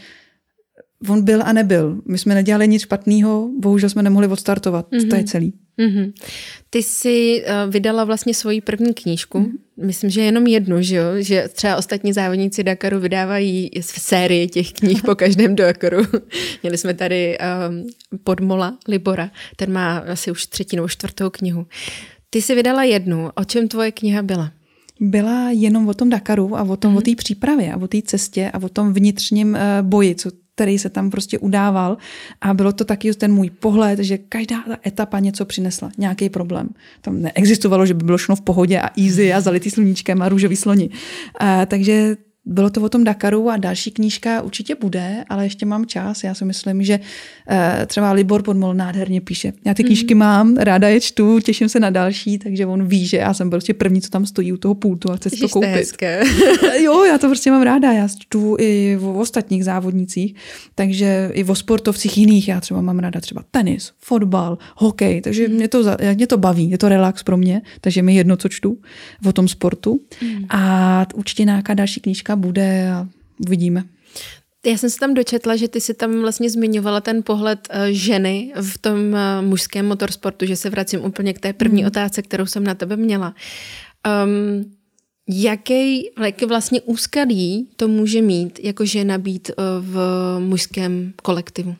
on 1.09 1.25
byl 1.25 1.43
a 1.45 1.53
nebyl. 1.53 2.03
My 2.09 2.19
jsme 2.19 2.35
nedělali 2.35 2.69
nic 2.69 2.83
špatného, 2.83 3.51
bohužel 3.61 3.91
jsme 3.91 4.03
nemohli 4.03 4.27
odstartovat. 4.27 4.91
Mm-hmm. 4.91 5.09
To 5.09 5.15
je 5.15 5.21
mhm. 5.21 5.27
celý. 5.27 5.53
Mm-hmm. 5.79 6.13
Ty 6.71 6.83
jsi 6.83 7.43
uh, 7.43 7.73
vydala 7.73 8.05
vlastně 8.05 8.35
svoji 8.35 8.61
první 8.61 8.95
knížku. 8.95 9.39
Mm-hmm. 9.39 9.87
Myslím, 9.87 10.11
že 10.11 10.21
jenom 10.23 10.47
jednu, 10.47 10.83
že 10.83 10.97
jo? 10.97 11.05
Že 11.19 11.49
třeba 11.53 11.77
ostatní 11.77 12.13
závodníci 12.13 12.65
Dakaru 12.65 13.01
vydávají 13.01 13.71
v 13.81 14.01
sérii 14.01 14.49
těch 14.49 14.73
knih 14.73 15.03
po 15.03 15.15
každém 15.15 15.57
Dakaru. 15.57 16.03
Měli 16.63 16.79
jsme 16.79 16.95
tady 16.95 17.39
um, 17.39 17.87
Podmola 18.25 18.79
Libora, 18.89 19.31
ten 19.57 19.73
má 19.73 19.99
asi 19.99 20.31
už 20.31 20.47
třetí 20.47 20.77
nebo 20.77 20.89
čtvrtou 20.89 21.31
knihu. 21.31 21.67
Ty 22.31 22.43
jsi 22.43 22.55
vydala 22.55 22.85
jednu. 22.85 23.31
O 23.35 23.45
čem 23.45 23.69
tvoje 23.69 23.93
kniha 23.93 24.23
byla? 24.23 24.53
Byla 25.01 25.51
jenom 25.51 25.89
o 25.89 25.95
tom 25.95 26.11
Dakaru 26.11 26.57
a 26.57 26.63
o 26.63 26.77
tom, 26.77 26.95
mm-hmm. 26.95 26.99
o 26.99 27.01
té 27.01 27.15
přípravě 27.15 27.73
a 27.73 27.77
o 27.77 27.89
té 27.89 28.03
cestě 28.03 28.51
a 28.53 28.63
o 28.63 28.69
tom 28.69 28.93
vnitřním 28.93 29.49
uh, 29.53 29.89
boji, 29.89 30.15
co 30.15 30.31
který 30.59 30.79
se 30.79 30.91
tam 30.91 31.11
prostě 31.11 31.39
udával. 31.39 31.97
A 32.41 32.55
bylo 32.55 32.73
to 32.73 32.85
taky 32.85 33.15
ten 33.15 33.33
můj 33.33 33.51
pohled, 33.51 33.99
že 33.99 34.19
každá 34.19 34.57
ta 34.67 34.77
etapa 34.87 35.19
něco 35.19 35.45
přinesla, 35.45 35.91
nějaký 35.99 36.29
problém. 36.29 36.69
Tam 37.01 37.23
neexistovalo, 37.23 37.87
že 37.87 37.95
by 37.95 38.05
bylo 38.05 38.19
šlo 38.19 38.37
v 38.37 38.41
pohodě 38.41 38.81
a 38.81 38.91
easy 38.99 39.33
a 39.33 39.41
zalitý 39.41 39.71
sluníčkem 39.71 40.23
a 40.23 40.29
růžový 40.29 40.57
sloni. 40.57 40.91
A, 41.39 41.67
takže 41.67 42.17
bylo 42.49 42.71
to 42.71 42.83
o 42.83 42.89
tom 42.89 43.05
Dakaru 43.05 43.51
a 43.51 43.57
další 43.57 43.91
knížka 43.91 44.43
určitě 44.43 44.75
bude, 44.75 45.25
ale 45.29 45.47
ještě 45.47 45.67
mám 45.67 45.87
čas. 45.87 46.25
Já 46.25 46.35
si 46.35 46.45
myslím, 46.45 46.83
že 46.83 47.01
uh, 47.51 47.57
třeba 47.87 48.13
Libor 48.13 48.43
Podmol 48.43 48.75
nádherně 48.75 49.21
píše. 49.21 49.53
Já 49.65 49.75
ty 49.75 49.85
knížky 49.85 50.15
mm. 50.15 50.19
mám, 50.19 50.57
ráda 50.57 50.89
je 50.89 51.01
čtu, 51.01 51.41
těším 51.41 51.69
se 51.69 51.81
na 51.81 51.91
další, 51.91 52.39
takže 52.39 52.67
on 52.67 52.89
ví, 52.89 53.07
že 53.07 53.17
já 53.17 53.35
jsem 53.35 53.51
prostě 53.51 53.75
první, 53.75 54.01
co 54.01 54.11
tam 54.11 54.27
stojí 54.27 54.53
u 54.53 54.57
toho 54.57 54.75
pultu 54.75 55.11
a 55.11 55.17
chce 55.17 55.31
si 55.31 55.37
to 55.37 55.49
koupit. 55.49 55.69
Hezké. 55.69 56.23
jo, 56.83 57.05
já 57.05 57.19
to 57.19 57.27
prostě 57.27 57.51
mám 57.51 57.63
ráda. 57.63 57.93
Já 57.93 58.09
čtu 58.09 58.57
i 58.59 58.97
v 59.01 59.09
ostatních 59.09 59.65
závodnicích, 59.65 60.35
takže 60.75 61.31
i 61.33 61.45
o 61.45 61.55
sportovcích 61.55 62.19
jiných. 62.19 62.49
Já 62.49 62.61
třeba 62.61 62.81
mám 62.81 62.99
ráda 62.99 63.21
třeba 63.21 63.45
tenis, 63.51 63.93
fotbal, 63.99 64.59
hokej, 64.77 65.21
takže 65.21 65.49
mm. 65.49 65.55
mě, 65.55 65.69
to, 65.69 65.85
mě 66.15 66.27
to 66.27 66.39
baví, 66.39 66.71
je 66.71 66.79
to 66.79 66.89
relax 66.89 67.23
pro 67.23 67.37
mě, 67.37 67.63
takže 67.81 68.03
mi 68.03 68.15
jedno, 68.15 68.37
co 68.37 68.49
čtu 68.49 68.79
o 69.27 69.33
tom 69.33 69.49
sportu. 69.49 70.01
Mm. 70.23 70.45
A 70.51 71.07
určitě 71.15 71.45
nějaká 71.45 71.75
další 71.75 72.01
knížka 72.01 72.38
bude 72.39 72.91
a 72.93 73.09
uvidíme. 73.47 73.85
Já 74.67 74.77
jsem 74.77 74.91
se 74.91 74.99
tam 74.99 75.15
dočetla, 75.15 75.57
že 75.57 75.69
ty 75.69 75.81
si 75.81 75.95
tam 75.95 76.21
vlastně 76.21 76.51
zmiňovala 76.51 77.01
ten 77.01 77.23
pohled 77.23 77.69
uh, 77.71 77.81
ženy 77.91 78.53
v 78.61 78.79
tom 78.79 78.99
uh, 78.99 79.47
mužském 79.47 79.87
motorsportu, 79.87 80.47
že 80.47 80.57
se 80.57 80.71
vracím 80.71 81.05
úplně 81.05 81.35
k 81.35 81.41
té 81.41 81.53
první 81.53 81.83
mm. 81.83 81.87
otázce, 81.87 82.23
kterou 82.23 82.47
jsem 82.47 82.65
na 82.65 82.75
tebe 82.75 82.97
měla. 82.97 83.35
Um, 84.25 84.79
Jaký, 85.31 86.11
jaký 86.25 86.47
vlastně 86.47 86.81
úskalí 86.81 87.69
to 87.77 87.89
může 87.89 88.23
mít, 88.23 88.61
jako 88.63 88.85
žena 88.85 89.19
být 89.19 89.51
eh, 89.51 89.55
v 89.81 89.97
mužském 90.39 91.13
kolektivu? 91.23 91.77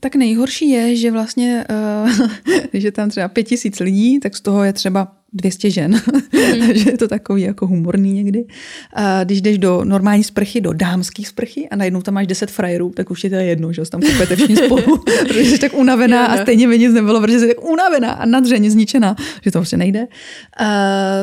Tak 0.00 0.14
nejhorší 0.14 0.70
je, 0.70 0.96
že 0.96 1.10
vlastně, 1.10 1.64
je 2.72 2.92
tam 2.92 3.10
třeba 3.10 3.28
pět 3.28 3.42
tisíc 3.42 3.80
lidí, 3.80 4.20
tak 4.20 4.36
z 4.36 4.40
toho 4.40 4.64
je 4.64 4.72
třeba 4.72 5.16
200 5.32 5.70
žen, 5.70 5.92
mm. 5.92 6.20
takže 6.66 6.90
je 6.90 6.98
to 6.98 7.08
takový 7.08 7.42
jako 7.42 7.66
humorný 7.66 8.12
někdy. 8.12 8.44
A 8.92 9.24
když 9.24 9.42
jdeš 9.42 9.58
do 9.58 9.84
normální 9.84 10.24
sprchy, 10.24 10.60
do 10.60 10.72
dámských 10.72 11.28
sprchy 11.28 11.68
a 11.68 11.76
najednou 11.76 12.02
tam 12.02 12.14
máš 12.14 12.26
10 12.26 12.50
frajerů, 12.50 12.90
tak 12.90 13.10
už 13.10 13.24
je 13.24 13.30
to 13.30 13.36
jedno, 13.36 13.72
že 13.72 13.82
tam 13.90 14.00
kupujete 14.00 14.36
všichni 14.36 14.56
spolu, 14.66 14.98
protože 14.98 15.40
jsi 15.40 15.58
tak 15.58 15.74
unavená 15.74 16.26
a 16.26 16.42
stejně 16.42 16.68
by 16.68 16.78
nic 16.78 16.92
nebylo, 16.92 17.20
protože 17.20 17.40
jsi 17.40 17.48
tak 17.48 17.64
unavená 17.64 18.12
a 18.12 18.26
nadřeně 18.26 18.70
zničená, 18.70 19.16
že 19.44 19.50
to 19.50 19.58
prostě 19.58 19.76
nejde. 19.76 20.06
A 20.56 20.66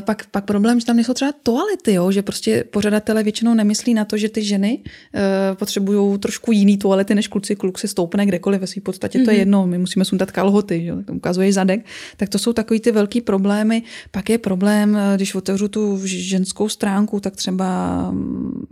pak, 0.02 0.26
pak 0.32 0.46
problém, 0.46 0.80
že 0.80 0.86
tam 0.86 0.96
nejsou 0.96 1.14
třeba 1.14 1.32
toalety, 1.44 1.94
jo? 1.94 2.12
že 2.12 2.22
prostě 2.22 2.64
pořadatelé 2.64 3.24
většinou 3.24 3.54
nemyslí 3.54 3.94
na 3.94 4.06
to, 4.06 4.18
že 4.18 4.30
ty 4.30 4.44
ženy 4.44 4.80
uh, 4.84 5.22
potřebují 5.58 6.20
trošku 6.20 6.52
jiný 6.52 6.78
toalety 6.78 7.16
než 7.16 7.28
kluci, 7.28 7.56
kluk 7.56 7.80
si 7.80 7.88
stoupne 7.88 8.26
kdekoliv 8.26 8.62
ve 8.62 8.68
své 8.68 8.82
podstatě, 8.82 9.20
mm. 9.20 9.26
to 9.26 9.32
je 9.32 9.36
mhm. 9.36 9.40
jedno, 9.40 9.68
my 9.68 9.78
musíme 9.78 10.06
sundat 10.06 10.32
kalhoty, 10.32 10.84
že? 10.86 10.94
tak 11.06 11.16
ukazuje 11.16 11.54
zadek, 11.54 11.86
tak 12.18 12.30
to 12.30 12.40
jsou 12.40 12.54
takový 12.54 12.80
ty 12.80 12.92
velký 12.92 13.22
problémy, 13.22 13.84
pak 14.12 14.30
je 14.30 14.38
problém, 14.38 14.98
eh, 14.98 15.16
když 15.16 15.36
otevřu 15.36 15.68
tu 15.68 16.00
ženskou 16.06 16.70
stránku, 16.70 17.20
tak 17.20 17.36
třeba 17.36 18.12
mm, 18.12 18.66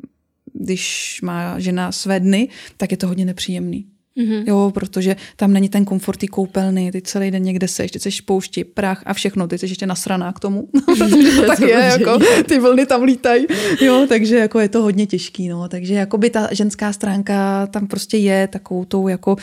když 0.53 1.19
má 1.23 1.59
žena 1.59 1.91
své 1.91 2.19
dny, 2.19 2.49
tak 2.77 2.91
je 2.91 2.97
to 2.97 3.07
hodně 3.07 3.25
nepříjemný. 3.25 3.85
Mm-hmm. 4.19 4.43
Jo, 4.47 4.71
protože 4.73 5.15
tam 5.35 5.53
není 5.53 5.69
ten 5.69 5.85
komfort 5.85 6.19
ty 6.19 6.27
koupelny, 6.27 6.91
ty 6.91 7.01
celý 7.01 7.31
den 7.31 7.43
někde 7.43 7.67
seš, 7.67 7.91
ty 7.91 7.99
seš 7.99 8.21
poušti, 8.21 8.63
prach 8.63 9.03
a 9.05 9.13
všechno, 9.13 9.47
ty 9.47 9.57
jsi 9.57 9.65
ještě 9.65 9.87
nasraná 9.87 10.33
k 10.33 10.39
tomu, 10.39 10.69
protože 10.85 11.31
to 11.41 11.47
tak 11.47 11.59
je, 11.59 11.69
jako 11.69 12.19
ty 12.47 12.59
vlny 12.59 12.85
tam 12.85 13.03
lítají, 13.03 13.45
jo, 13.81 14.05
takže 14.09 14.35
jako 14.37 14.59
je 14.59 14.69
to 14.69 14.81
hodně 14.81 15.07
těžký, 15.07 15.47
no, 15.47 15.67
takže 15.67 15.93
jako 15.93 16.17
by 16.17 16.29
ta 16.29 16.49
ženská 16.51 16.93
stránka 16.93 17.67
tam 17.67 17.87
prostě 17.87 18.17
je 18.17 18.47
takovou 18.47 18.85
tou 18.85 19.07
jako 19.07 19.35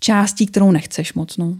částí, 0.00 0.46
kterou 0.46 0.70
nechceš 0.70 1.14
moc. 1.14 1.36
No. 1.36 1.56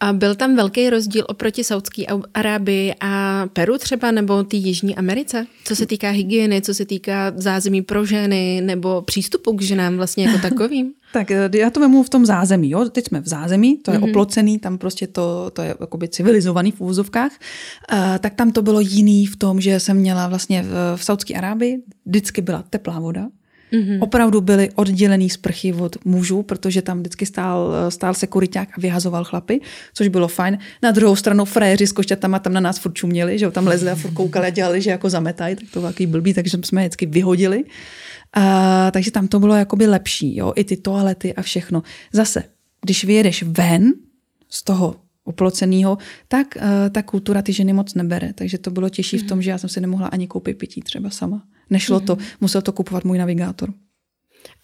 A 0.00 0.12
byl 0.12 0.34
tam 0.34 0.56
velký 0.56 0.90
rozdíl 0.90 1.24
oproti 1.28 1.64
Saudské 1.64 2.02
Arábii 2.34 2.94
a 3.00 3.44
Peru 3.52 3.78
třeba, 3.78 4.10
nebo 4.10 4.44
té 4.44 4.56
Jižní 4.56 4.96
Americe? 4.96 5.46
Co 5.64 5.76
se 5.76 5.86
týká 5.86 6.10
hygieny, 6.10 6.62
co 6.62 6.74
se 6.74 6.84
týká 6.84 7.32
zázemí 7.36 7.82
pro 7.82 8.06
ženy, 8.06 8.60
nebo 8.64 9.02
přístupu 9.02 9.56
k 9.56 9.62
ženám 9.62 9.96
vlastně 9.96 10.26
jako 10.26 10.38
takovým? 10.48 10.92
tak 11.12 11.30
eh, 11.30 11.50
já 11.54 11.70
to 11.70 11.80
vemu 11.80 12.02
v 12.02 12.08
tom 12.08 12.26
zázemí. 12.26 12.70
Jo? 12.70 12.84
Teď 12.84 13.06
jsme 13.06 13.20
v 13.20 13.28
zázemí, 13.28 13.78
to 13.78 13.90
je 13.90 13.98
mm-hmm. 13.98 14.10
oplocený, 14.10 14.58
tam 14.58 14.78
prostě 14.78 15.06
to, 15.06 15.50
to 15.52 15.62
je 15.62 15.74
jakoby 15.80 16.08
civilizovaný 16.08 16.72
v 16.72 16.80
úvozovkách. 16.80 17.32
Uh, 17.32 18.18
tak 18.18 18.34
tam 18.34 18.52
to 18.52 18.62
bylo 18.62 18.80
jiný 18.80 19.26
v 19.26 19.36
tom, 19.36 19.60
že 19.60 19.80
jsem 19.80 19.96
měla 19.96 20.28
vlastně 20.28 20.62
v, 20.62 20.96
v 20.96 21.04
Saudské 21.04 21.34
Arábii, 21.34 21.82
vždycky 22.06 22.42
byla 22.42 22.64
teplá 22.70 23.00
voda, 23.00 23.26
Mm-hmm. 23.72 23.98
Opravdu 24.00 24.40
byly 24.40 24.70
oddělený 24.74 25.30
sprchy 25.30 25.72
od 25.72 26.04
mužů, 26.04 26.42
protože 26.42 26.82
tam 26.82 26.98
vždycky 26.98 27.26
stál, 27.26 27.72
stál 27.88 28.14
sekuriták 28.14 28.68
a 28.78 28.80
vyhazoval 28.80 29.24
chlapy, 29.24 29.60
což 29.94 30.08
bylo 30.08 30.28
fajn. 30.28 30.58
Na 30.82 30.90
druhou 30.90 31.16
stranu 31.16 31.44
frajeři 31.44 31.86
s 31.86 31.92
košťatama 31.92 32.38
tam 32.38 32.52
na 32.52 32.60
nás 32.60 32.78
furt 32.78 32.92
čuměli, 32.92 33.38
že 33.38 33.50
tam 33.50 33.66
lezli 33.66 33.90
a 33.90 33.94
furt 33.94 34.12
koukali 34.12 34.46
a 34.46 34.50
dělali, 34.50 34.82
že 34.82 34.90
jako 34.90 35.10
zametají, 35.10 35.56
tak 35.56 35.64
to 35.70 35.82
takový 35.82 36.06
blbý, 36.06 36.34
takže 36.34 36.58
jsme 36.64 36.82
je 36.82 36.88
vždycky 36.88 37.06
vyhodili. 37.06 37.64
A, 38.32 38.90
takže 38.90 39.10
tam 39.10 39.28
to 39.28 39.40
bylo 39.40 39.54
jakoby 39.54 39.86
lepší, 39.86 40.36
jo, 40.36 40.52
i 40.56 40.64
ty 40.64 40.76
toalety 40.76 41.34
a 41.34 41.42
všechno. 41.42 41.82
Zase, 42.12 42.42
když 42.84 43.04
vyjedeš 43.04 43.42
ven 43.42 43.92
z 44.48 44.62
toho 44.62 44.96
oplocenýho, 45.24 45.98
tak 46.28 46.56
uh, 46.56 46.62
ta 46.90 47.02
kultura 47.02 47.42
ty 47.42 47.52
ženy 47.52 47.72
moc 47.72 47.94
nebere. 47.94 48.32
Takže 48.32 48.58
to 48.58 48.70
bylo 48.70 48.88
těžší 48.88 49.16
mm. 49.16 49.22
v 49.22 49.26
tom, 49.26 49.42
že 49.42 49.50
já 49.50 49.58
jsem 49.58 49.70
si 49.70 49.80
nemohla 49.80 50.06
ani 50.06 50.26
koupit 50.26 50.58
pití 50.58 50.80
třeba 50.80 51.10
sama. 51.10 51.42
Nešlo 51.70 52.00
mm. 52.00 52.06
to, 52.06 52.16
mhm. 52.16 52.24
musel 52.40 52.62
to 52.62 52.72
kupovat 52.72 53.04
můj 53.04 53.18
navigátor. 53.18 53.72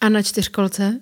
A 0.01 0.09
na 0.09 0.21
čtyřkolce? 0.21 0.99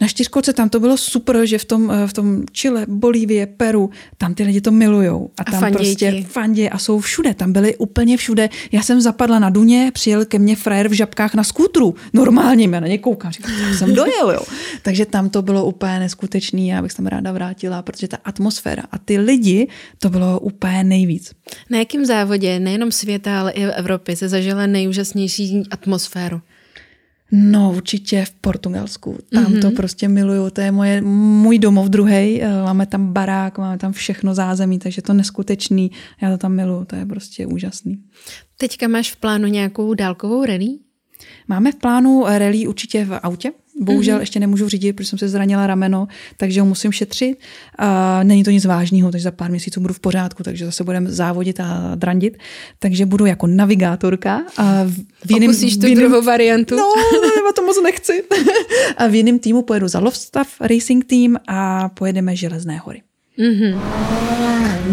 Na 0.00 0.08
čtyřkolce 0.08 0.52
tam 0.52 0.68
to 0.68 0.80
bylo 0.80 0.96
super, 0.96 1.46
že 1.46 1.58
v 1.58 1.64
tom, 1.64 1.90
eh, 1.90 2.06
v 2.06 2.12
tom 2.12 2.42
Chile, 2.52 2.86
Bolívie, 2.88 3.46
Peru, 3.46 3.90
tam 4.16 4.34
ty 4.34 4.42
lidi 4.42 4.60
to 4.60 4.70
milujou. 4.70 5.30
A 5.38 5.44
tam 5.44 5.64
a 5.64 5.70
prostě 5.70 6.24
fandě 6.28 6.68
a 6.68 6.78
jsou 6.78 7.00
všude. 7.00 7.34
Tam 7.34 7.52
byli 7.52 7.76
úplně 7.76 8.16
všude. 8.16 8.48
Já 8.72 8.82
jsem 8.82 9.00
zapadla 9.00 9.38
na 9.38 9.50
Duně, 9.50 9.90
přijel 9.94 10.24
ke 10.24 10.38
mně 10.38 10.56
frajer 10.56 10.88
v 10.88 10.92
žabkách 10.92 11.34
na 11.34 11.44
skútru. 11.44 11.94
Normálně, 12.12 12.68
já 12.72 12.80
na 12.80 12.86
ně 12.86 12.98
koukám, 12.98 13.32
říkám, 13.32 13.52
jsem 13.74 13.94
dojel, 13.94 14.30
jo. 14.30 14.40
Takže 14.82 15.06
tam 15.06 15.30
to 15.30 15.42
bylo 15.42 15.64
úplně 15.64 15.98
neskutečný, 15.98 16.68
já 16.68 16.82
bych 16.82 16.92
se 16.92 16.96
tam 16.96 17.06
ráda 17.06 17.32
vrátila, 17.32 17.82
protože 17.82 18.08
ta 18.08 18.18
atmosféra 18.24 18.82
a 18.92 18.98
ty 18.98 19.18
lidi, 19.18 19.68
to 19.98 20.10
bylo 20.10 20.40
úplně 20.40 20.84
nejvíc. 20.84 21.32
Na 21.70 21.78
jakém 21.78 22.04
závodě, 22.04 22.60
nejenom 22.60 22.92
světa, 22.92 23.40
ale 23.40 23.52
i 23.52 23.66
v 23.66 23.70
Evropě, 23.70 24.16
se 24.16 24.28
zažila 24.28 24.66
nejúžasnější 24.66 25.62
atmosféru? 25.70 26.40
No, 27.32 27.72
určitě 27.76 28.24
v 28.24 28.30
Portugalsku. 28.30 29.18
Tam 29.32 29.44
mm-hmm. 29.44 29.60
to 29.60 29.66
mhm. 29.66 29.76
prostě 29.76 30.08
miluju. 30.08 30.50
To 30.50 30.60
je 30.60 30.72
moje, 30.72 31.00
můj 31.02 31.58
domov 31.58 31.88
druhý. 31.88 32.42
Eh, 32.42 32.62
máme 32.62 32.86
tam 32.86 33.12
barák, 33.12 33.58
máme 33.58 33.78
tam 33.78 33.92
všechno 33.92 34.34
zázemí, 34.34 34.78
takže 34.78 35.02
to 35.02 35.12
neskutečný. 35.12 35.90
Já 36.22 36.30
to 36.30 36.38
tam 36.38 36.52
miluju, 36.52 36.84
to 36.84 36.96
je 36.96 37.06
prostě 37.06 37.46
úžasný. 37.46 38.02
Teďka 38.56 38.88
máš 38.88 39.12
v 39.12 39.16
plánu 39.16 39.46
nějakou 39.46 39.94
dálkovou 39.94 40.44
rally? 40.44 40.68
Máme 41.48 41.72
v 41.72 41.76
plánu 41.76 42.24
rally 42.26 42.66
určitě 42.66 43.04
v 43.04 43.18
autě. 43.22 43.52
Bohužel 43.80 44.16
mm-hmm. 44.16 44.20
ještě 44.20 44.40
nemůžu 44.40 44.68
řídit, 44.68 44.92
protože 44.92 45.08
jsem 45.08 45.18
se 45.18 45.28
zranila 45.28 45.66
rameno, 45.66 46.08
takže 46.36 46.60
ho 46.60 46.66
musím 46.66 46.92
šetřit. 46.92 47.38
A 47.78 48.22
není 48.22 48.44
to 48.44 48.50
nic 48.50 48.64
vážného, 48.64 49.10
takže 49.10 49.24
za 49.24 49.30
pár 49.30 49.50
měsíců 49.50 49.80
budu 49.80 49.94
v 49.94 50.00
pořádku, 50.00 50.42
takže 50.42 50.64
zase 50.64 50.84
budeme 50.84 51.10
závodit 51.10 51.60
a 51.60 51.92
drandit. 51.94 52.38
Takže 52.78 53.06
budu 53.06 53.26
jako 53.26 53.46
navigátorka. 53.46 54.42
A 54.56 54.84
v 55.24 55.30
jiným, 55.30 55.50
Okusíš 55.50 55.76
tu 55.76 55.80
v 55.80 55.88
jiným, 55.88 55.98
druhou 55.98 56.22
variantu? 56.22 56.76
No, 56.76 56.92
no, 57.44 57.52
to 57.52 57.62
moc 57.62 57.82
nechci. 57.82 58.24
a 58.96 59.06
v 59.06 59.14
jiném 59.14 59.38
týmu 59.38 59.62
pojedu 59.62 59.88
za 59.88 59.98
Lovestav 59.98 60.48
Racing 60.60 61.04
Team 61.04 61.36
a 61.48 61.88
pojedeme 61.88 62.36
Železné 62.36 62.78
hory. 62.78 63.02
Mm-hmm. 63.38 64.37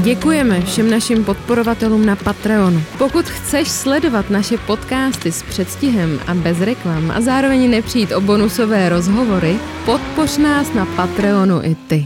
Děkujeme 0.04 0.62
všem 0.62 0.90
našim 0.90 1.26
podporovatelům 1.26 2.06
na 2.06 2.16
Patreonu. 2.16 2.82
Pokud 2.98 3.26
chceš 3.26 3.68
sledovat 3.68 4.30
naše 4.30 4.58
podcasty 4.58 5.32
s 5.32 5.44
předstihem 5.44 6.20
a 6.28 6.34
bez 6.34 6.62
reklam 6.62 7.12
a 7.12 7.22
zároveň 7.22 7.70
nepřijít 7.70 8.12
o 8.12 8.22
bonusové 8.22 8.90
rozhovory, 8.90 9.56
podpoř 9.86 10.38
nás 10.38 10.74
na 10.74 10.86
Patreonu 10.86 11.64
i 11.64 11.76
ty. 11.76 12.06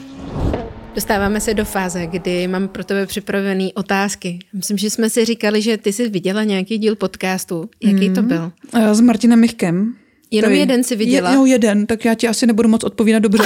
Dostáváme 0.95 1.41
se 1.41 1.54
do 1.54 1.65
fáze, 1.65 2.08
kdy 2.08 2.47
mám 2.47 2.67
pro 2.67 2.84
tebe 2.84 3.06
připravené 3.06 3.69
otázky. 3.73 4.39
Myslím, 4.54 4.78
že 4.78 4.89
jsme 4.89 5.10
si 5.10 5.25
říkali, 5.25 5.62
že 5.62 5.78
ty 5.78 5.93
jsi 5.93 6.10
viděla 6.10 6.43
nějaký 6.43 6.78
díl 6.78 6.95
podcastu. 6.95 7.69
Jaký 7.84 8.10
mm. 8.10 8.15
to 8.15 8.21
byl? 8.21 8.52
Eh, 8.73 8.95
s 8.95 9.02
Martinem 9.02 9.39
Michkem. 9.39 9.95
Jenom 10.32 10.50
Tady. 10.50 10.60
jeden 10.60 10.84
si 10.84 10.96
viděla? 10.96 11.30
Je, 11.30 11.36
no 11.36 11.46
jeden, 11.46 11.86
tak 11.86 12.06
já 12.06 12.13
ti 12.15 12.28
asi 12.28 12.48
nebudu 12.48 12.70
moc 12.70 12.84
odpovídat 12.84 13.20
dobře. 13.20 13.44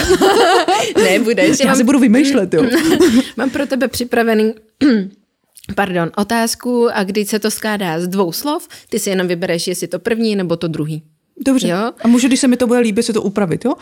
Nebudeš. 1.04 1.60
já 1.60 1.66
mám... 1.66 1.76
si 1.76 1.84
budu 1.84 2.00
vymýšlet, 2.00 2.54
jo. 2.54 2.64
mám 3.38 3.50
pro 3.50 3.66
tebe 3.66 3.88
připravený 3.88 4.54
pardon, 5.76 6.12
otázku 6.18 6.90
a 6.94 7.04
když 7.04 7.30
se 7.30 7.40
to 7.40 7.52
skládá 7.52 8.00
z 8.00 8.08
dvou 8.08 8.32
slov, 8.32 8.68
ty 8.90 9.00
si 9.00 9.10
jenom 9.10 9.28
vybereš, 9.28 9.68
jestli 9.68 9.88
to 9.88 10.00
první 10.00 10.36
nebo 10.36 10.56
to 10.56 10.68
druhý. 10.68 11.04
Dobře. 11.46 11.68
Jo? 11.68 11.92
A 12.02 12.08
můžu, 12.08 12.28
když 12.28 12.40
se 12.40 12.48
mi 12.48 12.58
to 12.58 12.68
bude 12.68 12.80
líbit, 12.80 13.04
se 13.04 13.14
to 13.14 13.22
upravit, 13.22 13.66
jo? 13.66 13.74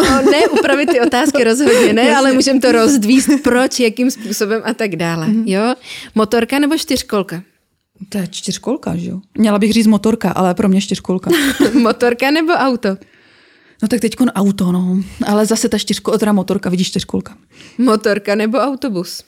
O, 0.00 0.30
ne, 0.30 0.48
upravit 0.48 0.90
ty 0.90 1.00
otázky 1.00 1.44
rozhodně 1.44 1.92
ne, 1.92 2.16
ale 2.16 2.32
můžeme 2.32 2.60
to 2.60 2.72
rozdvíst, 2.72 3.28
proč, 3.42 3.80
jakým 3.80 4.10
způsobem 4.10 4.62
a 4.64 4.74
tak 4.74 4.96
dále. 4.96 5.26
Mm-hmm. 5.26 5.42
Jo? 5.46 5.74
Motorka 6.14 6.58
nebo 6.58 6.78
čtyřkolka? 6.78 7.42
To 8.08 8.18
je 8.18 8.26
čtyřkolka, 8.26 8.96
že 8.96 9.10
jo? 9.10 9.20
Měla 9.38 9.58
bych 9.58 9.72
říct 9.72 9.86
motorka, 9.86 10.30
ale 10.30 10.54
pro 10.54 10.68
mě 10.68 10.80
čtyřkolka. 10.80 11.30
motorka 11.82 12.30
nebo 12.30 12.52
auto? 12.52 12.88
No 13.82 13.88
tak 13.88 14.00
teď 14.00 14.16
auto, 14.34 14.72
no. 14.72 14.98
Ale 15.26 15.46
zase 15.46 15.68
ta 15.68 15.78
čtyřkolka, 15.78 16.18
teda 16.18 16.32
motorka, 16.32 16.70
vidíš 16.70 16.88
čtyřkolka. 16.88 17.36
Motorka 17.78 18.34
nebo 18.34 18.58
autobus? 18.58 19.24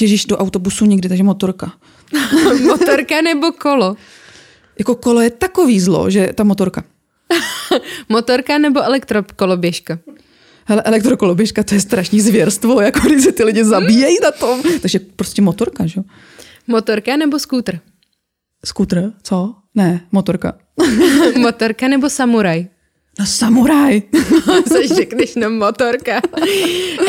Ježíš, 0.00 0.24
do 0.24 0.36
autobusu 0.36 0.84
nikdy, 0.84 1.08
takže 1.08 1.22
motorka. 1.22 1.72
motorka 2.66 3.22
nebo 3.22 3.52
kolo? 3.52 3.96
Jako 4.78 4.94
kolo 4.94 5.20
je 5.20 5.30
takový 5.30 5.80
zlo, 5.80 6.10
že 6.10 6.32
ta 6.34 6.44
motorka. 6.44 6.84
motorka 8.08 8.58
nebo 8.58 8.82
elektrokoloběžka? 8.82 9.98
Hele, 10.64 10.82
elektrokoloběžka 10.82 11.62
to 11.62 11.74
je 11.74 11.80
strašný 11.80 12.20
zvěrstvo, 12.20 12.80
jako 12.80 13.00
když 13.00 13.24
se 13.24 13.32
ty 13.32 13.44
lidi 13.44 13.64
zabíjejí 13.64 14.16
na 14.22 14.30
tom. 14.30 14.62
Takže 14.82 14.98
prostě 14.98 15.42
motorka, 15.42 15.86
že 15.86 16.00
jo? 16.00 16.04
Motorka 16.66 17.16
nebo 17.16 17.38
skútr? 17.38 17.78
Skútr? 18.64 19.12
Co? 19.22 19.54
Ne, 19.74 20.06
motorka. 20.12 20.58
motorka 21.38 21.88
nebo 21.88 22.10
samuraj? 22.10 22.66
No 23.18 23.26
samuraj. 23.26 24.02
Což 24.68 24.88
řekneš, 24.88 25.34
no 25.34 25.50
motorka. 25.50 26.20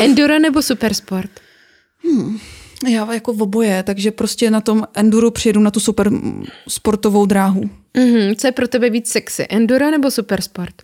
Enduro 0.00 0.38
nebo 0.38 0.62
supersport? 0.62 1.30
Hmm. 2.04 2.38
Já 2.88 3.12
jako 3.14 3.32
v 3.32 3.42
oboje, 3.42 3.82
takže 3.82 4.10
prostě 4.10 4.50
na 4.50 4.60
tom 4.60 4.84
enduro 4.94 5.30
přijedu 5.30 5.60
na 5.60 5.70
tu 5.70 5.80
super 5.80 6.10
sportovou 6.68 7.26
dráhu. 7.26 7.70
Mm-hmm. 7.94 8.34
Co 8.36 8.46
je 8.46 8.52
pro 8.52 8.68
tebe 8.68 8.90
víc 8.90 9.08
sexy, 9.08 9.46
enduro 9.50 9.90
nebo 9.90 10.10
supersport? 10.10 10.74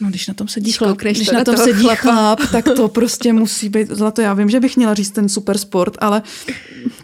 No, 0.00 0.08
když 0.08 0.26
na 0.26 0.34
tom 0.34 0.48
sedí 0.48 0.72
chlap, 0.72 0.98
když 0.98 1.30
na 1.30 1.44
tom 1.44 1.56
sedí 1.56 1.88
chlap, 1.94 2.40
tak 2.52 2.64
to 2.76 2.88
prostě 2.98 3.32
musí 3.32 3.68
být 3.68 3.88
zlato. 3.88 4.22
Já 4.22 4.34
vím, 4.34 4.50
že 4.50 4.60
bych 4.60 4.76
měla 4.76 4.94
říct 4.94 5.10
ten 5.10 5.28
super 5.28 5.58
sport, 5.58 5.96
ale 5.98 6.22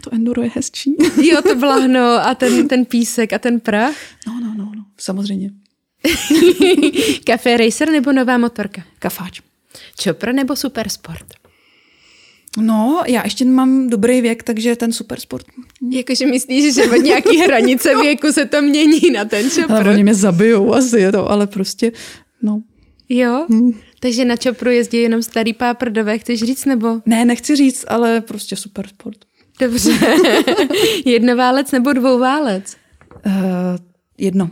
to 0.01 0.13
enduro 0.13 0.41
je 0.43 0.51
hezčí. 0.55 0.95
Jo, 1.21 1.41
to 1.41 1.55
vláhno 1.59 2.27
a 2.27 2.35
ten, 2.35 2.67
ten 2.67 2.85
písek 2.85 3.33
a 3.33 3.39
ten 3.39 3.59
prach. 3.59 3.95
No, 4.27 4.39
no, 4.41 4.53
no, 4.57 4.71
no, 4.75 4.83
samozřejmě. 4.97 5.51
Café 7.23 7.57
Racer 7.57 7.89
nebo 7.89 8.11
nová 8.11 8.37
motorka? 8.37 8.83
Kafáč. 8.99 9.41
Chopper 10.03 10.33
nebo 10.33 10.55
Supersport? 10.55 11.25
No, 12.57 13.01
já 13.07 13.21
ještě 13.23 13.45
mám 13.45 13.89
dobrý 13.89 14.21
věk, 14.21 14.43
takže 14.43 14.75
ten 14.75 14.93
super 14.93 15.19
sport. 15.19 15.45
Jakože 15.91 16.25
myslíš, 16.25 16.75
že 16.75 16.83
od 16.83 17.03
nějaký 17.03 17.37
hranice 17.37 17.95
věku 17.95 18.31
se 18.31 18.45
to 18.45 18.61
mění 18.61 19.11
na 19.13 19.25
ten 19.25 19.45
Ale 19.45 19.49
Chopper? 19.49 19.87
oni 19.87 20.03
mě 20.03 20.15
zabijou 20.15 20.73
asi, 20.73 21.11
to, 21.11 21.31
ale 21.31 21.47
prostě, 21.47 21.91
no. 22.41 22.61
Jo? 23.09 23.47
Takže 23.99 24.25
na 24.25 24.35
Chopperu 24.43 24.71
jezdí 24.71 24.97
jenom 24.97 25.23
starý 25.23 25.53
páprdové, 25.53 26.17
chceš 26.17 26.39
říct, 26.39 26.65
nebo? 26.65 27.01
Ne, 27.05 27.25
nechci 27.25 27.55
říct, 27.55 27.85
ale 27.87 28.21
prostě 28.21 28.55
super 28.55 28.87
sport. 28.87 29.17
Dobře. 29.59 29.91
Jednoválec 31.05 31.71
nebo 31.71 31.93
dvouválec? 31.93 32.75
Uh, 33.25 33.31
jedno. 34.17 34.49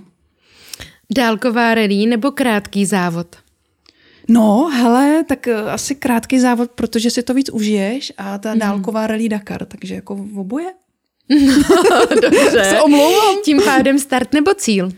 Dálková 1.15 1.75
rally 1.75 2.05
nebo 2.05 2.31
krátký 2.31 2.85
závod? 2.85 3.35
No, 4.29 4.69
hele, 4.73 5.23
tak 5.23 5.47
uh, 5.47 5.71
asi 5.71 5.95
krátký 5.95 6.39
závod, 6.39 6.71
protože 6.71 7.09
si 7.09 7.23
to 7.23 7.33
víc 7.33 7.49
užiješ 7.49 8.13
a 8.17 8.37
ta 8.37 8.53
mm. 8.53 8.59
dálková 8.59 9.07
rally 9.07 9.29
Dakar, 9.29 9.65
takže 9.65 9.95
jako 9.95 10.15
v 10.15 10.39
oboje. 10.39 10.73
Dobře. 12.21 12.63
Se 12.69 12.81
omlouvám. 12.81 13.35
Tím 13.43 13.61
pádem 13.65 13.99
start 13.99 14.33
nebo 14.33 14.53
cíl? 14.53 14.89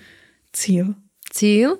Cíl. 0.54 0.94
Cíl? 1.34 1.78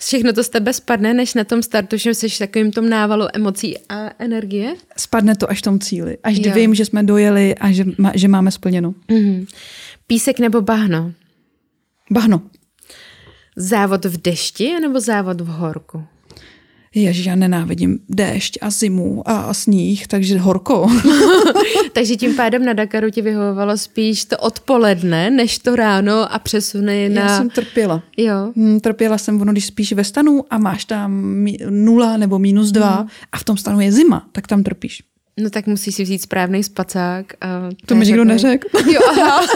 Všechno 0.00 0.32
to 0.32 0.44
z 0.44 0.48
tebe 0.48 0.72
spadne, 0.72 1.14
než 1.14 1.34
na 1.34 1.44
tom 1.44 1.62
startu, 1.62 1.96
že 1.96 2.14
jsi 2.14 2.28
v 2.28 2.38
takovým 2.38 2.72
tom 2.72 2.88
návalu 2.88 3.26
emocí 3.34 3.78
a 3.88 4.10
energie? 4.18 4.74
Spadne 4.96 5.36
to 5.36 5.50
až 5.50 5.58
v 5.58 5.62
tom 5.62 5.78
cíli. 5.80 6.18
Až 6.22 6.36
Jo. 6.40 6.52
vím, 6.54 6.74
že 6.74 6.84
jsme 6.84 7.02
dojeli 7.02 7.54
a 7.54 7.72
že, 7.72 7.84
že 8.14 8.28
máme 8.28 8.50
splněno. 8.50 8.94
Mhm. 9.08 9.46
Písek 10.06 10.38
nebo 10.38 10.60
bahno? 10.60 11.12
Bahno. 12.10 12.42
Závod 13.56 14.04
v 14.04 14.16
dešti 14.22 14.80
nebo 14.80 15.00
závod 15.00 15.40
v 15.40 15.46
horku? 15.46 16.04
Ježiš, 16.94 17.26
já 17.26 17.34
nenávidím 17.34 17.98
déšť 18.08 18.58
a 18.60 18.70
zimu 18.70 19.28
a, 19.28 19.40
a 19.40 19.54
sníh, 19.54 20.06
takže 20.06 20.38
horko. 20.38 20.86
Takže 21.92 22.16
tím 22.16 22.36
pádem 22.36 22.64
na 22.64 22.72
Dakaru 22.72 23.10
ti 23.10 23.22
vyhovovalo 23.22 23.78
spíš 23.78 24.24
to 24.24 24.36
odpoledne, 24.38 25.30
než 25.30 25.58
to 25.58 25.76
ráno 25.76 26.34
a 26.34 26.38
přesuny 26.38 27.08
na... 27.08 27.22
Já 27.22 27.36
jsem 27.36 27.50
trpěla. 27.50 28.02
Jo. 28.16 28.52
Hm, 28.56 28.80
trpěla 28.80 29.18
jsem, 29.18 29.40
ono, 29.40 29.52
když 29.52 29.66
spíš 29.66 29.92
ve 29.92 30.04
stanu 30.04 30.44
a 30.50 30.58
máš 30.58 30.84
tam 30.84 31.44
nula 31.70 32.16
nebo 32.16 32.38
minus 32.38 32.72
dva 32.72 32.90
Hmm. 32.90 33.08
a 33.32 33.38
v 33.38 33.44
tom 33.44 33.56
stanu 33.56 33.80
je 33.80 33.92
zima, 33.92 34.26
tak 34.32 34.46
tam 34.46 34.62
trpíš. 34.62 35.02
No 35.40 35.50
tak 35.50 35.66
musíš 35.66 35.94
si 35.94 36.02
vzít 36.02 36.22
správný 36.22 36.64
spacák. 36.64 37.26
A 37.40 37.46
To 37.86 37.94
mi 37.94 38.06
nikdo 38.06 38.24
neřekl. 38.24 38.68
Jo, 38.92 39.00
aha. 39.10 39.46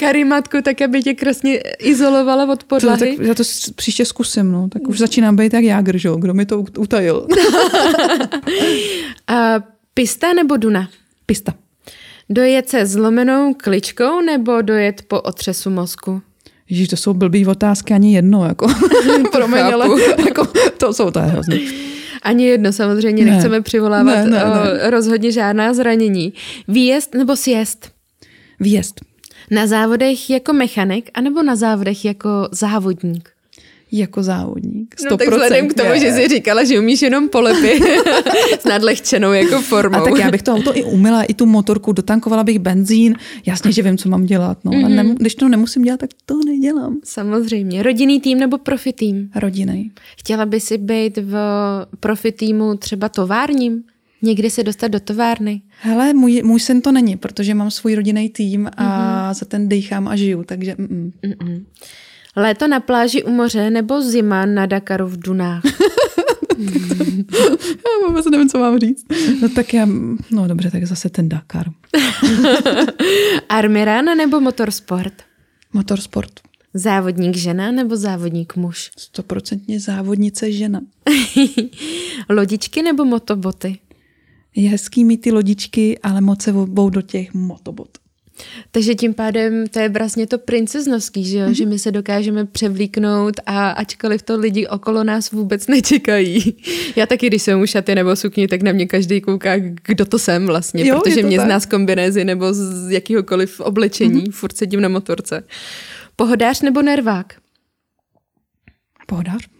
Karimatku, 0.00 0.56
tak 0.62 0.82
aby 0.82 1.02
tě 1.02 1.14
krásně 1.14 1.56
izolovala 1.78 2.52
od 2.52 2.58
To, 2.64 2.66
podlahy. 2.66 3.16
tak 3.16 3.26
já 3.26 3.34
to 3.34 3.42
příště 3.74 4.04
zkusím, 4.04 4.52
no. 4.52 4.68
Tak 4.68 4.88
už 4.88 4.98
začínám 4.98 5.36
být 5.36 5.54
jak 5.54 5.64
Jágr, 5.64 5.98
že? 5.98 6.08
Kdo 6.18 6.34
mi 6.34 6.46
to 6.46 6.58
ut- 6.62 6.78
utajil? 6.80 7.26
A 9.28 9.60
pista 9.94 10.32
nebo 10.32 10.56
duna? 10.56 10.88
Pista. 11.26 11.54
Dojet 12.30 12.68
se 12.68 12.86
zlomenou 12.86 13.54
kličkou 13.54 14.20
nebo 14.20 14.62
dojet 14.62 15.02
po 15.08 15.20
otřesu 15.20 15.70
mozku? 15.70 16.22
Ježíš, 16.70 16.88
to 16.88 16.96
jsou 16.96 17.14
blbý 17.14 17.46
otázky, 17.46 17.94
ani 17.94 18.14
jedno, 18.14 18.44
jako. 18.44 18.66
Promiň, 19.32 19.60
ale 19.60 19.86
jako, 20.26 20.48
to 20.78 20.92
jsou, 20.94 21.10
to 21.10 21.18
je 21.18 21.24
hrozný. 21.24 21.68
Ani 22.22 22.46
jedno, 22.46 22.72
samozřejmě 22.72 23.24
Ne. 23.24 23.30
nechceme 23.30 23.60
přivolávat 23.60 24.04
Ne, 24.24 24.24
ne, 24.30 24.44
o, 24.44 24.48
ne. 24.48 24.90
rozhodně 24.90 25.32
žádná 25.32 25.74
zranění. 25.74 26.32
Výjezd 26.68 27.14
nebo 27.14 27.36
sjezd? 27.36 27.90
Výjezd. 28.60 29.00
Na 29.50 29.66
závodech 29.66 30.30
jako 30.30 30.52
mechanik, 30.52 31.10
anebo 31.14 31.42
na 31.42 31.56
závodech 31.56 32.04
jako 32.04 32.28
závodník? 32.52 33.30
Jako 33.92 34.22
závodník. 34.22 34.94
100%. 34.94 35.10
No 35.10 35.16
tak 35.16 35.28
vzhledem 35.28 35.68
k 35.68 35.74
tomu, 35.74 35.90
že 35.94 36.12
jsi 36.12 36.28
říkala, 36.28 36.64
že 36.64 36.78
umíš 36.78 37.02
jenom 37.02 37.28
polepy 37.28 37.80
s 38.60 38.64
nadlehčenou 38.64 39.32
jako 39.32 39.60
formou. 39.60 39.98
A 39.98 40.04
tak 40.04 40.18
já 40.18 40.30
bych 40.30 40.42
to 40.42 40.52
auto 40.52 40.76
i 40.76 40.84
umila, 40.84 41.22
i 41.22 41.34
tu 41.34 41.46
motorku, 41.46 41.92
dotankovala 41.92 42.44
bych 42.44 42.58
benzín, 42.58 43.14
jasně, 43.46 43.72
že 43.72 43.82
vím, 43.82 43.98
co 43.98 44.08
mám 44.08 44.24
dělat. 44.24 44.58
No. 44.64 44.72
Mm-hmm. 44.72 44.84
A 44.84 44.88
nem, 44.88 45.14
když 45.14 45.34
to 45.34 45.48
nemusím 45.48 45.82
dělat, 45.82 46.00
tak 46.00 46.10
to 46.26 46.40
nedělám. 46.46 47.00
Samozřejmě. 47.04 47.82
Rodinný 47.82 48.20
tým 48.20 48.38
nebo 48.38 48.58
profi 48.58 48.92
tým? 48.92 49.30
Rodinej. 49.34 49.90
Chtěla 50.18 50.46
by 50.46 50.60
si 50.60 50.78
být 50.78 51.18
v 51.18 51.36
profi 52.00 52.32
týmu 52.32 52.76
třeba 52.76 53.08
továrním? 53.08 53.82
Někdy 54.22 54.50
se 54.50 54.62
dostat 54.62 54.88
do 54.88 55.00
továrny? 55.00 55.62
Hele, 55.80 56.12
můj, 56.12 56.42
můj 56.44 56.60
syn 56.60 56.80
to 56.80 56.92
není, 56.92 57.16
protože 57.16 57.54
mám 57.54 57.70
svůj 57.70 57.94
rodinný 57.94 58.28
tým 58.28 58.70
a 58.76 58.82
mm-hmm. 58.82 59.34
za 59.34 59.46
ten 59.46 59.68
dýchám 59.68 60.08
a 60.08 60.16
žiju, 60.16 60.44
takže 60.44 60.74
mm, 60.78 61.12
Mm-mm. 61.24 61.64
Léto 62.38 62.68
na 62.68 62.80
pláži 62.80 63.22
u 63.22 63.30
moře 63.30 63.70
nebo 63.70 64.02
zima 64.02 64.46
na 64.46 64.66
Dakaru 64.66 65.06
v 65.06 65.16
Dunách? 65.16 65.62
já 67.68 68.08
vůbec 68.08 68.26
nevím, 68.26 68.48
co 68.48 68.58
mám 68.58 68.78
říct. 68.78 69.04
No 69.42 69.48
tak 69.48 69.74
já, 69.74 69.86
no 70.30 70.48
dobře, 70.48 70.70
tak 70.70 70.84
zase 70.84 71.08
ten 71.10 71.28
Dakar. 71.28 71.66
Armirana 73.48 74.14
nebo 74.14 74.40
motorsport? 74.40 75.14
Motorsport. 75.72 76.40
Závodník 76.74 77.36
žena 77.36 77.72
nebo 77.72 77.96
závodník 77.96 78.56
muž? 78.56 78.90
Stoprocentně 78.96 79.80
závodnice 79.80 80.52
žena. 80.52 80.80
Lodičky 82.28 82.82
nebo 82.82 83.04
motoboty? 83.04 83.78
Je 84.56 84.70
hezký 84.70 85.04
mít 85.04 85.20
ty 85.20 85.32
lodičky, 85.32 85.98
ale 85.98 86.20
moc 86.20 86.42
se 86.42 86.52
obou 86.52 86.90
do 86.90 87.02
těch 87.02 87.34
motobot. 87.34 87.88
Takže 88.70 88.94
tím 88.94 89.14
pádem 89.14 89.66
to 89.66 89.78
je 89.78 89.88
vlastně 89.88 90.26
to 90.26 90.38
princeznovský, 90.38 91.24
že, 91.24 91.38
jo? 91.38 91.46
Mm-hmm. 91.46 91.50
že 91.52 91.66
my 91.66 91.78
se 91.78 91.92
dokážeme 91.92 92.44
převlíknout 92.44 93.34
a 93.46 93.70
ačkoliv 93.70 94.22
to 94.22 94.36
lidi 94.36 94.66
okolo 94.66 95.04
nás 95.04 95.30
vůbec 95.30 95.66
nečekají. 95.66 96.54
Já 96.96 97.06
taky, 97.06 97.26
když 97.26 97.42
jsem 97.42 97.60
u 97.60 97.66
šaty 97.66 97.94
nebo 97.94 98.16
sukni, 98.16 98.48
tak 98.48 98.62
na 98.62 98.72
mě 98.72 98.86
každý 98.86 99.20
kouká, 99.20 99.52
kdo 99.86 100.04
to 100.04 100.18
jsem 100.18 100.46
vlastně, 100.46 100.86
Jo, 100.86 101.00
protože 101.00 101.20
to 101.20 101.26
mě 101.26 101.36
tak. 101.36 101.46
zná 101.46 101.60
z 101.60 101.66
kombinézy 101.66 102.24
nebo 102.24 102.54
z 102.54 102.90
jakýhokoliv 102.90 103.60
oblečení, 103.60 104.24
mm-hmm. 104.24 104.32
furt 104.32 104.56
sedím 104.56 104.80
na 104.80 104.88
motorce. 104.88 105.44
Pohodář 106.16 106.62
nebo 106.62 106.82
nervák? 106.82 107.34
Pohodář. 109.06 109.57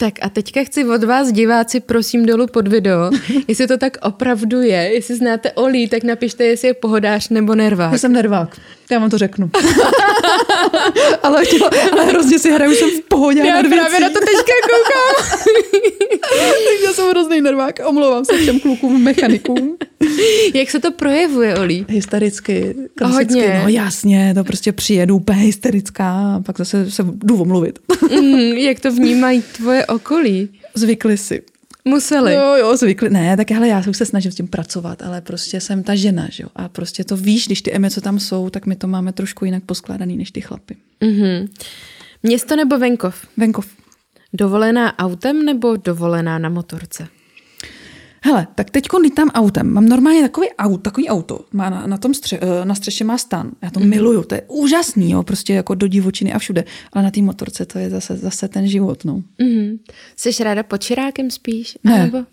Tak 0.00 0.14
a 0.22 0.28
teďka 0.28 0.64
chci 0.64 0.84
od 0.84 1.04
vás, 1.04 1.32
diváci, 1.32 1.80
prosím 1.80 2.26
dolů 2.26 2.46
pod 2.46 2.68
video, 2.68 3.10
jestli 3.48 3.66
to 3.66 3.78
tak 3.78 3.96
opravdu 4.02 4.60
je, 4.60 4.90
jestli 4.94 5.14
znáte 5.14 5.52
Olí, 5.52 5.88
tak 5.88 6.02
napište, 6.02 6.44
jestli 6.44 6.68
je 6.68 6.74
pohodář 6.74 7.28
nebo 7.28 7.54
nervák. 7.54 7.92
Já 7.92 7.98
jsem 7.98 8.12
nervák. 8.12 8.56
Já 8.90 8.98
vám 8.98 9.10
to 9.10 9.18
řeknu. 9.18 9.50
ale, 11.22 11.44
chtěla, 11.44 11.70
ale 11.92 12.04
hrozně 12.04 12.38
si 12.38 12.52
hraju, 12.52 12.74
jsem 12.74 12.90
v 12.90 13.00
pohodě. 13.00 13.40
Já 13.40 13.62
nad 13.62 13.68
právě 13.68 14.00
na 14.00 14.08
to 14.08 14.18
teďka 14.20 14.52
koukám. 14.62 15.38
Takže 16.68 16.84
já 16.84 16.92
jsem 16.92 17.08
hrozný 17.10 17.40
nervák. 17.40 17.80
Omlouvám 17.84 18.24
se 18.24 18.38
všem 18.38 18.60
klukům, 18.60 19.02
mechanikům. 19.02 19.76
Jak 20.54 20.70
se 20.70 20.80
to 20.80 20.90
projevuje, 20.90 21.58
Olí? 21.58 21.86
Hystericky, 21.88 22.74
klasicky. 22.94 23.34
Hodně. 23.34 23.60
No 23.62 23.68
jasně, 23.68 24.32
to 24.34 24.44
prostě 24.44 24.72
přijedu 24.72 25.16
úplně 25.16 25.38
hysterická 25.38 26.34
a 26.36 26.40
pak 26.40 26.58
zase 26.58 26.90
se 26.90 27.02
jdu 27.06 27.40
omluvit. 27.40 27.78
Mm, 28.10 28.38
jak 28.38 28.80
to 28.80 28.92
vnímají 28.92 29.42
tvoje 29.42 29.86
okolí? 29.86 30.48
Zvykli 30.74 31.16
si. 31.16 31.42
Museli. 31.84 32.34
Jo, 32.34 32.54
jo, 32.54 32.76
zvykli. 32.76 33.10
Ne, 33.10 33.36
tak 33.36 33.50
hele, 33.50 33.68
já 33.68 33.82
už 33.88 33.96
se 33.96 34.06
snažím 34.06 34.32
s 34.32 34.34
tím 34.34 34.48
pracovat, 34.48 35.02
ale 35.02 35.20
prostě 35.20 35.60
jsem 35.60 35.82
ta 35.82 35.94
žena, 35.94 36.26
že 36.30 36.42
jo. 36.42 36.48
A 36.56 36.68
prostě 36.68 37.04
to 37.04 37.16
víš, 37.16 37.46
když 37.46 37.62
ty 37.62 37.72
emoce 37.72 38.00
tam 38.00 38.18
jsou, 38.20 38.50
tak 38.50 38.66
my 38.66 38.76
to 38.76 38.86
máme 38.86 39.12
trošku 39.12 39.44
jinak 39.44 39.64
poskládaný 39.64 40.16
než 40.16 40.30
ty 40.30 40.40
chlapy. 40.40 40.76
Mhm. 41.00 41.48
Město 42.22 42.56
nebo 42.56 42.78
venkov? 42.78 43.26
Venkov. 43.36 43.66
Dovolená 44.32 44.98
autem 44.98 45.44
nebo 45.44 45.76
dovolená 45.76 46.38
na 46.38 46.48
motorce? 46.48 47.08
Hele, 48.22 48.46
tak 48.54 48.70
teď 48.70 48.84
lítám 49.02 49.28
autem. 49.28 49.72
Mám 49.72 49.88
normálně 49.88 50.22
takový, 50.22 50.48
aut, 50.58 50.82
takový 50.82 51.08
auto. 51.08 51.40
Má 51.52 51.70
na, 51.70 51.86
na, 51.86 51.96
tom 51.98 52.14
stře, 52.14 52.38
eh, 52.42 52.64
na 52.64 52.74
střeše 52.74 53.04
má 53.04 53.18
stan. 53.18 53.50
Já 53.62 53.70
to 53.70 53.80
mm. 53.80 53.88
miluju, 53.88 54.22
to 54.22 54.34
je 54.34 54.42
úžasný, 54.48 55.10
jo, 55.10 55.22
prostě 55.22 55.54
jako 55.54 55.74
do 55.74 55.86
divočiny 55.86 56.32
a 56.32 56.38
všude. 56.38 56.64
Ale 56.92 57.04
na 57.04 57.10
té 57.10 57.22
motorce 57.22 57.66
to 57.66 57.78
je 57.78 57.90
zase, 57.90 58.16
zase 58.16 58.48
ten 58.48 58.68
život, 58.68 59.04
no. 59.04 59.22
Mhm. 59.38 59.78
Jsi 60.16 60.44
ráda 60.44 60.62
pod 60.62 60.82
čirákem 60.82 61.30
spíš? 61.30 61.78
Ne. 61.84 62.04
Nebo... 62.04 62.18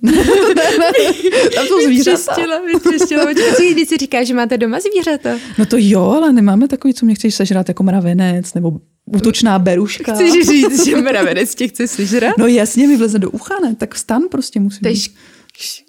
Tam 1.55 1.65
jsou 1.67 1.81
zvířata. 1.86 2.36
Počkej, 2.83 3.73
Když 3.73 3.89
si 3.89 3.97
říká, 3.97 4.23
že 4.23 4.33
máte 4.33 4.57
doma 4.57 4.79
zvířata. 4.79 5.38
No 5.57 5.65
to 5.65 5.75
jo, 5.79 6.01
ale 6.01 6.33
nemáme 6.33 6.67
takový, 6.67 6.93
co 6.93 7.05
mě 7.05 7.15
chceš 7.15 7.36
sežrat 7.36 7.67
jako 7.67 7.83
mravenec 7.83 8.53
nebo 8.53 8.79
útočná 9.05 9.59
beruška. 9.59 10.13
Chceš 10.13 10.47
říct, 10.47 10.86
že 10.86 10.95
mravenec 10.95 11.55
tě 11.55 11.67
chce 11.67 11.88
sežrat? 11.88 12.38
No 12.38 12.47
jasně, 12.47 12.88
mi 12.88 12.97
vleze 12.97 13.19
do 13.19 13.29
ucha, 13.29 13.55
ne? 13.63 13.75
Tak 13.75 13.95
stan 13.95 14.21
prostě 14.31 14.59
musím. 14.59 14.88
Š- 14.88 15.11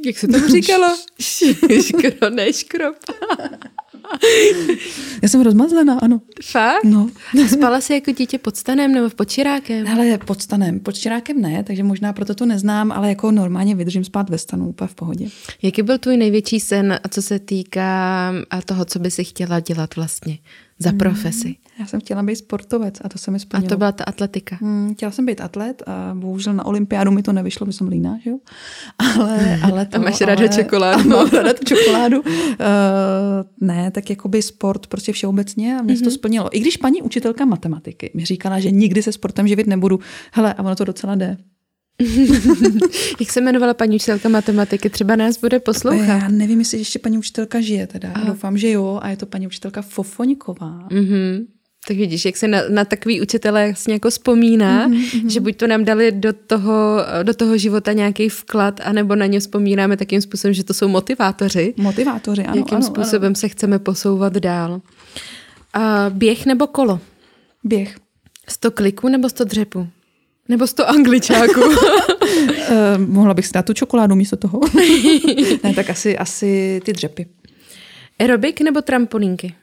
Jak 0.07 0.19
se 0.19 0.29
to 0.29 0.49
říkalo? 0.49 0.97
Škro, 1.83 2.31
ne 2.31 2.53
škrop. 2.53 2.97
Já 5.23 5.29
jsem 5.29 5.41
rozmazlená, 5.41 5.99
ano. 5.99 6.21
Fakt? 6.45 6.85
No. 6.85 7.11
A 7.45 7.49
spala 7.49 7.81
jsi 7.81 7.93
jako 7.93 8.11
dítě 8.11 8.39
pod 8.39 8.57
stanem 8.57 8.93
nebo 8.93 9.11
pod 9.11 9.31
čirákem? 9.31 9.89
Ale 9.89 10.19
pod 10.19 10.43
stanem, 10.43 10.81
pod 10.81 10.99
čirákem 10.99 11.41
ne, 11.41 11.65
takže 11.65 11.83
možná 11.83 12.13
proto 12.13 12.35
to 12.35 12.47
neznám, 12.47 12.93
ale 12.93 13.09
jako 13.09 13.31
normálně 13.31 13.75
vydržím 13.75 14.05
spát 14.05 14.31
ve 14.31 14.39
stanu 14.39 14.69
úplně 14.69 14.89
v 14.89 14.95
pohodě. 14.95 15.29
Jaký 15.63 15.83
byl 15.83 15.99
tvůj 15.99 16.17
největší 16.17 16.61
sen, 16.61 17.01
a 17.05 17.09
co 17.09 17.23
se 17.23 17.39
týká 17.39 18.33
a 18.51 18.63
toho, 18.63 18.85
co 18.85 18.99
by 18.99 19.11
si 19.11 19.25
chtěla 19.25 19.61
dělat 19.61 19.97
vlastně 19.97 20.39
za 20.79 20.93
profesi? 20.93 21.57
Já 21.79 21.87
jsem 21.87 22.01
chtěla 22.01 22.23
být 22.23 22.37
sportovec 22.37 22.95
a 23.05 23.09
to 23.09 23.19
se 23.19 23.31
mi 23.31 23.37
A 23.37 23.39
splnilo. 23.39 23.69
to 23.69 23.77
byla 23.77 23.93
ta 23.93 24.05
atletika. 24.05 24.57
Hmm, 24.61 24.95
chtěla 24.95 25.13
jsem 25.13 25.27
být 25.27 25.41
atlet 25.41 25.83
a 25.87 26.15
bohužel 26.15 26.55
na 26.55 26.67
olympiádu 26.67 27.11
mi 27.11 27.23
to 27.23 27.33
nevyšlo, 27.33 27.67
my 27.67 27.73
jsem 27.73 27.89
líná, 27.89 28.19
že 28.25 28.31
jo? 28.31 28.39
Ale, 28.99 29.61
ale 29.63 29.87
to, 29.87 29.97
A 29.97 30.01
máš 30.01 30.21
ale, 30.21 30.35
ráda 30.35 30.49
čokoládu. 30.49 31.01
A 31.01 31.05
mám 31.17 31.29
ráda 31.29 31.53
čokoládu. 31.65 32.21
Uh, 32.21 32.27
ne, 33.61 33.91
tak 33.91 34.11
jakoby 34.11 34.43
sport 34.43 34.87
prostě 34.87 35.13
všeobecně 35.13 35.79
a 35.79 35.83
mě 35.83 35.95
mm-hmm. 35.95 36.05
to 36.05 36.11
splnilo. 36.11 36.57
I 36.57 36.61
když 36.61 36.77
paní 36.77 37.03
učitelka 37.03 37.45
matematiky 37.45 38.11
mi 38.15 38.25
říkala, 38.25 38.61
že 38.61 38.71
nikdy 38.71 39.03
se 39.03 39.13
sportem 39.13 39.49
živit 39.49 39.67
nebudu, 39.67 40.01
hele, 40.33 40.55
a 40.55 40.63
ono 40.63 40.77
to 40.77 40.85
docela 40.85 41.15
jde. 41.15 41.37
Jak 43.21 43.31
se 43.31 43.41
jmenovala 43.41 43.75
paní 43.75 43.97
učitelka 43.97 44.29
matematiky? 44.29 44.91
Třeba 44.91 45.17
nás 45.17 45.39
bude 45.39 45.61
poslouchat. 45.61 46.07
Já 46.07 46.29
nevím, 46.29 46.59
jestli 46.59 46.79
ještě 46.79 46.99
paní 46.99 47.19
učitelka 47.19 47.61
žije 47.61 47.87
teda. 47.87 48.13
Já 48.17 48.25
doufám, 48.25 48.59
že 48.59 48.71
jo. 48.71 48.99
A 49.03 49.09
je 49.09 49.17
to 49.17 49.27
paní 49.27 49.47
učitelka 49.47 49.83
Fofoňková. 49.83 50.89
Mm-hmm. 50.89 51.47
Tak 51.89 51.97
vidíš, 51.97 52.25
jak 52.25 52.37
se 52.37 52.49
na, 52.49 52.59
na 52.69 52.85
takový 52.85 53.21
učitele 53.21 53.67
vlastně 53.67 53.95
jako 53.95 54.11
vzpomíná, 54.11 54.89
mm-hmm. 54.89 55.29
že 55.29 55.41
buď 55.41 55.57
to 55.57 55.67
nám 55.67 55.85
dali 55.85 56.13
do 56.13 56.33
toho, 56.33 56.99
do 57.23 57.35
toho 57.35 57.59
života 57.59 57.93
nějaký 57.93 58.29
vklad, 58.29 58.81
anebo 58.85 59.17
na 59.17 59.27
ně 59.27 59.41
vzpomínáme 59.41 59.97
takým 59.97 60.21
způsobem, 60.21 60.55
že 60.55 60.65
to 60.65 60.75
jsou 60.75 60.89
motivátoři. 60.89 61.75
Motivátoři, 61.77 62.45
ano. 62.45 62.57
Jakým 62.57 62.77
ano, 62.77 62.87
způsobem 62.87 63.27
ano. 63.27 63.35
se 63.35 63.49
chceme 63.49 63.79
posouvat 63.79 64.33
dál. 64.33 64.81
A 65.73 66.07
běh 66.11 66.47
nebo 66.47 66.67
kolo? 66.67 67.01
Běh. 67.65 67.97
100 68.49 68.71
kliků 68.71 69.09
nebo 69.09 69.29
100 69.29 69.45
dřepů? 69.45 69.89
Nebo 70.49 70.67
100 70.67 70.89
angličáků? 70.89 71.61
uh, 71.61 71.77
mohla 73.07 73.35
bych 73.35 73.47
si 73.47 73.53
dát 73.53 73.67
tu 73.67 73.73
čokoládu 73.73 74.15
místo 74.15 74.37
toho. 74.37 74.61
ne, 75.65 75.75
tak 75.75 75.91
asi, 75.91 76.19
asi 76.19 76.81
ty 76.85 76.93
dřepy. 76.93 77.27
Aerobik 78.19 78.61
nebo 78.61 78.83
trampolínky? 78.83 79.55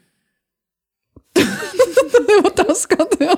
To 2.34 2.47
je 2.47 2.51
otázka. 2.51 2.95
To, 3.05 3.23
jo. 3.23 3.36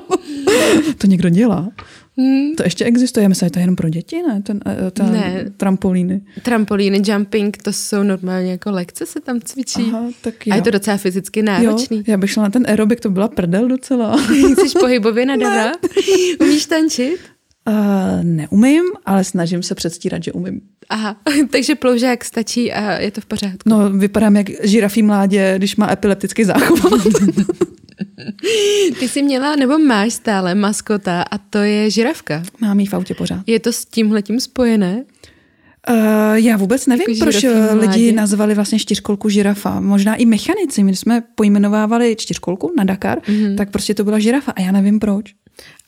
to 0.97 1.07
někdo 1.07 1.29
dělá. 1.29 1.69
Hmm. 2.17 2.55
To 2.57 2.63
ještě 2.63 2.85
existuje, 2.85 3.29
myslím, 3.29 3.45
že 3.47 3.51
to 3.51 3.59
je 3.59 3.63
jenom 3.63 3.75
pro 3.75 3.89
děti, 3.89 4.21
ne? 4.27 4.41
Ten, 4.41 4.59
eh, 4.65 4.91
ta 4.91 5.03
Ne. 5.05 5.45
trampolíny. 5.57 6.21
Trampolíny, 6.43 7.01
jumping, 7.05 7.57
to 7.57 7.73
jsou 7.73 8.03
normálně 8.03 8.51
jako 8.51 8.71
lekce 8.71 9.05
se 9.05 9.19
tam 9.21 9.39
cvičí. 9.41 9.81
Aha, 9.93 10.03
tak 10.21 10.33
A 10.33 10.43
já. 10.45 10.55
je 10.55 10.61
to 10.61 10.71
docela 10.71 10.97
fyzicky 10.97 11.39
jo, 11.39 11.45
náročný. 11.45 12.03
já 12.07 12.17
bych 12.17 12.31
šla 12.31 12.43
na 12.43 12.49
ten 12.49 12.65
aerobik, 12.67 12.99
to 12.99 13.09
byla 13.09 13.27
prdel 13.27 13.67
docela. 13.67 14.17
Jsi 14.57 14.79
pohybově 14.79 15.25
nadaná? 15.25 15.71
Umíš 16.41 16.65
tančit? 16.65 17.19
Uh, 17.69 18.23
neumím, 18.23 18.83
ale 19.05 19.23
snažím 19.23 19.63
se 19.63 19.75
předstírat, 19.75 20.23
že 20.23 20.31
umím. 20.31 20.61
Aha, 20.89 21.15
takže 21.51 21.75
ploužák 21.75 22.25
stačí 22.25 22.73
a 22.73 22.99
je 22.99 23.11
to 23.11 23.21
v 23.21 23.25
pořádku. 23.25 23.69
No, 23.69 23.89
vypadám 23.89 24.35
jak 24.35 24.47
žirafí 24.63 25.03
mládě, 25.03 25.53
když 25.57 25.75
má 25.75 25.91
epileptický 25.91 26.43
záchvat. 26.43 27.01
Ty 28.99 29.09
jsi 29.09 29.21
měla, 29.21 29.55
nebo 29.55 29.77
máš 29.79 30.13
stále 30.13 30.55
maskota 30.55 31.21
a 31.21 31.37
to 31.37 31.57
je 31.57 31.89
žirafka. 31.89 32.43
Mám 32.61 32.79
jí 32.79 32.85
v 32.85 32.93
autě 32.93 33.13
pořád. 33.13 33.43
Je 33.47 33.59
to 33.59 33.73
s 33.73 33.85
tímhletím 33.85 34.39
spojené? 34.39 35.03
Uh, 35.89 36.35
já 36.35 36.57
vůbec 36.57 36.87
nevím, 36.87 37.05
Jako 37.09 37.19
proč 37.19 37.43
eh, 37.43 37.73
lidi 37.73 37.85
mládě? 37.85 38.11
nazvali 38.11 38.55
vlastně 38.55 38.79
čtyřkolku 38.79 39.29
žirafa. 39.29 39.79
Možná 39.79 40.15
i 40.15 40.25
mechanici. 40.25 40.83
My 40.83 40.95
jsme 40.95 41.23
pojmenovávali 41.35 42.15
čtyřkolku 42.15 42.73
na 42.77 42.83
Dakar, 42.83 43.19
mm-hmm. 43.19 43.55
tak 43.55 43.69
prostě 43.71 43.93
to 43.93 44.03
byla 44.03 44.19
žirafa 44.19 44.51
a 44.51 44.61
já 44.61 44.71
nevím 44.71 44.99
proč. 44.99 45.33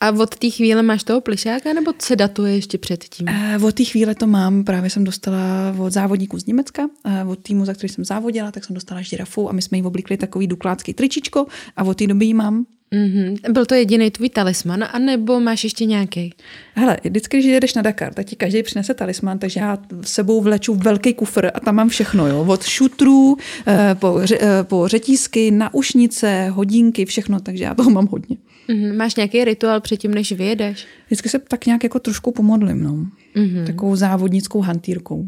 A 0.00 0.10
od 0.10 0.36
té 0.36 0.50
chvíle 0.50 0.82
máš 0.82 1.04
toho 1.04 1.20
plišáka, 1.20 1.72
nebo 1.72 1.92
se 1.98 2.16
datuje 2.16 2.54
ještě 2.54 2.78
předtím? 2.78 3.26
Uh, 3.56 3.64
od 3.64 3.74
té 3.74 3.84
chvíle 3.84 4.14
to 4.14 4.26
mám, 4.26 4.64
právě 4.64 4.90
jsem 4.90 5.04
dostala 5.04 5.74
od 5.78 5.92
závodníků 5.92 6.38
z 6.38 6.46
Německa, 6.46 6.82
uh, 7.22 7.30
od 7.30 7.38
týmu, 7.38 7.64
za 7.64 7.74
který 7.74 7.88
jsem 7.88 8.04
závodila, 8.04 8.52
tak 8.52 8.64
jsem 8.64 8.74
dostala 8.74 9.02
žirafu 9.02 9.48
a 9.48 9.52
my 9.52 9.62
jsme 9.62 9.78
jí 9.78 9.84
oblíkli 9.84 10.16
takový 10.16 10.46
duklácký 10.46 10.94
tričičko 10.94 11.46
a 11.76 11.84
od 11.84 11.98
té 11.98 12.06
doby 12.06 12.26
ji 12.26 12.34
mám. 12.34 12.66
Mm-hmm. 12.92 13.52
Byl 13.52 13.66
to 13.66 13.74
jediný 13.74 14.10
tvůj 14.10 14.28
talisman, 14.28 14.84
anebo 14.92 15.40
máš 15.40 15.64
ještě 15.64 15.84
nějaký? 15.84 16.34
Hele, 16.74 16.98
vždycky, 17.04 17.36
když 17.36 17.46
jedeš 17.46 17.74
na 17.74 17.82
Dakar, 17.82 18.14
tak 18.14 18.26
ti 18.26 18.36
každý 18.36 18.62
přinese 18.62 18.94
talisman, 18.94 19.38
takže 19.38 19.60
já 19.60 19.78
s 20.02 20.12
sebou 20.12 20.40
vleču 20.40 20.74
velký 20.74 21.14
kufr 21.14 21.50
a 21.54 21.60
tam 21.60 21.74
mám 21.74 21.88
všechno, 21.88 22.26
jo. 22.26 22.44
Od 22.48 22.64
šutrů, 22.64 23.36
eh, 23.66 23.94
po, 23.94 24.06
ře- 24.06 24.38
eh, 24.40 24.64
po 24.64 24.88
řetízky, 24.88 25.50
naušnice, 25.50 26.48
hodinky, 26.48 27.04
všechno, 27.04 27.40
takže 27.40 27.64
já 27.64 27.74
toho 27.74 27.90
mám 27.90 28.06
hodně. 28.06 28.36
Mm-hmm. 28.68 28.96
Máš 28.96 29.14
nějaký 29.16 29.44
rituál 29.44 29.80
předtím, 29.80 30.14
než 30.14 30.32
vyjedeš? 30.32 30.86
Vždycky 31.06 31.28
se 31.28 31.38
tak 31.38 31.66
nějak 31.66 31.84
jako 31.84 31.98
trošku 31.98 32.32
pomodlím, 32.32 32.82
no. 32.82 33.06
Mm-hmm. 33.36 33.66
Takovou 33.66 33.96
závodnickou 33.96 34.60
hantýrkou. 34.60 35.26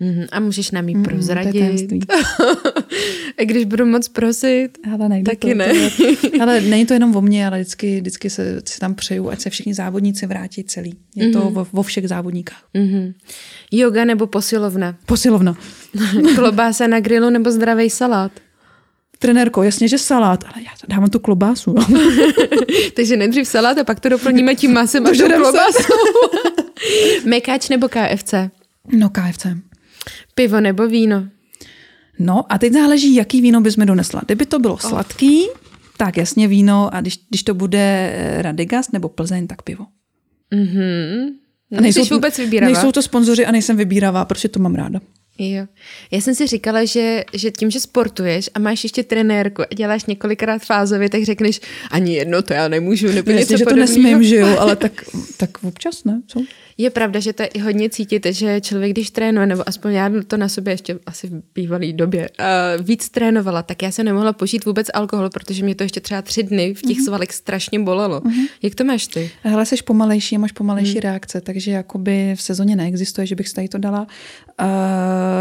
Mm-hmm. 0.00 0.26
A 0.32 0.40
můžeš 0.40 0.70
nám 0.70 0.88
ji 0.88 0.94
Mm, 0.94 1.00
je 1.00 1.08
prozradit. 1.08 1.52
tajemství. 1.58 2.00
A 3.38 3.44
když 3.44 3.64
budu 3.64 3.86
moc 3.86 4.08
prosit, 4.08 4.68
Ale 4.92 5.08
nejde 5.08 5.30
Taky 5.32 5.48
to, 5.50 5.54
ne. 5.58 5.72
To 6.30 6.42
ale 6.42 6.60
není 6.70 6.86
to 6.86 6.94
jenom 6.94 7.16
o 7.16 7.20
mně, 7.22 7.46
ale 7.46 7.60
vždycky, 7.60 8.00
vždycky 8.00 8.30
se, 8.30 8.60
si 8.64 8.80
tam 8.80 8.94
přeju, 8.94 9.28
ať 9.30 9.40
se 9.40 9.50
všichni 9.50 9.74
závodníci 9.74 10.26
vrátí 10.26 10.64
celý. 10.64 10.94
Je 11.16 11.28
to 11.28 11.40
vo, 11.50 11.66
vo 11.72 11.82
všech 11.82 12.08
závodníkách. 12.08 12.64
mm-hmm. 12.74 13.14
yoga 13.72 14.04
nebo 14.04 14.26
posilovna, 14.26 14.96
Posilovna. 15.06 15.56
klobása 16.36 16.86
na 16.86 17.00
grilu 17.00 17.30
nebo 17.30 17.50
zdravý 17.50 17.90
salát. 17.90 18.32
Trenérko, 19.18 19.62
jasně, 19.62 19.88
že 19.88 19.98
salát, 19.98 20.44
ale 20.44 20.62
já 20.64 20.70
dávám 20.88 21.10
tu 21.10 21.18
klobásu. 21.18 21.74
Takže 22.96 23.16
nejdřív 23.16 23.48
salát 23.48 23.78
a 23.78 23.84
pak 23.84 24.00
to 24.00 24.08
doplníme 24.08 24.54
tím 24.54 24.72
masem 24.72 25.02
a 25.02 25.04
tou 25.06 25.10
Dožerem 25.12 25.44
se. 25.44 25.50
klobásou. 25.50 25.94
Mekáč 27.24 27.68
nebo 27.68 27.88
KFC? 27.88 28.34
No, 28.92 29.08
KFC. 29.10 29.46
Pivo 30.34 30.60
nebo 30.60 30.86
víno? 30.88 31.28
No 32.18 32.52
a 32.52 32.58
teď 32.58 32.72
záleží, 32.72 33.14
jaký 33.14 33.40
víno 33.40 33.60
bys 33.60 33.76
mi 33.76 33.86
donesla. 33.86 34.22
Kdyby 34.24 34.46
to 34.46 34.58
bylo 34.58 34.78
sladký, 34.78 35.46
tak 35.96 36.16
jasně 36.16 36.48
víno 36.48 36.94
a 36.94 37.00
když, 37.00 37.20
když 37.28 37.42
to 37.42 37.54
bude 37.54 38.12
Radegast 38.38 38.92
nebo 38.92 39.08
Plzeň, 39.08 39.46
tak 39.46 39.62
pivo. 39.62 39.86
Mhm. 40.50 41.28
A 41.78 41.80
Nejsou 41.80 42.04
vůbec 42.04 42.38
vybíravá? 42.38 42.72
Nejsou 42.72 42.92
to 42.92 43.02
sponzoři 43.02 43.46
a 43.46 43.52
nejsem 43.52 43.76
vybíravá, 43.76 44.24
protože 44.24 44.48
to 44.48 44.58
mám 44.60 44.74
ráda. 44.74 45.00
Jo. 45.38 45.66
Já 46.10 46.20
jsem 46.20 46.34
si 46.34 46.46
říkala, 46.46 46.84
že, 46.84 47.24
že 47.32 47.50
tím, 47.50 47.70
že 47.70 47.80
sportuješ 47.80 48.50
a 48.54 48.58
máš 48.58 48.84
ještě 48.84 49.02
trenérku 49.02 49.62
a 49.62 49.74
děláš 49.74 50.04
několikrát 50.04 50.62
fázově, 50.62 51.10
tak 51.10 51.22
řekneš, 51.22 51.60
ani 51.90 52.14
jedno 52.14 52.42
to 52.42 52.52
já 52.52 52.68
nemůžu, 52.68 53.06
nebo 53.06 53.30
Jasně, 53.30 53.40
něco 53.40 53.56
že 53.56 53.64
to 53.64 53.76
nesmím, 53.76 54.22
že 54.22 54.36
jo, 54.36 54.56
ale 54.58 54.76
tak, 54.76 55.04
tak 55.36 55.64
občas 55.64 56.04
ne, 56.04 56.22
co? 56.26 56.40
Je 56.78 56.90
pravda, 56.90 57.20
že 57.20 57.32
to 57.32 57.42
je 57.42 57.46
i 57.46 57.58
hodně 57.58 57.90
cítit, 57.90 58.26
že 58.30 58.60
člověk, 58.60 58.92
když 58.92 59.10
trénuje, 59.10 59.46
nebo 59.46 59.68
aspoň 59.68 59.92
já 59.92 60.10
to 60.26 60.36
na 60.36 60.48
sobě 60.48 60.72
ještě 60.72 60.98
asi 61.06 61.28
v 61.28 61.42
bývalý 61.54 61.92
době, 61.92 62.28
uh, 62.78 62.84
víc 62.86 63.08
trénovala, 63.08 63.62
tak 63.62 63.82
já 63.82 63.90
jsem 63.90 64.06
nemohla 64.06 64.32
požít 64.32 64.64
vůbec 64.64 64.86
alkohol, 64.94 65.30
protože 65.30 65.64
mě 65.64 65.74
to 65.74 65.82
ještě 65.82 66.00
třeba 66.00 66.22
tři 66.22 66.42
dny 66.42 66.74
v 66.74 66.82
těch 66.82 66.96
Mhm. 66.96 67.04
svalech 67.04 67.32
strašně 67.32 67.78
bolelo. 67.80 68.22
Jak 68.62 68.74
to 68.74 68.84
máš 68.84 69.06
ty? 69.06 69.30
Hele, 69.42 69.66
jsi 69.66 69.76
pomalejší 69.84 70.36
a 70.36 70.38
máš 70.38 70.52
pomalejší 70.52 70.92
hmm. 70.92 71.00
reakce, 71.00 71.40
takže 71.40 71.70
jakoby 71.70 72.32
v 72.36 72.42
sezóně 72.42 72.76
neexistuje, 72.76 73.26
že 73.26 73.34
bych 73.34 73.48
si 73.48 73.54
tady 73.54 73.68
to 73.68 73.78
dala. 73.78 74.06
Uh, 74.62 74.66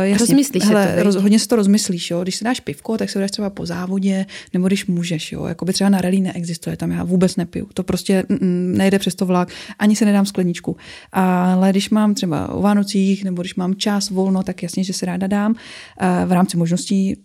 jasně, 0.03 0.17
Rozmyslíš 0.17 0.63
hele, 0.63 0.87
to, 0.87 0.95
viď? 0.95 1.03
roz, 1.03 1.15
hodně 1.15 1.39
si 1.39 1.47
to 1.47 1.55
rozmyslíš, 1.55 2.11
jo. 2.11 2.21
Když 2.21 2.35
si 2.35 2.43
dáš 2.43 2.59
pivko, 2.59 2.97
tak 2.97 3.09
si 3.09 3.19
dáš 3.19 3.31
třeba 3.31 3.49
po 3.49 3.65
závodě, 3.65 4.25
nebo 4.53 4.67
když 4.67 4.85
můžeš, 4.85 5.31
jo. 5.31 5.45
Jakoby 5.45 5.73
třeba 5.73 5.89
na 5.89 6.01
rally 6.01 6.19
neexistuje, 6.19 6.77
tam 6.77 6.91
já 6.91 7.03
vůbec 7.03 7.35
nepiju. 7.35 7.67
To 7.73 7.83
prostě 7.83 8.23
mm, 8.29 8.37
mm, 8.41 8.77
nejde 8.77 8.99
přes 8.99 9.15
to 9.15 9.25
vlak, 9.25 9.49
ani 9.79 9.95
se 9.95 10.05
nedám 10.05 10.25
skleničku. 10.25 10.77
Ale 11.23 11.69
když 11.69 11.89
mám 11.89 12.13
třeba 12.13 12.49
o 12.49 12.61
Vánocích, 12.61 13.23
nebo 13.23 13.41
když 13.41 13.55
mám 13.55 13.75
čas 13.75 14.09
volno, 14.09 14.43
tak 14.43 14.63
jasně, 14.63 14.83
že 14.83 14.93
si 14.93 15.05
ráda 15.05 15.27
dám 15.27 15.51
uh, 15.51 16.29
v 16.29 16.31
rámci 16.31 16.57
možností 16.57 17.17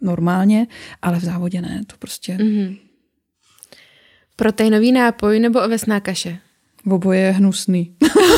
normálně, 0.00 0.66
ale 1.02 1.18
v 1.18 1.24
závodě 1.24 1.60
ne, 1.60 1.82
to 1.86 1.96
prostě 1.98 2.38
mm. 2.40 2.48
Mhm. 2.48 2.76
Proteinový 4.36 4.92
nápoj 4.92 5.40
nebo 5.40 5.60
ovesná 5.60 6.00
kaše? 6.00 6.38
oboje 6.90 7.20
je 7.20 7.30
hnusný. 7.30 7.94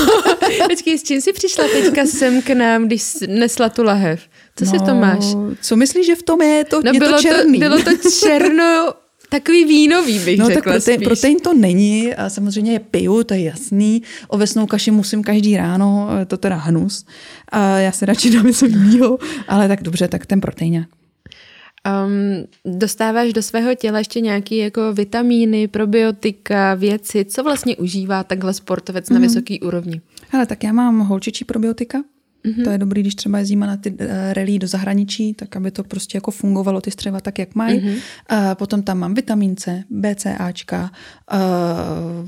Počkej, 0.69 0.99
s 0.99 1.03
čím 1.03 1.21
jsi 1.21 1.33
přišla 1.33 1.65
teďka 1.73 2.07
sem 2.07 2.43
k 2.43 2.51
nám, 2.51 2.87
když 2.87 3.15
nesla 3.29 3.69
tu 3.69 3.83
lahev? 3.83 4.29
Co 4.57 4.67
si 4.67 4.79
v 4.79 4.83
tom 4.83 5.01
máš? 5.01 5.25
Co 5.61 5.77
myslíš, 5.77 6.07
že 6.07 6.15
v 6.15 6.23
tom 6.23 6.43
je? 6.43 6.65
To, 6.65 6.83
No 6.85 6.93
je 6.93 6.99
bylo 6.99 7.17
to 7.17 7.23
černý. 7.23 7.61
To, 7.61 7.69
bylo 7.69 7.83
to 7.83 8.11
černo, 8.21 8.95
takový 9.39 9.65
vínový 9.65 10.19
bych 10.19 10.39
No 10.39 10.47
tak 10.47 10.55
řekla 10.55 10.73
protein, 10.73 10.97
spíš. 10.99 11.07
protein 11.07 11.41
to 11.41 11.55
není, 11.55 12.15
a 12.15 12.31
samozřejmě 12.31 12.73
je 12.73 12.79
piju, 12.79 13.25
to 13.25 13.35
je 13.35 13.43
jasný. 13.43 14.03
Ovesnou 14.29 14.67
kaši 14.67 14.91
musím 14.91 15.23
každý 15.23 15.57
ráno, 15.57 16.09
je 16.19 16.27
to 16.27 16.37
teda 16.37 16.57
hnus. 16.57 17.05
A 17.49 17.79
já 17.79 17.93
se 17.93 18.07
radši 18.07 18.31
dám 18.31 18.47
něco 18.47 18.67
jiného, 18.67 19.19
ale 19.49 19.69
tak 19.69 19.83
dobře, 19.83 20.09
tak 20.09 20.27
ten 20.27 20.41
protein. 20.41 20.87
Um, 22.07 22.45
dostáváš 22.79 23.33
do 23.33 23.43
svého 23.43 23.75
těla 23.75 23.99
ještě 23.99 24.21
nějaké 24.21 24.57
jako 24.57 24.93
vitamíny, 24.93 25.69
probiotika, 25.69 26.75
věci, 26.75 27.25
co 27.25 27.43
vlastně 27.43 27.77
užívá 27.77 28.25
takhle 28.25 28.55
sportovec 28.55 29.11
Mhm. 29.11 29.21
na 29.21 29.27
vysoké 29.27 29.55
úrovni? 29.63 30.01
Hele, 30.29 30.47
tak 30.47 30.65
já 30.65 30.73
mám 30.73 30.99
holčičí 31.01 31.45
probiotika, 31.45 32.03
Mm-hmm. 32.45 32.65
To 32.65 32.71
je 32.71 32.79
dobrý, 32.79 33.01
když 33.01 33.15
třeba 33.15 33.39
jezdíme 33.39 33.67
na 33.67 33.77
ty 33.77 33.91
uh, 33.91 33.97
rally 34.33 34.59
do 34.59 34.67
zahraničí, 34.67 35.35
tak 35.35 35.57
aby 35.57 35.71
to 35.71 35.85
prostě 35.85 36.17
jako 36.17 36.31
fungovalo 36.31 36.81
ty 36.81 36.91
střeva 36.91 37.21
tak, 37.21 37.39
jak 37.39 37.55
mají. 37.55 37.81
Mm-hmm. 37.81 37.95
Uh, 38.33 38.55
potom 38.55 38.83
tam 38.83 38.99
mám 38.99 39.15
vitamin 39.15 39.57
C, 39.57 39.85
BCAčka, 39.91 40.91
uh, 41.33 41.39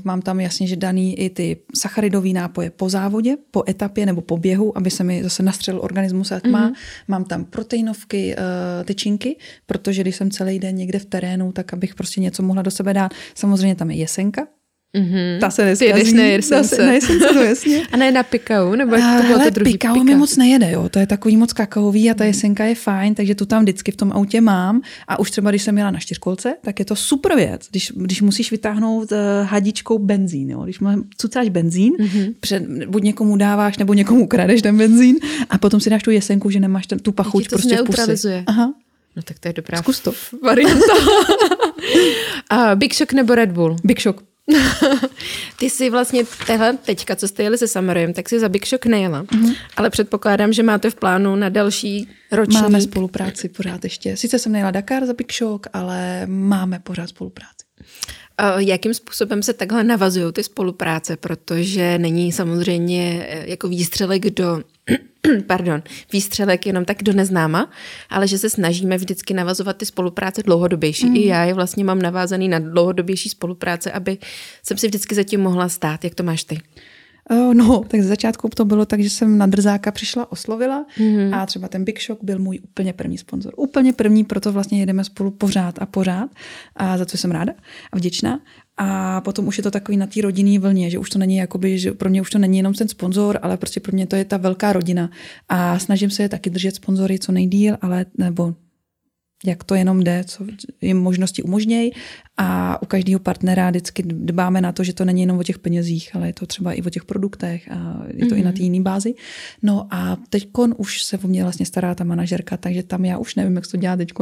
mám 0.03 0.21
tam 0.21 0.39
jasně, 0.39 0.67
že 0.67 0.75
daný 0.75 1.19
i 1.19 1.29
ty 1.29 1.57
sacharidové 1.75 2.29
nápoje 2.29 2.69
po 2.69 2.89
závodě, 2.89 3.37
po 3.51 3.63
etapě 3.69 4.05
nebo 4.05 4.21
po 4.21 4.37
běhu, 4.37 4.77
aby 4.77 4.89
se 4.89 5.03
mi 5.03 5.23
zase 5.23 5.43
nastřelil 5.43 5.81
organismus 5.81 6.31
a 6.31 6.39
tma. 6.39 6.69
Mm-hmm. 6.69 6.75
Mám 7.07 7.23
tam 7.23 7.45
proteinovky, 7.45 8.35
uh, 8.35 8.85
tyčinky, 8.85 9.35
protože 9.65 10.01
když 10.01 10.15
jsem 10.15 10.31
celý 10.31 10.59
den 10.59 10.75
někde 10.75 10.99
v 10.99 11.05
terénu, 11.05 11.51
tak 11.51 11.73
abych 11.73 11.95
prostě 11.95 12.21
něco 12.21 12.43
mohla 12.43 12.61
do 12.61 12.71
sebe 12.71 12.93
dát. 12.93 13.11
Samozřejmě 13.35 13.75
tam 13.75 13.91
je 13.91 13.97
jesenka, 13.97 14.47
Mm-hmm. 14.95 15.39
Ta 15.39 15.49
se 15.49 15.65
neskazí. 15.65 15.93
Ty 15.93 15.99
jdeš 15.99 16.13
na 16.13 16.23
jesence. 16.23 16.85
Na 16.85 16.93
jesence, 16.93 17.27
to 17.33 17.43
jasně. 17.43 17.87
A 17.91 17.97
ne 17.97 18.11
na 18.11 18.23
pikau, 18.23 18.75
nebo 18.75 18.95
jak 18.95 19.21
to 19.21 19.27
bylo 19.27 19.39
to 19.39 19.49
druhý? 19.49 19.71
pikau 19.71 20.03
mi 20.03 20.15
moc 20.15 20.37
nejede, 20.37 20.71
jo. 20.71 20.89
To 20.89 20.99
je 20.99 21.07
takový 21.07 21.37
moc 21.37 21.53
kakaový 21.53 22.11
a 22.11 22.13
ta 22.13 22.25
jesenka 22.25 22.65
je 22.65 22.75
fajn, 22.75 23.15
takže 23.15 23.35
tu 23.35 23.45
tam 23.45 23.63
vždycky 23.63 23.91
v 23.91 23.95
tom 23.95 24.11
autě 24.11 24.41
mám. 24.41 24.81
A 25.07 25.19
už 25.19 25.31
třeba, 25.31 25.49
když 25.49 25.63
jsem 25.63 25.77
jela 25.77 25.91
na 25.91 25.99
čtyřkolce, 25.99 26.55
tak 26.61 26.79
je 26.79 26.85
to 26.85 26.95
super 26.95 27.35
věc, 27.35 27.67
když, 27.71 27.91
když 27.95 28.21
musíš 28.21 28.51
vytáhnout 28.51 29.11
uh, 29.11 29.17
hadičkou 29.43 29.99
benzín, 29.99 30.49
jo. 30.49 30.61
Když 30.63 30.79
cucáš 31.17 31.49
benzín, 31.49 31.93
mm-hmm. 31.93 32.33
před, 32.39 32.63
buď 32.87 33.03
někomu 33.03 33.37
dáváš, 33.37 33.77
nebo 33.77 33.93
někomu 33.93 34.27
kradeš 34.27 34.61
ten 34.61 34.77
benzín 34.77 35.15
a 35.49 35.57
potom 35.57 35.79
si 35.79 35.89
dáš 35.89 36.03
tu 36.03 36.11
jesenku, 36.11 36.49
že 36.49 36.59
nemáš 36.59 36.87
ten, 36.87 36.99
tu 36.99 37.11
pachuť 37.11 37.49
prostě 37.49 37.77
v 37.77 37.83
pusy. 37.83 38.43
Aha. 38.47 38.73
No 39.15 39.23
tak 39.23 39.39
to 39.39 39.47
je 39.47 39.53
dobrá 39.53 39.77
Zkus 39.77 39.99
to. 39.99 40.11
varianta. 40.43 40.93
a 42.49 42.75
Big 42.75 42.95
Shock 42.95 43.13
nebo 43.13 43.35
Red 43.35 43.51
Bull? 43.51 43.75
Big 43.83 44.01
Shock. 44.01 44.23
Ty 45.59 45.69
jsi 45.69 45.89
vlastně 45.89 46.23
tehle 46.47 46.77
teďka, 46.77 47.15
co 47.15 47.27
jste 47.27 47.43
jeli 47.43 47.57
se 47.57 47.67
Summerojem, 47.67 48.13
tak 48.13 48.29
si 48.29 48.39
za 48.39 48.49
Big 48.49 48.67
Shock 48.67 48.85
nejela. 48.85 49.23
Mm-hmm. 49.23 49.55
Ale 49.77 49.89
předpokládám, 49.89 50.53
že 50.53 50.63
máte 50.63 50.89
v 50.89 50.95
plánu 50.95 51.35
na 51.35 51.49
další 51.49 52.09
ročník. 52.31 52.61
Máme 52.61 52.81
spolupráci 52.81 53.49
pořád 53.49 53.83
ještě. 53.83 54.17
Sice 54.17 54.39
jsem 54.39 54.51
nejela 54.51 54.71
Dakar 54.71 55.05
za 55.05 55.13
Big 55.13 55.33
Shock, 55.33 55.67
ale 55.73 56.27
máme 56.27 56.79
pořád 56.79 57.09
spolupráci. 57.09 57.67
Jakým 58.57 58.93
způsobem 58.93 59.43
se 59.43 59.53
takhle 59.53 59.83
navazují 59.83 60.33
ty 60.33 60.43
spolupráce, 60.43 61.17
protože 61.17 61.97
není 61.97 62.31
samozřejmě 62.31 63.27
eh, 63.29 63.49
jako 63.49 63.67
výstřelek 63.67 64.29
do 64.29 64.63
pardon, 65.47 65.83
výstřelek 66.13 66.65
jenom 66.65 66.85
tak 66.85 67.03
do 67.03 67.13
neznáma, 67.13 67.71
ale 68.09 68.27
že 68.27 68.37
se 68.37 68.49
snažíme 68.49 68.97
vždycky 68.97 69.33
navazovat 69.33 69.77
ty 69.77 69.85
spolupráce 69.85 70.43
dlouhodobější. 70.43 71.05
Mm. 71.05 71.15
I 71.15 71.25
já 71.25 71.43
je 71.43 71.53
vlastně 71.53 71.83
mám 71.83 72.01
navázaný 72.01 72.47
na 72.47 72.59
dlouhodobější 72.59 73.29
spolupráce, 73.29 73.91
aby 73.91 74.17
jsem 74.63 74.77
si 74.77 74.87
vždycky 74.87 75.15
zatím 75.15 75.41
mohla 75.41 75.69
stát. 75.69 76.03
Jak 76.03 76.15
to 76.15 76.23
máš 76.23 76.43
ty? 76.43 76.59
Uh, 77.31 77.53
no, 77.53 77.83
tak 77.87 78.01
z 78.01 78.05
začátku 78.05 78.49
to 78.49 78.65
bylo 78.65 78.85
tak, 78.85 78.99
že 78.99 79.09
jsem 79.09 79.37
na 79.37 79.45
Drzáka 79.45 79.91
přišla, 79.91 80.31
oslovila 80.31 80.85
mm-hmm. 80.97 81.35
a 81.35 81.45
třeba 81.45 81.67
ten 81.67 81.83
Big 81.83 82.01
Shock 82.01 82.23
byl 82.23 82.39
můj 82.39 82.59
úplně 82.63 82.93
první 82.93 83.17
sponzor. 83.17 83.53
Úplně 83.57 83.93
první, 83.93 84.23
proto 84.23 84.51
vlastně 84.51 84.79
jedeme 84.79 85.03
spolu 85.03 85.31
pořád 85.31 85.81
a 85.81 85.85
pořád, 85.85 86.29
a 86.75 86.97
za 86.97 87.05
co 87.05 87.17
jsem 87.17 87.31
ráda 87.31 87.53
a 87.91 87.97
vděčná. 87.97 88.39
A 88.77 89.21
potom 89.21 89.47
už 89.47 89.57
je 89.57 89.63
to 89.63 89.71
takový 89.71 89.97
na 89.97 90.07
té 90.07 90.21
rodinné 90.21 90.59
vlně, 90.59 90.89
že 90.89 90.99
už 90.99 91.09
to 91.09 91.19
není 91.19 91.35
jakoby, 91.35 91.79
že 91.79 91.91
pro 91.91 92.09
mě 92.09 92.21
už 92.21 92.29
to 92.29 92.37
není 92.37 92.57
jenom 92.57 92.73
ten 92.73 92.87
sponzor, 92.87 93.39
ale 93.41 93.57
prostě 93.57 93.79
pro 93.79 93.91
mě 93.91 94.07
to 94.07 94.15
je 94.15 94.25
ta 94.25 94.37
velká 94.37 94.73
rodina. 94.73 95.09
A 95.49 95.79
snažím 95.79 96.09
se 96.09 96.23
je 96.23 96.29
taky 96.29 96.49
držet 96.49 96.75
sponzory 96.75 97.19
co 97.19 97.31
nejdíl, 97.31 97.77
ale 97.81 98.05
nebo 98.17 98.55
jak 99.45 99.63
to 99.63 99.75
jenom 99.75 100.03
jde, 100.03 100.23
co 100.23 100.45
jim 100.81 100.97
možnosti 100.97 101.43
umožnějí. 101.43 101.91
A 102.37 102.81
u 102.81 102.85
každého 102.85 103.19
partnera 103.19 103.69
vždycky 103.69 104.03
dbáme 104.05 104.61
na 104.61 104.71
to, 104.71 104.83
že 104.83 104.93
to 104.93 105.05
není 105.05 105.21
jenom 105.21 105.39
o 105.39 105.43
těch 105.43 105.59
penězích, 105.59 106.15
ale 106.15 106.27
je 106.27 106.33
to 106.33 106.45
třeba 106.45 106.73
i 106.73 106.81
o 106.81 106.89
těch 106.89 107.05
produktech 107.05 107.71
a 107.71 108.03
je 108.13 108.25
to 108.25 108.35
mm-hmm. 108.35 108.39
i 108.39 108.43
na 108.43 108.51
té 108.51 108.61
jiné 108.61 108.81
bázi. 108.81 109.13
No 109.63 109.87
a 109.91 110.17
teď 110.29 110.47
už 110.77 111.03
se 111.03 111.17
o 111.17 111.27
mě 111.27 111.43
vlastně 111.43 111.65
stará 111.65 111.95
ta 111.95 112.03
manažerka, 112.03 112.57
takže 112.57 112.83
tam 112.83 113.05
já 113.05 113.17
už 113.17 113.35
nevím, 113.35 113.55
jak 113.55 113.67
to 113.67 113.77
dělá 113.77 113.95
teď. 113.97 114.13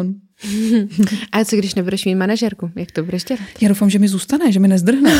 A 1.31 1.45
co 1.45 1.55
když 1.55 1.75
nebudeš 1.75 2.05
mít 2.05 2.15
manažerku? 2.15 2.71
Jak 2.75 2.91
to 2.91 3.03
budeš 3.03 3.23
dělat? 3.23 3.41
Já 3.61 3.69
doufám, 3.69 3.89
že 3.89 3.99
mi 3.99 4.07
zůstane, 4.07 4.51
že 4.51 4.59
mi 4.59 4.67
nezdrhne. 4.67 5.13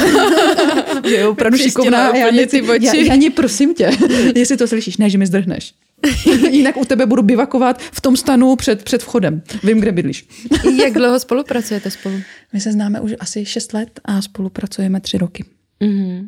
že 1.08 1.16
je 1.16 1.28
opravdu 1.28 1.58
šikovná. 1.58 2.18
Já, 2.18 2.28
já, 2.28 2.46
já, 2.82 3.14
já, 3.14 3.32
prosím 3.36 3.74
tě, 3.74 3.92
jestli 4.36 4.58
to 4.58 4.68
slyšíš, 4.68 4.98
ne, 4.98 5.10
že 5.10 5.18
mi 5.18 5.28
zdrhneš. 5.28 5.74
Jinak 6.52 6.78
u 6.78 6.86
tebe 6.86 7.06
budu 7.06 7.22
bivakovat 7.22 7.82
v 7.82 8.02
tom 8.02 8.18
stanu 8.18 8.56
před, 8.56 8.84
před 8.84 9.04
vchodem. 9.04 9.42
Vím, 9.64 9.80
kde 9.80 9.92
bydlíš. 9.92 10.28
Jak 10.84 10.94
dlouho 10.94 11.20
spolupracujete 11.20 11.92
spolu? 11.92 12.16
My 12.56 12.62
se 12.62 12.72
známe 12.72 13.02
už 13.02 13.14
asi 13.20 13.46
6 13.46 13.74
let 13.74 14.00
a 14.06 14.22
spolupracujeme 14.22 15.00
3 15.02 15.18
roky. 15.18 15.46
Mm-hmm. 15.82 16.28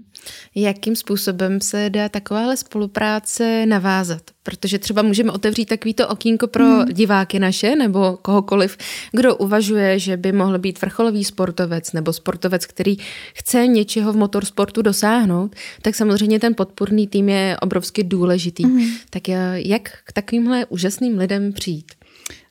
Jakým 0.55 0.95
způsobem 0.95 1.61
se 1.61 1.89
dá 1.89 2.09
takováhle 2.09 2.57
spolupráce 2.57 3.65
navázat? 3.65 4.21
Protože 4.43 4.80
třeba 4.80 5.01
můžeme 5.01 5.32
otevřít 5.32 5.65
takovýto 5.65 6.07
okýnko 6.07 6.47
pro 6.47 6.65
mm. 6.65 6.86
diváky 6.86 7.39
naše 7.39 7.75
nebo 7.75 8.17
kohokoliv, 8.21 8.78
kdo 9.11 9.36
uvažuje, 9.36 9.99
že 9.99 10.17
by 10.17 10.32
mohl 10.32 10.59
být 10.59 10.82
vrcholový 10.82 11.23
sportovec 11.23 11.93
nebo 11.93 12.13
sportovec, 12.13 12.65
který 12.65 12.97
chce 13.34 13.67
něčeho 13.67 14.13
v 14.13 14.17
motorsportu 14.17 14.82
dosáhnout, 14.82 15.55
tak 15.82 15.95
samozřejmě 15.95 16.39
ten 16.39 16.55
podpůrný 16.55 17.07
tým 17.07 17.30
je 17.30 17.57
obrovsky 17.61 18.03
důležitý. 18.03 18.65
Mm. 18.65 18.88
Tak 19.09 19.28
jak 19.53 19.89
k 20.03 20.13
takovýmhle 20.13 20.65
úžasným 20.65 21.17
lidem 21.17 21.53
přijít? 21.53 21.91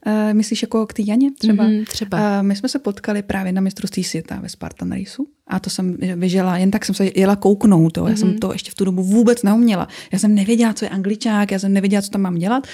Uh, 0.06 0.34
myslíš 0.34 0.62
jako 0.62 0.86
k 0.86 0.92
té 0.92 1.02
Janě 1.06 1.30
třeba? 1.32 1.64
Mm, 1.64 1.84
třeba. 1.84 2.18
Uh, 2.18 2.46
my 2.46 2.56
jsme 2.56 2.68
se 2.68 2.78
potkali 2.78 3.22
právě 3.22 3.52
na 3.52 3.60
mistrovství 3.60 4.04
světa 4.04 4.38
ve 4.40 4.48
Spartan 4.48 4.92
Raceu 4.92 5.26
a 5.46 5.60
to 5.60 5.70
jsem 5.70 5.96
vyžela, 6.16 6.58
jen 6.58 6.70
tak 6.70 6.84
jsem 6.84 6.94
se 6.94 7.10
jela 7.14 7.36
kouknout. 7.36 7.92
To. 7.92 8.06
Já 8.06 8.14
mm-hmm. 8.14 8.18
jsem 8.18 8.28
mhm. 8.28 8.38
to 8.38 8.52
ještě 8.52 8.70
v 8.70 8.74
tu 8.74 8.84
dobu 8.84 9.02
vůbec 9.02 9.42
neuměla. 9.42 9.88
Já 10.12 10.18
jsem 10.18 10.34
nevěděla, 10.34 10.72
co 10.72 10.84
je 10.84 10.88
angličák, 10.88 11.50
já 11.52 11.58
jsem 11.58 11.72
nevěděla, 11.72 12.02
co 12.02 12.10
tam 12.10 12.20
mám 12.20 12.34
dělat, 12.34 12.66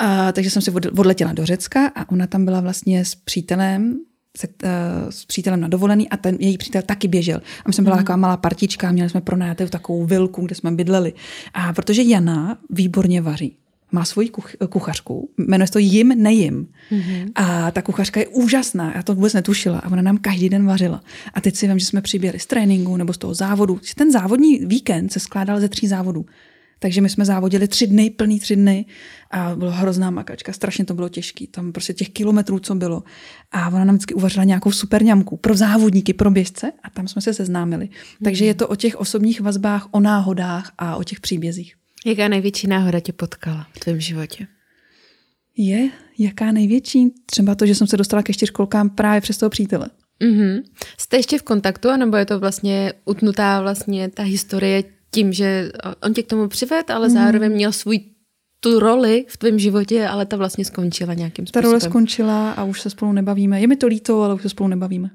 uh, 0.00 0.06
takže 0.32 0.50
jsem 0.50 0.62
si 0.62 0.70
odletěla 0.70 1.32
do 1.32 1.46
Řecka 1.46 1.92
a 1.94 2.08
ona 2.08 2.26
tam 2.26 2.44
byla 2.44 2.60
vlastně 2.60 3.04
s 3.04 3.14
přítelem, 3.14 3.98
se, 4.36 4.48
uh, 4.48 4.70
s 5.10 5.24
přítelem 5.24 5.60
na 5.60 5.68
dovolený 5.68 6.08
a 6.08 6.16
ten 6.16 6.36
její 6.40 6.58
přítel 6.58 6.82
taky 6.82 7.08
běžel. 7.08 7.36
A 7.36 7.68
my 7.68 7.72
jsme 7.72 7.84
byla 7.84 7.96
mm. 7.96 8.02
taková 8.02 8.16
malá 8.16 8.36
partička, 8.36 8.92
měli 8.92 9.10
jsme 9.10 9.20
pronajatou 9.20 9.66
takovou 9.66 10.04
vilku, 10.04 10.46
kde 10.46 10.54
jsme 10.54 10.72
bydleli. 10.72 11.12
A 11.54 11.72
protože 11.72 12.02
Jana 12.02 12.58
výborně 12.70 13.22
vaří, 13.22 13.56
má 13.92 14.04
svoji 14.04 14.28
kuch, 14.28 14.50
kuchařku, 14.68 15.30
jmenuje 15.38 15.66
se 15.66 15.72
to 15.72 15.78
Jim 15.78 16.08
Nejim. 16.08 16.68
Mm-hmm. 16.90 17.30
A 17.34 17.70
ta 17.70 17.82
kuchařka 17.82 18.20
je 18.20 18.28
úžasná, 18.28 18.92
já 18.96 19.02
to 19.02 19.14
vůbec 19.14 19.34
netušila 19.34 19.78
a 19.78 19.92
ona 19.92 20.02
nám 20.02 20.18
každý 20.18 20.48
den 20.48 20.66
vařila. 20.66 21.02
A 21.34 21.40
teď 21.40 21.56
si 21.56 21.68
vím, 21.68 21.78
že 21.78 21.86
jsme 21.86 22.02
přiběli 22.02 22.38
z 22.38 22.46
tréninku 22.46 22.96
nebo 22.96 23.12
z 23.12 23.18
toho 23.18 23.34
závodu. 23.34 23.80
Ten 23.94 24.12
závodní 24.12 24.58
víkend 24.58 25.12
se 25.12 25.20
skládal 25.20 25.60
ze 25.60 25.68
tří 25.68 25.86
závodů. 25.86 26.26
Takže 26.80 27.00
my 27.00 27.08
jsme 27.08 27.24
závodili 27.24 27.68
tři 27.68 27.86
dny, 27.86 28.10
plný 28.10 28.40
tři 28.40 28.56
dny 28.56 28.86
a 29.30 29.56
bylo 29.56 29.70
hrozná 29.70 30.10
makačka, 30.10 30.52
strašně 30.52 30.84
to 30.84 30.94
bylo 30.94 31.08
těžké. 31.08 31.46
Tam 31.50 31.72
prostě 31.72 31.94
těch 31.94 32.08
kilometrů, 32.08 32.58
co 32.58 32.74
bylo. 32.74 33.02
A 33.52 33.68
ona 33.68 33.84
nám 33.84 33.96
vždycky 33.96 34.14
uvařila 34.14 34.44
nějakou 34.44 34.72
super 34.72 35.04
ňamku 35.04 35.36
pro 35.36 35.56
závodníky, 35.56 36.12
pro 36.12 36.30
běžce 36.30 36.72
a 36.82 36.90
tam 36.90 37.08
jsme 37.08 37.22
se 37.22 37.34
seznámili. 37.34 37.84
Mm-hmm. 37.84 38.24
Takže 38.24 38.44
je 38.44 38.54
to 38.54 38.68
o 38.68 38.76
těch 38.76 38.96
osobních 38.96 39.40
vazbách, 39.40 39.88
o 39.90 40.00
náhodách 40.00 40.72
a 40.78 40.96
o 40.96 41.04
těch 41.04 41.20
příbězích. 41.20 41.74
Jaká 42.08 42.28
největší 42.28 42.66
náhoda 42.66 43.00
tě 43.00 43.12
potkala 43.12 43.66
v 43.76 43.80
tvém 43.80 44.00
životě? 44.00 44.46
Je, 45.56 45.90
jaká 46.18 46.52
největší? 46.52 47.12
Třeba 47.26 47.54
to, 47.54 47.66
že 47.66 47.74
jsem 47.74 47.86
se 47.86 47.96
dostala 47.96 48.22
ke 48.22 48.32
čtyřkolkám 48.32 48.90
právě 48.90 49.20
přes 49.20 49.38
toho 49.38 49.50
přítele. 49.50 49.88
Mm-hmm. 50.20 50.62
Jste 50.98 51.16
ještě 51.16 51.38
v 51.38 51.42
kontaktu, 51.42 51.96
nebo 51.96 52.16
je 52.16 52.26
to 52.26 52.38
vlastně 52.38 52.92
utnutá 53.04 53.60
vlastně 53.60 54.08
ta 54.08 54.22
historie 54.22 54.84
tím, 55.10 55.32
že 55.32 55.72
on 56.02 56.14
tě 56.14 56.22
k 56.22 56.26
tomu 56.26 56.48
přived, 56.48 56.90
ale 56.90 57.08
mm. 57.08 57.14
zároveň 57.14 57.52
měl 57.52 57.72
svůj 57.72 58.00
tu 58.60 58.78
roli 58.78 59.24
v 59.28 59.36
tvém 59.36 59.58
životě, 59.58 60.08
ale 60.08 60.26
ta 60.26 60.36
vlastně 60.36 60.64
skončila 60.64 61.14
nějakým 61.14 61.46
způsobem. 61.46 61.62
Ta 61.62 61.68
role 61.68 61.80
skončila 61.80 62.52
a 62.52 62.64
už 62.64 62.80
se 62.80 62.90
spolu 62.90 63.12
nebavíme. 63.12 63.60
Je 63.60 63.66
mi 63.66 63.76
to 63.76 63.86
líto, 63.86 64.22
ale 64.22 64.34
už 64.34 64.42
se 64.42 64.48
spolu 64.48 64.68
nebavíme. 64.68 65.10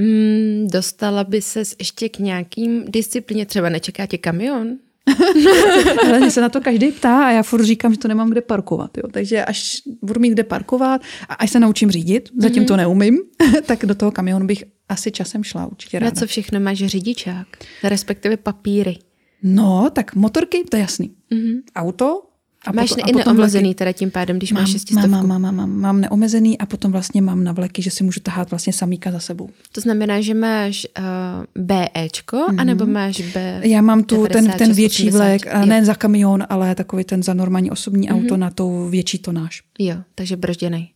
Mm, 0.00 0.68
dostala 0.72 1.24
by 1.24 1.42
ses 1.42 1.76
ještě 1.78 2.08
k 2.08 2.18
nějakým 2.18 2.84
disciplíně, 2.84 3.46
třeba 3.46 3.68
nečeká 3.68 4.06
tě 4.06 4.18
kamion? 4.18 4.78
Ale 6.08 6.18
mě 6.18 6.30
se 6.30 6.40
na 6.40 6.48
to 6.48 6.60
každý 6.60 6.92
ptá 6.92 7.26
a 7.26 7.30
já 7.30 7.42
furt 7.42 7.64
říkám, 7.64 7.92
že 7.92 7.98
to 7.98 8.08
nemám 8.08 8.30
kde 8.30 8.40
parkovat. 8.40 8.98
Jo. 8.98 9.08
Takže 9.12 9.44
až 9.44 9.82
budu 10.02 10.20
mít 10.20 10.30
kde 10.30 10.44
parkovat 10.44 11.00
a 11.28 11.34
až 11.34 11.50
se 11.50 11.60
naučím 11.60 11.90
řídit, 11.90 12.28
zatím 12.38 12.62
mm-hmm. 12.62 12.66
to 12.66 12.76
neumím, 12.76 13.18
tak 13.66 13.86
do 13.86 13.94
toho 13.94 14.10
kamionu 14.10 14.46
bych 14.46 14.64
asi 14.88 15.10
časem 15.10 15.44
šla 15.44 15.66
určitě 15.66 15.98
ráda. 15.98 16.10
Na 16.10 16.20
co 16.20 16.26
všechno 16.26 16.60
máš 16.60 16.78
řidičák? 16.78 17.46
Respektive 17.84 18.36
papíry? 18.36 18.98
No, 19.42 19.90
tak 19.92 20.14
motorky, 20.14 20.64
to 20.70 20.76
je 20.76 20.80
jasný. 20.80 21.10
Mm-hmm. 21.32 21.60
Auto, 21.76 22.22
a 22.68 22.72
máš 22.72 22.88
potom, 22.88 23.08
i 23.08 23.12
neomezený 23.12 23.74
teda 23.74 23.92
tím 23.92 24.10
pádem, 24.10 24.36
když 24.36 24.52
mám, 24.52 24.62
máš 24.62 24.70
šestistovku? 24.70 25.10
Mám, 25.10 25.26
mám, 25.26 25.42
mám, 25.42 25.56
mám, 25.56 25.80
mám 25.80 26.00
neomezený 26.00 26.58
a 26.58 26.66
potom 26.66 26.92
vlastně 26.92 27.22
mám 27.22 27.44
na 27.44 27.52
vleky, 27.52 27.82
že 27.82 27.90
si 27.90 28.04
můžu 28.04 28.20
tahat 28.20 28.50
vlastně 28.50 28.72
samíka 28.72 29.10
za 29.10 29.20
sebou. 29.20 29.50
To 29.72 29.80
znamená, 29.80 30.20
že 30.20 30.34
máš 30.34 30.86
uh, 30.98 31.64
BEčko, 31.64 32.36
mm-hmm. 32.36 32.60
anebo 32.60 32.86
máš 32.86 33.20
B... 33.20 33.60
Já 33.64 33.80
mám 33.80 34.02
tu 34.02 34.26
96, 34.26 34.32
ten, 34.32 34.66
ten 34.66 34.76
větší 34.76 35.08
80, 35.08 35.18
vlek, 35.18 35.46
jo. 35.46 35.66
ne 35.66 35.84
za 35.84 35.94
kamion, 35.94 36.44
ale 36.48 36.74
takový 36.74 37.04
ten 37.04 37.22
za 37.22 37.34
normální 37.34 37.70
osobní 37.70 38.08
mm-hmm. 38.08 38.24
auto 38.24 38.36
na 38.36 38.50
to 38.50 38.88
větší 38.90 39.18
tonáž. 39.18 39.62
Jo, 39.78 39.96
takže 40.14 40.36
bržděnej. 40.36 40.88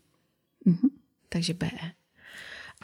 Mm-hmm. 0.67 0.89
Takže 1.29 1.55
BE. 1.55 1.69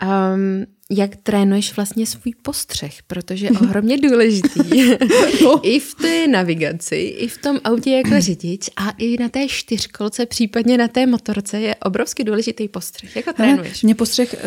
Um, 0.03 0.67
jak 0.93 1.17
trénuješ 1.17 1.77
vlastně 1.77 2.07
svůj 2.07 2.35
postřeh, 2.43 2.95
protože 3.07 3.47
je 3.47 3.51
ohromně 3.51 3.99
důležitý. 3.99 4.61
no. 5.45 5.61
I 5.63 5.81
v 5.81 5.95
té 5.95 6.29
navigaci, 6.29 6.97
i 6.97 7.29
v 7.29 7.39
tom 7.39 7.61
autě 7.65 7.91
jako 7.91 8.11
řidič 8.21 8.71
a 8.77 8.91
i 8.91 9.17
na 9.23 9.29
té 9.29 9.49
čtyřkolce, 9.49 10.27
případně 10.27 10.79
na 10.79 10.89
té 10.89 11.07
motorce 11.07 11.61
je 11.61 11.75
obrovský 11.75 12.25
důležitý 12.25 12.69
postřeh. 12.69 13.17
Jak 13.17 13.27
ho 13.27 13.33
trénuješ? 13.33 13.83
Mě 13.83 13.95
postřeh 13.95 14.35
uh, 14.35 14.41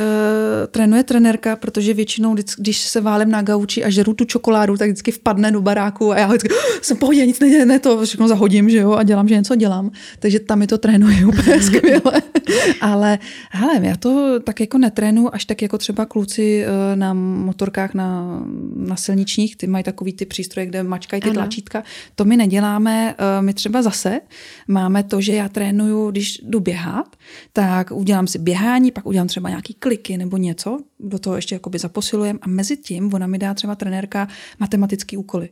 trénuje 0.71 1.03
trenérka, 1.03 1.55
protože 1.55 1.93
většinou, 1.93 2.35
když 2.57 2.77
se 2.77 3.01
válem 3.01 3.31
na 3.31 3.41
gauči 3.41 3.83
a 3.83 3.89
žeru 3.89 4.13
tu 4.13 4.25
čokoládu, 4.25 4.77
tak 4.77 4.89
vždycky 4.89 5.11
vpadne 5.11 5.51
do 5.51 5.61
baráku 5.61 6.11
a 6.11 6.17
já 6.17 6.27
vždycky, 6.27 6.49
oh, 6.49 6.79
jsem 6.81 6.97
pohodě, 6.97 7.25
nic 7.25 7.39
ne, 7.39 7.65
ne, 7.65 7.79
to 7.79 8.05
všechno 8.05 8.27
zahodím, 8.27 8.69
že 8.69 8.77
jo, 8.77 8.91
a 8.91 9.03
dělám, 9.03 9.27
že 9.27 9.35
něco 9.35 9.55
dělám. 9.55 9.91
Takže 10.19 10.39
tam 10.39 10.59
mi 10.59 10.67
to 10.67 10.77
trénuje 10.77 11.25
úplně 11.25 11.61
skvěle. 11.61 12.21
Ale 12.81 13.19
hele, 13.49 13.79
já 13.81 13.95
to 13.95 14.39
tak 14.39 14.59
jako 14.59 14.77
netrénu 14.77 15.35
až 15.35 15.45
tak 15.45 15.61
jako 15.61 15.77
třeba 15.77 16.05
kluci 16.05 16.30
eh, 16.39 16.95
na 16.95 17.13
motorkách 17.13 17.93
na, 17.93 18.41
na 18.75 18.95
silničních, 18.95 19.55
ty 19.55 19.67
mají 19.67 19.83
takový 19.83 20.13
ty 20.13 20.25
přístroje, 20.25 20.65
kde 20.65 20.83
mačkají 20.83 21.21
ty 21.21 21.29
ano. 21.29 21.33
tlačítka. 21.33 21.83
To 22.15 22.25
my 22.25 22.37
neděláme. 22.37 23.15
Eh, 23.17 23.41
my 23.41 23.53
třeba 23.53 23.81
zase 23.81 24.21
máme 24.67 25.03
to, 25.03 25.21
že 25.21 25.33
já 25.35 25.49
trénuju, 25.49 26.11
když 26.11 26.41
jdu 26.43 26.59
běhat, 26.59 27.15
tak 27.53 27.91
udělám 27.91 28.27
si 28.27 28.39
běhání, 28.39 28.91
pak 28.91 29.05
udělám 29.05 29.27
třeba 29.27 29.49
nějaký 29.49 29.73
kliky 29.73 30.17
nebo 30.17 30.37
něco, 30.37 30.79
do 30.99 31.19
toho 31.19 31.35
ještě 31.35 31.55
jakoby 31.55 31.79
zaposilujem 31.79 32.39
a 32.41 32.47
mezi 32.47 32.77
tím 32.77 33.13
ona 33.13 33.27
mi 33.27 33.37
dá 33.37 33.53
třeba 33.53 33.75
trenérka 33.75 34.27
matematický 34.59 35.17
úkoly 35.17 35.49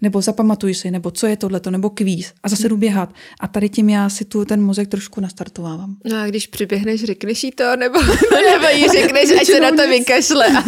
nebo 0.00 0.20
zapamatuj 0.20 0.74
si, 0.74 0.90
nebo 0.90 1.10
co 1.10 1.26
je 1.26 1.36
tohleto, 1.36 1.70
nebo 1.70 1.90
kvíz 1.90 2.32
a 2.42 2.48
zase 2.48 2.68
jdu 2.68 2.76
běhat. 2.76 3.14
A 3.40 3.48
tady 3.48 3.68
tím 3.68 3.88
já 3.88 4.08
si 4.08 4.24
tu 4.24 4.44
ten 4.44 4.62
mozek 4.62 4.88
trošku 4.88 5.20
nastartovávám. 5.20 5.96
No 6.04 6.16
a 6.16 6.26
když 6.26 6.46
přiběhneš, 6.46 7.04
řekneš 7.04 7.44
jí 7.44 7.50
to, 7.50 7.76
nebo, 7.76 8.00
nebo 8.52 8.66
jí 8.74 8.88
řekneš, 8.88 9.30
až 9.40 9.46
se 9.46 9.60
na 9.60 9.70
to 9.70 9.88
vykašle. 9.88 10.46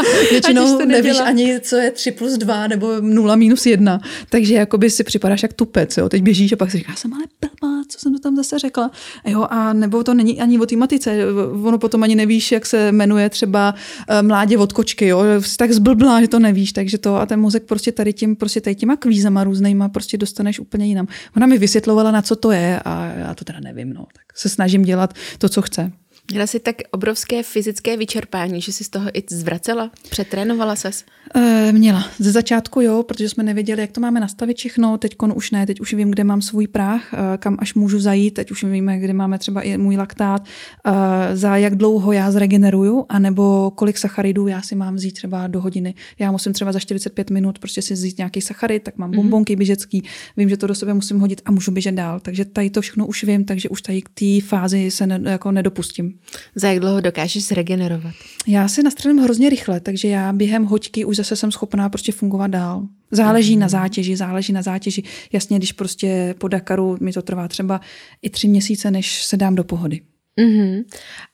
A, 0.00 0.02
Většinou 0.30 0.78
to 0.78 0.86
nevíš 0.86 1.20
ani, 1.20 1.60
co 1.60 1.76
je 1.76 1.90
3 1.90 2.10
plus 2.10 2.38
2 2.38 2.66
nebo 2.66 3.00
0 3.00 3.36
minus 3.36 3.66
1. 3.66 4.00
Takže 4.28 4.54
jakoby 4.54 4.90
si 4.90 5.04
připadáš 5.04 5.42
jak 5.42 5.52
tupec. 5.52 5.96
Jo? 5.96 6.08
Teď 6.08 6.22
běžíš 6.22 6.52
a 6.52 6.56
pak 6.56 6.70
si 6.70 6.78
říkáš, 6.78 6.98
jsem 6.98 7.14
ale 7.14 7.24
blbá, 7.40 7.79
co 7.90 7.98
jsem 7.98 8.12
to 8.12 8.18
tam 8.18 8.36
zase 8.36 8.58
řekla. 8.58 8.90
Jo? 9.26 9.46
A 9.50 9.72
nebo 9.72 10.04
to 10.04 10.14
není 10.14 10.40
ani 10.40 10.58
o 10.58 10.66
té 10.66 10.76
matice. 10.76 11.18
Ono 11.62 11.78
potom 11.78 12.02
ani 12.02 12.14
nevíš, 12.14 12.52
jak 12.52 12.66
se 12.66 12.92
jmenuje 12.92 13.30
třeba 13.30 13.74
eh, 14.08 14.22
mládě 14.22 14.58
od 14.58 14.72
kočky. 14.72 15.06
Jo? 15.06 15.22
Jsi 15.40 15.56
tak 15.56 15.72
zblblá, 15.72 16.20
že 16.20 16.28
to 16.28 16.38
nevíš. 16.38 16.72
Takže 16.72 16.98
to 16.98 17.16
a 17.16 17.26
ten 17.26 17.40
mozek 17.40 17.62
prostě 17.62 17.92
tady 17.92 18.12
tím, 18.12 18.36
prostě 18.36 18.60
tady 18.60 18.74
těma 18.74 18.96
kvízama 18.96 19.44
různýma 19.44 19.88
prostě 19.88 20.18
dostaneš 20.18 20.60
úplně 20.60 20.86
jinam. 20.86 21.06
Ona 21.36 21.46
mi 21.46 21.58
vysvětlovala, 21.58 22.10
na 22.10 22.22
co 22.22 22.36
to 22.36 22.50
je 22.50 22.80
a 22.84 23.04
já 23.04 23.34
to 23.34 23.44
teda 23.44 23.60
nevím, 23.60 23.92
no. 23.92 24.06
Tak 24.12 24.38
se 24.38 24.48
snažím 24.48 24.82
dělat 24.82 25.14
to, 25.38 25.48
co 25.48 25.62
chce. 25.62 25.92
Měla 26.30 26.46
jsi 26.46 26.60
tak 26.60 26.76
obrovské 26.90 27.42
fyzické 27.42 27.96
vyčerpání, 27.96 28.60
že 28.60 28.72
jsi 28.72 28.84
z 28.84 28.88
toho 28.88 29.18
i 29.18 29.22
zvracela? 29.30 29.90
Přetrénovala 30.10 30.76
ses? 30.76 31.04
E, 31.34 31.72
měla. 31.72 32.08
Ze 32.18 32.32
začátku 32.32 32.80
jo, 32.80 33.02
protože 33.02 33.28
jsme 33.28 33.44
nevěděli, 33.44 33.80
jak 33.80 33.92
to 33.92 34.00
máme 34.00 34.20
nastavit 34.20 34.56
všechno. 34.56 34.98
Teď 34.98 35.16
už 35.34 35.50
ne, 35.50 35.66
teď 35.66 35.80
už 35.80 35.94
vím, 35.94 36.10
kde 36.10 36.24
mám 36.24 36.42
svůj 36.42 36.66
práh, 36.66 37.14
e, 37.14 37.38
kam 37.38 37.56
až 37.60 37.74
můžu 37.74 38.00
zajít. 38.00 38.34
Teď 38.34 38.50
už 38.50 38.64
víme, 38.64 38.98
kde 38.98 39.12
máme 39.12 39.38
třeba 39.38 39.62
i 39.62 39.78
můj 39.78 39.96
laktát, 39.96 40.44
e, 40.86 41.36
za 41.36 41.56
jak 41.56 41.76
dlouho 41.76 42.12
já 42.12 42.30
zregeneruju, 42.30 43.06
anebo 43.08 43.72
kolik 43.74 43.98
sacharidů 43.98 44.46
já 44.46 44.62
si 44.62 44.74
mám 44.74 44.94
vzít 44.94 45.12
třeba 45.12 45.46
do 45.46 45.60
hodiny. 45.60 45.94
Já 46.18 46.32
musím 46.32 46.52
třeba 46.52 46.72
za 46.72 46.80
45 46.80 47.30
minut 47.30 47.58
prostě 47.58 47.82
si 47.82 47.94
vzít 47.94 48.18
nějaký 48.18 48.40
sacharid, 48.40 48.82
tak 48.82 48.98
mám 48.98 49.10
mhm. 49.10 49.16
bombonky 49.16 49.56
běžecký, 49.56 50.04
vím, 50.36 50.48
že 50.48 50.56
to 50.56 50.66
do 50.66 50.74
sebe 50.74 50.94
musím 50.94 51.20
hodit 51.20 51.42
a 51.44 51.50
můžu 51.50 51.70
běžet 51.70 51.92
dál. 51.92 52.20
Takže 52.20 52.44
tady 52.44 52.70
to 52.70 52.80
všechno 52.80 53.06
už 53.06 53.24
vím, 53.24 53.44
takže 53.44 53.68
už 53.68 53.82
tady 53.82 54.02
k 54.02 54.08
té 54.08 54.46
fázi 54.46 54.90
se 54.90 55.06
ne, 55.06 55.30
jako 55.30 55.52
nedopustím. 55.52 56.19
Za 56.54 56.68
jak 56.68 56.80
dlouho 56.80 57.00
dokážeš 57.00 57.44
zregenerovat? 57.44 58.14
Já 58.46 58.68
si 58.68 58.82
nastřelím 58.82 59.18
hrozně 59.18 59.50
rychle, 59.50 59.80
takže 59.80 60.08
já 60.08 60.32
během 60.32 60.64
hoďky 60.64 61.04
už 61.04 61.16
zase 61.16 61.36
jsem 61.36 61.52
schopná 61.52 61.88
prostě 61.88 62.12
fungovat 62.12 62.46
dál. 62.46 62.86
Záleží 63.10 63.54
mm. 63.54 63.60
na 63.60 63.68
zátěži, 63.68 64.16
záleží 64.16 64.52
na 64.52 64.62
zátěži. 64.62 65.02
Jasně, 65.32 65.58
když 65.58 65.72
prostě 65.72 66.34
po 66.38 66.48
Dakaru 66.48 66.96
mi 67.00 67.12
to 67.12 67.22
trvá 67.22 67.48
třeba 67.48 67.80
i 68.22 68.30
tři 68.30 68.48
měsíce, 68.48 68.90
než 68.90 69.24
se 69.24 69.36
dám 69.36 69.54
do 69.54 69.64
pohody. 69.64 70.00
Mm-hmm. 70.38 70.84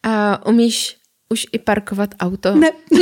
A 0.03 0.47
umíš 0.47 0.97
už 1.29 1.47
i 1.53 1.59
parkovat 1.59 2.15
auto? 2.21 2.55
Ne. 2.55 2.71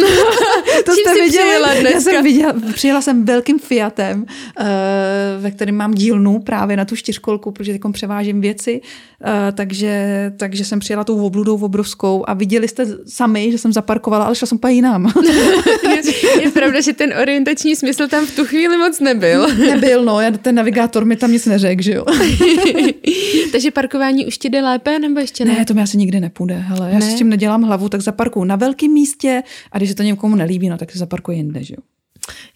to 0.85 0.93
jste 0.93 1.15
viděli? 1.15 1.81
Dneska? 1.81 1.91
Já 1.91 2.01
jsem 2.01 2.25
viděla, 2.25 2.55
přijela 2.75 3.01
jsem 3.01 3.25
velkým 3.25 3.59
Fiatem, 3.59 4.21
uh, 4.21 4.67
ve 5.39 5.51
kterém 5.51 5.75
mám 5.75 5.95
dílnu 5.95 6.39
právě 6.39 6.77
na 6.77 6.85
tu 6.85 6.97
čtyřkolku, 6.97 7.51
protože 7.51 7.73
teď 7.73 7.81
převážím 7.93 8.41
věci, 8.41 8.81
uh, 8.81 9.29
takže, 9.55 10.33
takže 10.37 10.65
jsem 10.65 10.79
přijela 10.79 11.05
tou 11.05 11.27
obludou 11.27 11.59
obrovskou 11.59 12.25
a 12.27 12.35
viděli 12.35 12.69
jste 12.69 12.87
sami, 13.07 13.53
že 13.53 13.59
jsem 13.59 13.73
zaparkovala, 13.73 14.25
ale 14.25 14.35
šla 14.35 14.47
jsem 14.47 14.57
úplně 14.57 14.75
jinam. 14.75 15.13
je, 15.95 16.43
je 16.43 16.51
pravda, 16.51 16.81
že 16.81 16.93
ten 16.93 17.15
orientační 17.23 17.77
smysl 17.77 18.09
tam 18.09 18.27
v 18.27 18.37
tu 18.37 18.45
chvíli 18.45 18.79
moc 18.79 19.01
nebyl. 19.01 19.49
nebyl, 19.57 20.05
no, 20.05 20.19
ten 20.43 20.55
navigátor 20.55 21.05
mi 21.05 21.17
tam 21.17 21.33
nic 21.33 21.47
neřekl, 21.47 21.83
že 21.83 21.93
jo. 21.93 22.05
takže 23.53 23.71
parkování 23.71 24.27
už 24.27 24.39
ti 24.39 24.51
jde 24.51 24.63
lépe, 24.63 24.99
nebo 24.99 25.21
ještě 25.21 25.45
ne? 25.45 25.55
Ne, 25.59 25.65
to 25.65 25.75
mi 25.75 25.83
asi 25.83 25.97
nikdy 25.97 26.21
nepůjde, 26.21 26.55
hele, 26.55 26.91
já 26.93 26.99
ne? 26.99 27.11
s 27.11 27.15
tím 27.15 27.29
nedělám 27.29 27.63
hlavu, 27.63 27.89
tak 27.89 28.03
zaparkuju 28.15 28.45
na 28.45 28.57
velkém 28.57 28.93
místě 28.93 29.43
a 29.73 29.79
když 29.79 29.89
se 29.91 29.95
to 29.95 30.03
někomu 30.03 30.37
nelíbí, 30.37 30.69
no 30.69 30.79
tak 30.79 30.93
se 30.93 30.99
zaparkuje 30.99 31.37
jinde, 31.37 31.65
že 31.65 31.75
jo. 31.75 31.83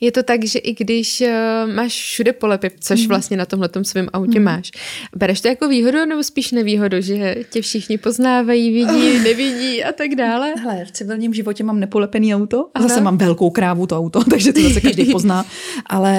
Je 0.00 0.12
to 0.12 0.22
tak, 0.22 0.44
že 0.44 0.58
i 0.58 0.74
když 0.74 1.20
uh, 1.20 1.74
máš 1.74 1.92
všude 1.92 2.32
polepy, 2.32 2.70
což 2.80 3.00
mm. 3.00 3.08
vlastně 3.08 3.36
na 3.36 3.46
tomhle 3.46 3.68
svém 3.82 4.08
autě 4.12 4.38
mm. 4.38 4.44
máš, 4.44 4.70
bereš 5.16 5.40
to 5.40 5.48
jako 5.48 5.68
výhodu 5.68 6.06
nebo 6.06 6.22
spíš 6.22 6.52
nevýhodu, 6.52 7.00
že 7.00 7.36
tě 7.50 7.62
všichni 7.62 7.98
poznávají, 7.98 8.72
vidí, 8.72 9.18
nevidí 9.18 9.84
a 9.84 9.92
tak 9.92 10.14
dále? 10.14 10.54
Hele, 10.58 10.84
v 10.84 10.92
civilním 10.92 11.34
životě 11.34 11.64
mám 11.64 11.80
nepolepený 11.80 12.34
auto 12.34 12.70
a 12.74 12.82
zase 12.82 13.00
mám 13.00 13.18
velkou 13.18 13.50
krávu 13.50 13.86
to 13.86 13.98
auto, 13.98 14.24
takže 14.30 14.52
to 14.52 14.60
zase 14.60 14.80
každý 14.80 15.04
pozná, 15.12 15.44
ale 15.86 16.14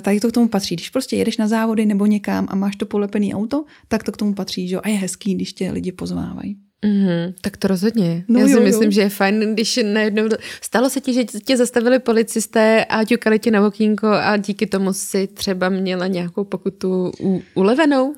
tady 0.00 0.20
to 0.20 0.28
k 0.28 0.32
tomu 0.32 0.48
patří. 0.48 0.76
Když 0.76 0.90
prostě 0.90 1.16
jedeš 1.16 1.36
na 1.36 1.48
závody 1.48 1.86
nebo 1.86 2.06
někam 2.06 2.46
a 2.50 2.56
máš 2.56 2.76
to 2.76 2.86
polepený 2.86 3.34
auto, 3.34 3.64
tak 3.88 4.02
to 4.02 4.12
k 4.12 4.16
tomu 4.16 4.34
patří, 4.34 4.68
že 4.68 4.74
jo? 4.74 4.80
A 4.84 4.88
je 4.88 4.94
hezký, 4.94 5.34
když 5.34 5.52
tě 5.52 5.70
lidi 5.70 5.92
poznávají. 5.92 6.56
Mm-hmm, 6.84 7.34
tak 7.40 7.56
to 7.56 7.68
rozhodně. 7.68 8.24
No 8.28 8.40
Já 8.40 8.46
jo, 8.46 8.56
si 8.56 8.64
myslím, 8.64 8.84
jo. 8.84 8.90
že 8.90 9.00
je 9.00 9.08
fajn, 9.08 9.54
když 9.54 9.80
najednou... 9.82 10.28
Stalo 10.60 10.90
se 10.90 11.00
ti, 11.00 11.12
že 11.12 11.24
tě 11.24 11.56
zastavili 11.56 11.98
policisté 11.98 12.84
a 12.84 13.04
ťukali 13.04 13.38
tě 13.38 13.50
na 13.50 13.66
okýnko 13.66 14.06
a 14.06 14.36
díky 14.36 14.66
tomu 14.66 14.92
si 14.92 15.26
třeba 15.26 15.68
měla 15.68 16.06
nějakou 16.06 16.44
pokutu 16.44 17.12
u, 17.20 17.42
ulevenou? 17.54 18.14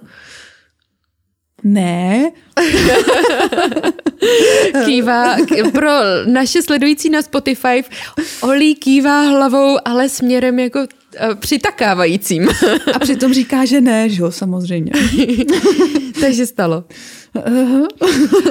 Ne. 1.64 2.30
kývá, 4.84 5.36
pro 5.72 5.90
naše 6.26 6.62
sledující 6.62 7.10
na 7.10 7.22
Spotify, 7.22 7.84
Olí 8.40 8.74
kývá 8.74 9.20
hlavou, 9.20 9.76
ale 9.84 10.08
směrem 10.08 10.58
jako 10.58 10.86
přitakávajícím. 11.34 12.48
A 12.94 12.98
přitom 12.98 13.34
říká, 13.34 13.64
že 13.64 13.80
ne, 13.80 14.08
že 14.08 14.22
jo, 14.22 14.30
samozřejmě. 14.30 14.92
Takže 16.20 16.46
stalo. 16.46 16.84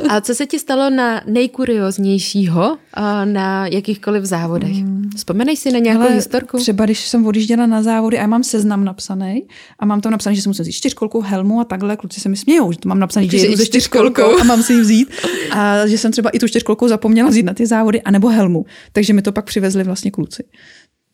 A 0.09 0.21
co 0.21 0.35
se 0.35 0.45
ti 0.45 0.59
stalo 0.59 0.89
na 0.89 1.21
nejkurioznějšího 1.27 2.77
na 3.25 3.67
jakýchkoliv 3.67 4.23
závodech? 4.23 4.71
Hmm. 4.71 5.09
Vzpomenej 5.15 5.57
si 5.57 5.71
na 5.71 5.79
nějakou 5.79 6.01
Ale 6.01 6.15
historku? 6.15 6.57
Třeba 6.57 6.85
když 6.85 7.07
jsem 7.07 7.25
odjížděla 7.25 7.65
na 7.65 7.83
závody 7.83 8.17
a 8.17 8.21
já 8.21 8.27
mám 8.27 8.43
seznam 8.43 8.85
napsaný 8.85 9.47
a 9.79 9.85
mám 9.85 10.01
tam 10.01 10.11
napsaný, 10.11 10.35
že 10.35 10.41
jsem 10.41 10.49
musím 10.49 10.63
vzít 10.63 10.71
čtyřkolku, 10.73 11.21
helmu 11.21 11.59
a 11.59 11.63
takhle, 11.63 11.97
kluci 11.97 12.19
se 12.19 12.29
mi 12.29 12.37
smějou, 12.37 12.71
že 12.71 12.77
to 12.77 12.89
mám 12.89 12.99
napsaný, 12.99 13.29
že 13.29 13.37
jedu 13.37 13.57
se 13.57 13.65
čtyřkolkou 13.65 14.39
a 14.39 14.43
mám 14.43 14.63
si 14.63 14.73
ji 14.73 14.81
vzít 14.81 15.11
a 15.51 15.87
že 15.87 15.97
jsem 15.97 16.11
třeba 16.11 16.29
i 16.29 16.39
tu 16.39 16.47
čtyřkolkou 16.47 16.87
zapomněla 16.87 17.29
vzít 17.29 17.43
na 17.43 17.53
ty 17.53 17.65
závody, 17.65 18.01
anebo 18.01 18.27
helmu. 18.27 18.65
Takže 18.91 19.13
mi 19.13 19.21
to 19.21 19.31
pak 19.31 19.45
přivezli 19.45 19.83
vlastně 19.83 20.11
kluci. 20.11 20.43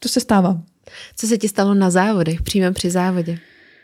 To 0.04 0.10
se 0.10 0.20
stává. 0.20 0.62
Co 1.16 1.28
se 1.28 1.38
ti 1.38 1.50
stalo 1.50 1.74
na 1.74 1.90
závodech, 1.90 2.42
přímo 2.42 2.74
při 2.74 2.92
závodě? 2.92 3.40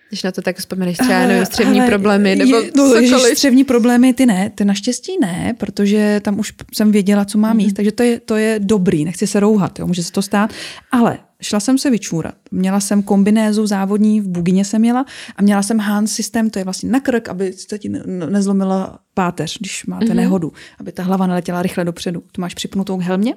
Když 0.10 0.24
na 0.24 0.32
to 0.32 0.42
tak 0.42 0.58
vzpomeneš 0.58 0.98
třeba, 0.98 1.28
nevím, 1.28 1.46
střevní 1.46 1.80
ale 1.80 1.90
problémy 1.90 2.36
nebo 2.36 2.58
je, 2.58 2.72
no, 3.12 3.20
střevní 3.20 3.64
problémy 3.64 4.14
ty 4.14 4.26
ne, 4.26 4.52
ty 4.56 4.66
naštěstí 4.66 5.12
ne, 5.22 5.56
protože 5.58 6.22
tam 6.24 6.40
už 6.40 6.54
jsem 6.74 6.92
věděla, 6.92 7.26
co 7.26 7.38
mám 7.38 7.60
jíst, 7.60 7.72
mm. 7.72 7.76
takže 7.76 7.92
to 7.92 8.04
je, 8.04 8.20
to 8.20 8.36
je 8.36 8.60
dobrý, 8.60 9.06
nechci 9.06 9.28
se 9.28 9.40
rouhat, 9.40 9.80
jo, 9.80 9.88
může 9.88 10.04
se 10.04 10.12
to 10.12 10.22
stát, 10.22 10.54
ale 10.92 11.20
šla 11.42 11.60
jsem 11.60 11.78
se 11.78 11.90
vyčůrat. 11.90 12.36
Měla 12.52 12.80
jsem 12.80 13.04
kombinézu 13.04 13.68
závodní, 13.68 14.22
v 14.22 14.28
bugině 14.28 14.66
jsem 14.66 14.82
měla 14.82 15.06
a 15.36 15.42
měla 15.42 15.64
jsem 15.64 15.80
Hans 15.80 16.14
systém, 16.14 16.50
to 16.50 16.60
je 16.60 16.66
vlastně 16.66 16.90
na 16.90 17.00
krk, 17.00 17.30
aby 17.30 17.54
se 17.54 17.80
ti 17.80 17.90
nezlomila 18.30 19.00
páteř, 19.18 19.58
když 19.60 19.86
máte 19.86 20.06
mm-hmm. 20.06 20.16
nehodu, 20.16 20.54
aby 20.80 20.92
ta 20.92 21.04
hlava 21.04 21.28
neletěla 21.28 21.62
rychle 21.62 21.86
dopředu. 21.86 22.24
Tu 22.32 22.42
máš 22.42 22.54
připnutou 22.54 22.98
k 22.98 23.02
helmě. 23.02 23.36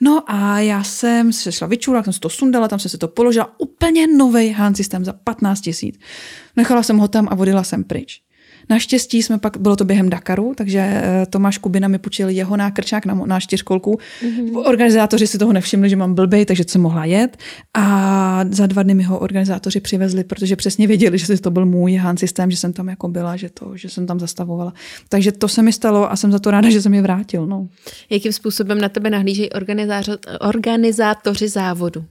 No 0.00 0.22
a 0.26 0.58
já 0.58 0.84
jsem 0.84 1.32
se 1.32 1.52
šla 1.52 1.66
vyčůrat, 1.66 2.04
jsem 2.04 2.12
si 2.12 2.20
to 2.20 2.28
sundala, 2.28 2.68
tam 2.68 2.78
jsem 2.78 2.88
se 2.88 2.98
to 2.98 3.08
položila. 3.08 3.54
Úplně 3.58 4.06
nový 4.06 4.50
Hans 4.50 4.76
systém 4.76 5.04
za 5.04 5.12
15 5.12 5.60
tisíc. 5.60 5.98
Nechala 6.56 6.82
jsem 6.82 6.98
ho 6.98 7.08
tam 7.08 7.28
a 7.30 7.34
vodila 7.34 7.64
jsem 7.64 7.84
pryč. 7.84 8.20
Naštěstí 8.70 9.22
jsme 9.22 9.38
pak, 9.38 9.56
bylo 9.56 9.76
to 9.76 9.84
během 9.84 10.10
Dakaru, 10.10 10.54
takže 10.56 10.78
eh, 10.78 11.26
Tomáš 11.30 11.58
Kubina 11.58 11.88
mi 11.88 11.98
půjčil 11.98 12.28
jeho 12.28 12.56
nákrčák 12.56 13.06
na, 13.06 13.14
na 13.14 13.40
čtyřkolku. 13.40 13.98
Mm-hmm. 14.22 14.68
Organizátoři 14.68 15.26
si 15.26 15.38
toho 15.38 15.52
nevšimli, 15.52 15.90
že 15.90 15.96
mám 15.96 16.14
blbej, 16.14 16.46
takže 16.46 16.64
jsem 16.68 16.80
mohla 16.80 17.04
jet. 17.04 17.36
A 17.74 18.44
za 18.50 18.66
dva 18.66 18.82
dny 18.82 18.94
mi 18.94 19.02
ho 19.02 19.18
organizátoři 19.18 19.80
přivezli, 19.80 20.24
protože 20.24 20.56
přesně 20.56 20.86
věděli, 20.86 21.18
že 21.18 21.40
to 21.40 21.50
byl 21.50 21.66
můj 21.66 21.94
Han 21.94 22.16
systém, 22.16 22.50
že 22.50 22.56
jsem 22.56 22.72
tam 22.72 22.88
jako 22.88 23.08
byla, 23.08 23.36
že, 23.36 23.50
to, 23.50 23.76
že 23.76 23.88
jsem 23.88 24.06
tam 24.06 24.20
zastavovala. 24.20 24.72
Takže 25.08 25.32
to 25.32 25.48
se 25.48 25.62
mi 25.62 25.72
stalo 25.72 26.12
a 26.12 26.16
jsem 26.16 26.32
za 26.32 26.38
to 26.38 26.50
ráda, 26.50 26.70
že 26.70 26.82
jsem 26.82 26.94
je 26.94 27.02
vrátil. 27.02 27.46
No. 27.46 27.68
Jakým 28.10 28.32
způsobem 28.32 28.80
na 28.80 28.88
tebe 28.88 29.10
nahlížejí 29.10 29.50
organizátoři 30.40 31.48
závodu? 31.48 32.04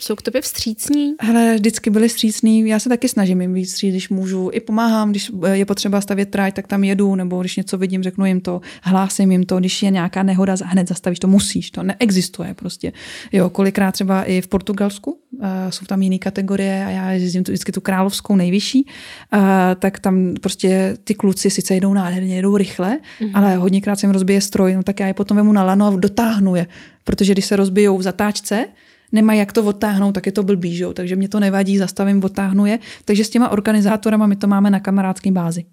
Jsou 0.00 0.16
k 0.16 0.22
tobě 0.22 0.40
vstřícní? 0.40 1.14
Hele, 1.20 1.54
vždycky 1.54 1.90
byli 1.90 2.08
vstřícní. 2.08 2.68
Já 2.68 2.78
se 2.78 2.88
taky 2.88 3.08
snažím 3.08 3.40
jim 3.40 3.54
víc 3.54 3.78
když 3.80 4.08
můžu. 4.08 4.50
I 4.52 4.60
pomáhám, 4.60 5.10
když 5.10 5.32
je 5.52 5.66
potřeba 5.66 6.00
stavět 6.00 6.30
trať, 6.30 6.54
tak 6.54 6.66
tam 6.66 6.84
jedu, 6.84 7.14
nebo 7.14 7.40
když 7.40 7.56
něco 7.56 7.78
vidím, 7.78 8.02
řeknu 8.02 8.26
jim 8.26 8.40
to, 8.40 8.60
hlásím 8.82 9.32
jim 9.32 9.44
to. 9.44 9.58
Když 9.58 9.82
je 9.82 9.90
nějaká 9.90 10.22
nehoda, 10.22 10.54
hned 10.64 10.88
zastavíš, 10.88 11.18
to 11.18 11.28
musíš, 11.28 11.70
to 11.70 11.82
neexistuje 11.82 12.54
prostě. 12.54 12.92
Jo, 13.32 13.50
kolikrát 13.50 13.92
třeba 13.92 14.22
i 14.22 14.40
v 14.40 14.48
Portugalsku, 14.48 15.10
uh, 15.10 15.46
jsou 15.70 15.86
tam 15.86 16.02
jiné 16.02 16.18
kategorie 16.18 16.84
a 16.86 16.90
já 16.90 17.10
jezdím 17.10 17.44
tu, 17.44 17.52
vždycky 17.52 17.72
tu 17.72 17.80
královskou 17.80 18.36
nejvyšší, 18.36 18.86
uh, 18.86 19.40
tak 19.78 19.98
tam 19.98 20.34
prostě 20.40 20.96
ty 21.04 21.14
kluci 21.14 21.50
sice 21.50 21.74
jedou 21.74 21.94
nádherně, 21.94 22.36
jedou 22.36 22.56
rychle, 22.56 22.98
mm-hmm. 23.20 23.30
ale 23.34 23.56
hodněkrát 23.56 24.00
se 24.00 24.06
jim 24.06 24.12
rozbije 24.12 24.40
stroj, 24.40 24.74
no 24.74 24.82
tak 24.82 25.00
já 25.00 25.06
je 25.06 25.14
potom 25.14 25.36
vemu 25.36 25.52
na 25.52 25.64
lano 25.64 25.86
a 25.86 25.96
dotáhnu 25.96 26.56
je. 26.56 26.66
Protože 27.04 27.32
když 27.32 27.44
se 27.44 27.56
rozbijou 27.56 27.98
v 27.98 28.02
zatáčce, 28.02 28.66
nemají 29.12 29.38
jak 29.38 29.52
to 29.52 29.64
odtáhnout, 29.64 30.12
tak 30.12 30.26
je 30.26 30.32
to 30.32 30.42
blbý, 30.42 30.76
že? 30.76 30.86
takže 30.92 31.16
mě 31.16 31.28
to 31.28 31.40
nevadí, 31.40 31.78
zastavím, 31.78 32.24
odtáhnu 32.24 32.66
je. 32.66 32.78
Takže 33.04 33.24
s 33.24 33.30
těma 33.30 33.48
organizátorama 33.48 34.26
my 34.26 34.36
to 34.36 34.46
máme 34.46 34.70
na 34.70 34.80
kamarádském 34.80 35.34
bázi. 35.34 35.64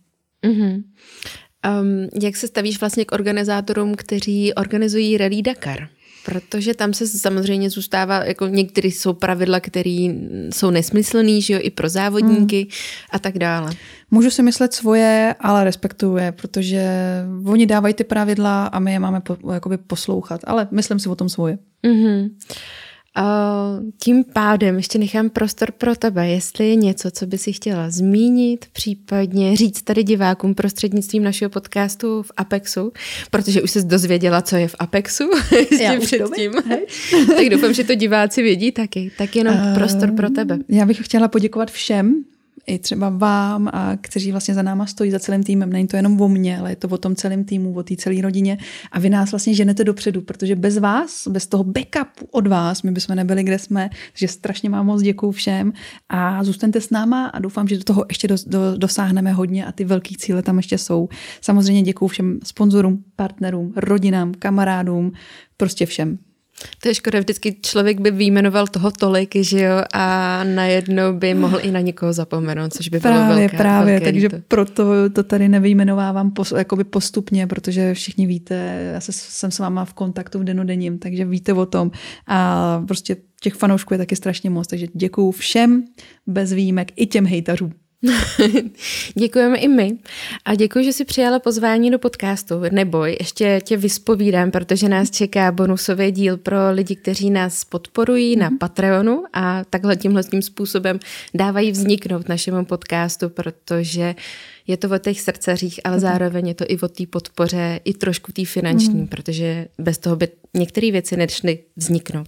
Mm-hmm. 0.43 0.83
Um, 1.81 2.09
jak 2.21 2.35
se 2.35 2.47
stavíš 2.47 2.79
vlastně 2.79 3.05
k 3.05 3.11
organizátorům, 3.11 3.95
kteří 3.95 4.53
organizují 4.53 5.17
Rally 5.17 5.41
Dakar? 5.41 5.87
Protože 6.25 6.73
tam 6.73 6.93
se 6.93 7.07
samozřejmě 7.07 7.69
zůstává, 7.69 8.23
jako 8.23 8.47
některé 8.47 8.87
jsou 8.87 9.13
pravidla, 9.13 9.59
které 9.59 10.09
jsou 10.53 10.69
nesmyslné, 10.69 11.41
že 11.41 11.53
jo, 11.53 11.59
i 11.63 11.69
pro 11.69 11.89
závodníky 11.89 12.59
hmm. 12.59 12.69
a 13.11 13.19
tak 13.19 13.37
dále. 13.39 13.71
Můžu 14.11 14.29
si 14.29 14.43
myslet 14.43 14.73
svoje, 14.73 15.35
ale 15.39 15.63
respektuju 15.63 16.17
je, 16.17 16.31
protože 16.31 16.89
oni 17.45 17.65
dávají 17.65 17.93
ty 17.93 18.03
pravidla 18.03 18.65
a 18.65 18.79
my 18.79 18.93
je 18.93 18.99
máme 18.99 19.21
po, 19.21 19.53
jakoby 19.53 19.77
poslouchat, 19.77 20.41
ale 20.43 20.67
myslím 20.71 20.99
si 20.99 21.09
o 21.09 21.15
tom 21.15 21.29
svoje. 21.29 21.57
Mm-hmm. 21.83 22.29
Tím 23.99 24.23
pádem 24.23 24.75
ještě 24.77 24.99
nechám 24.99 25.29
prostor 25.29 25.71
pro 25.71 25.95
tebe, 25.95 26.27
jestli 26.27 26.69
je 26.69 26.75
něco, 26.75 27.11
co 27.11 27.27
by 27.27 27.37
si 27.37 27.53
chtěla 27.53 27.89
zmínit, 27.89 28.65
případně 28.73 29.55
říct 29.55 29.81
tady 29.81 30.03
divákům 30.03 30.55
prostřednictvím 30.55 31.23
našeho 31.23 31.49
podcastu 31.49 32.23
v 32.23 32.31
Apexu, 32.37 32.93
protože 33.31 33.61
už 33.61 33.71
jsi 33.71 33.83
dozvěděla, 33.83 34.41
co 34.41 34.55
je 34.55 34.67
v 34.67 34.75
Apexu 34.79 35.29
ještě 35.71 35.99
předtím. 36.01 36.51
tak 37.35 37.49
doufám, 37.49 37.73
že 37.73 37.83
to 37.83 37.95
diváci 37.95 38.41
vědí 38.41 38.71
taky. 38.71 39.11
Tak 39.17 39.35
jenom 39.35 39.55
uh, 39.55 39.75
prostor 39.75 40.11
pro 40.11 40.29
tebe. 40.29 40.59
Já 40.69 40.85
bych 40.85 41.05
chtěla 41.05 41.27
poděkovat 41.27 41.71
všem, 41.71 42.23
i 42.67 42.79
třeba 42.79 43.09
vám, 43.09 43.69
a 43.73 43.97
kteří 44.01 44.31
vlastně 44.31 44.53
za 44.53 44.61
náma 44.61 44.85
stojí, 44.85 45.11
za 45.11 45.19
celým 45.19 45.43
týmem. 45.43 45.69
Není 45.69 45.87
to 45.87 45.95
jenom 45.95 46.21
o 46.21 46.27
mně, 46.27 46.59
ale 46.59 46.71
je 46.71 46.75
to 46.75 46.87
o 46.87 46.97
tom 46.97 47.15
celém 47.15 47.43
týmu, 47.43 47.73
o 47.73 47.83
té 47.83 47.95
celé 47.95 48.21
rodině. 48.21 48.57
A 48.91 48.99
vy 48.99 49.09
nás 49.09 49.31
vlastně 49.31 49.53
ženete 49.53 49.83
dopředu, 49.83 50.21
protože 50.21 50.55
bez 50.55 50.77
vás, 50.77 51.27
bez 51.27 51.47
toho 51.47 51.63
backupu 51.63 52.27
od 52.31 52.47
vás, 52.47 52.83
my 52.83 52.91
bychom 52.91 53.15
nebyli, 53.15 53.43
kde 53.43 53.59
jsme. 53.59 53.89
Takže 54.11 54.27
strašně 54.27 54.69
vám 54.69 54.85
moc 54.85 55.01
děkuju 55.01 55.31
všem 55.31 55.73
a 56.09 56.43
zůstaňte 56.43 56.81
s 56.81 56.89
náma 56.89 57.25
a 57.25 57.39
doufám, 57.39 57.67
že 57.67 57.77
do 57.77 57.83
toho 57.83 58.05
ještě 58.09 58.27
do, 58.27 58.35
do, 58.47 58.77
dosáhneme 58.77 59.31
hodně 59.31 59.65
a 59.65 59.71
ty 59.71 59.85
velké 59.85 60.15
cíle 60.17 60.41
tam 60.41 60.57
ještě 60.57 60.77
jsou. 60.77 61.09
Samozřejmě 61.41 61.81
děkuju 61.81 62.09
všem 62.09 62.39
sponzorům, 62.43 63.03
partnerům, 63.15 63.73
rodinám, 63.75 64.33
kamarádům, 64.33 65.11
prostě 65.57 65.85
všem. 65.85 66.26
To 66.81 66.87
je 66.87 66.95
škoda, 66.95 67.19
vždycky 67.19 67.57
člověk 67.61 67.99
by 67.99 68.11
vyjmenoval 68.11 68.67
toho 68.67 68.91
tolik, 68.91 69.35
že 69.35 69.61
jo, 69.61 69.81
a 69.93 70.43
najednou 70.43 71.13
by 71.13 71.33
mohl 71.33 71.59
i 71.61 71.71
na 71.71 71.79
někoho 71.79 72.13
zapomenout, 72.13 72.73
což 72.73 72.89
by 72.89 72.99
právě, 72.99 73.25
bylo 73.25 73.39
velké, 73.39 73.57
Právě, 73.57 73.93
velké 73.93 74.05
takže 74.05 74.29
to. 74.29 74.37
proto 74.47 75.09
to 75.09 75.23
tady 75.23 75.49
nevyjmenovávám 75.49 76.31
pos, 76.31 76.53
jakoby 76.57 76.83
postupně, 76.83 77.47
protože 77.47 77.93
všichni 77.93 78.27
víte, 78.27 78.89
já 78.93 78.99
se, 78.99 79.11
jsem 79.13 79.51
s 79.51 79.59
váma 79.59 79.85
v 79.85 79.93
kontaktu 79.93 80.39
v 80.39 80.43
denodenním, 80.43 80.99
takže 80.99 81.25
víte 81.25 81.53
o 81.53 81.65
tom 81.65 81.91
a 82.27 82.83
prostě 82.87 83.15
těch 83.41 83.53
fanoušků 83.53 83.93
je 83.93 83.97
taky 83.97 84.15
strašně 84.15 84.49
moc, 84.49 84.67
takže 84.67 84.87
děkuju 84.93 85.31
všem 85.31 85.83
bez 86.27 86.53
výjimek, 86.53 86.91
i 86.95 87.05
těm 87.05 87.25
hejtařům. 87.25 87.73
Děkujeme 89.15 89.57
i 89.57 89.67
my 89.67 89.97
a 90.45 90.55
děkuji, 90.55 90.85
že 90.85 90.93
jsi 90.93 91.05
přijala 91.05 91.39
pozvání 91.39 91.91
do 91.91 91.99
podcastu. 91.99 92.55
Neboj, 92.71 93.17
ještě 93.19 93.61
tě 93.63 93.77
vyspovídám, 93.77 94.51
protože 94.51 94.89
nás 94.89 95.11
čeká 95.11 95.51
bonusový 95.51 96.11
díl 96.11 96.37
pro 96.37 96.57
lidi, 96.71 96.95
kteří 96.95 97.29
nás 97.29 97.63
podporují 97.65 98.35
na 98.35 98.49
mhm. 98.49 98.57
Patreonu 98.57 99.23
a 99.33 99.63
takhle 99.63 99.95
tímhle 99.95 100.23
tím 100.23 100.41
způsobem 100.41 100.99
dávají 101.33 101.71
vzniknout 101.71 102.29
našemu 102.29 102.65
podcastu, 102.65 103.29
protože 103.29 104.15
je 104.67 104.77
to 104.77 104.89
o 104.89 104.97
těch 104.97 105.21
srdcařích, 105.21 105.79
ale 105.83 105.97
mm-hmm. 105.97 105.99
zároveň 105.99 106.47
je 106.47 106.53
to 106.53 106.65
i 106.67 106.79
o 106.79 106.87
té 106.87 107.05
podpoře, 107.05 107.79
i 107.85 107.93
trošku 107.93 108.31
té 108.31 108.45
finanční, 108.45 109.01
mm-hmm. 109.01 109.07
protože 109.07 109.67
bez 109.77 109.97
toho 109.97 110.15
by 110.15 110.27
některé 110.53 110.91
věci 110.91 111.17
nešly 111.17 111.59
vzniknout. 111.75 112.27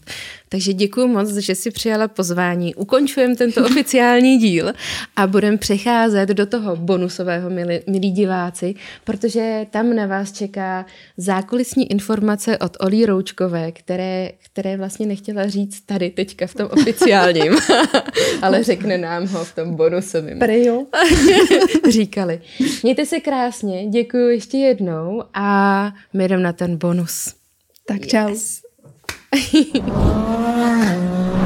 Takže 0.50 0.74
děkuji 0.74 1.08
moc, 1.08 1.34
že 1.34 1.56
si 1.56 1.72
přijala 1.72 2.08
pozvání. 2.08 2.76
Ukončujeme 2.76 3.36
tento 3.36 3.66
oficiální 3.66 4.38
díl 4.38 4.74
a 5.16 5.28
budeme 5.28 5.58
přecházet 5.58 6.30
do 6.30 6.46
toho 6.46 6.76
bonusového, 6.76 7.50
milí, 7.50 7.80
milí 7.88 8.12
diváci, 8.12 8.76
protože 9.04 9.66
tam 9.72 9.96
na 9.96 10.06
vás 10.06 10.32
čeká 10.32 10.86
zákulisní 11.18 11.92
informace 11.92 12.58
od 12.58 12.78
Olí 12.80 13.06
Roučkové, 13.06 13.72
které, 13.72 14.32
které 14.46 14.78
vlastně 14.78 15.06
nechtěla 15.06 15.48
říct 15.48 15.82
tady 15.82 16.10
teďka 16.10 16.48
v 16.48 16.54
tom 16.54 16.70
oficiálním, 16.72 17.54
ale 18.42 18.64
řekne 18.64 18.98
nám 18.98 19.28
ho 19.28 19.46
v 19.46 19.56
tom 19.56 19.76
bonusovém. 19.76 20.40
Prejo. 20.40 20.86
Říkali. 21.90 22.42
Mějte 22.84 23.06
se 23.06 23.20
krásně, 23.20 23.88
děkuji 23.88 24.30
ještě 24.30 24.58
jednou 24.58 25.24
a 25.34 25.92
my 26.14 26.28
jdeme 26.28 26.44
na 26.44 26.54
ten 26.54 26.78
bonus. 26.78 27.39
Tak 27.90 28.06
čau. 28.06 28.30
Yes. 28.30 28.62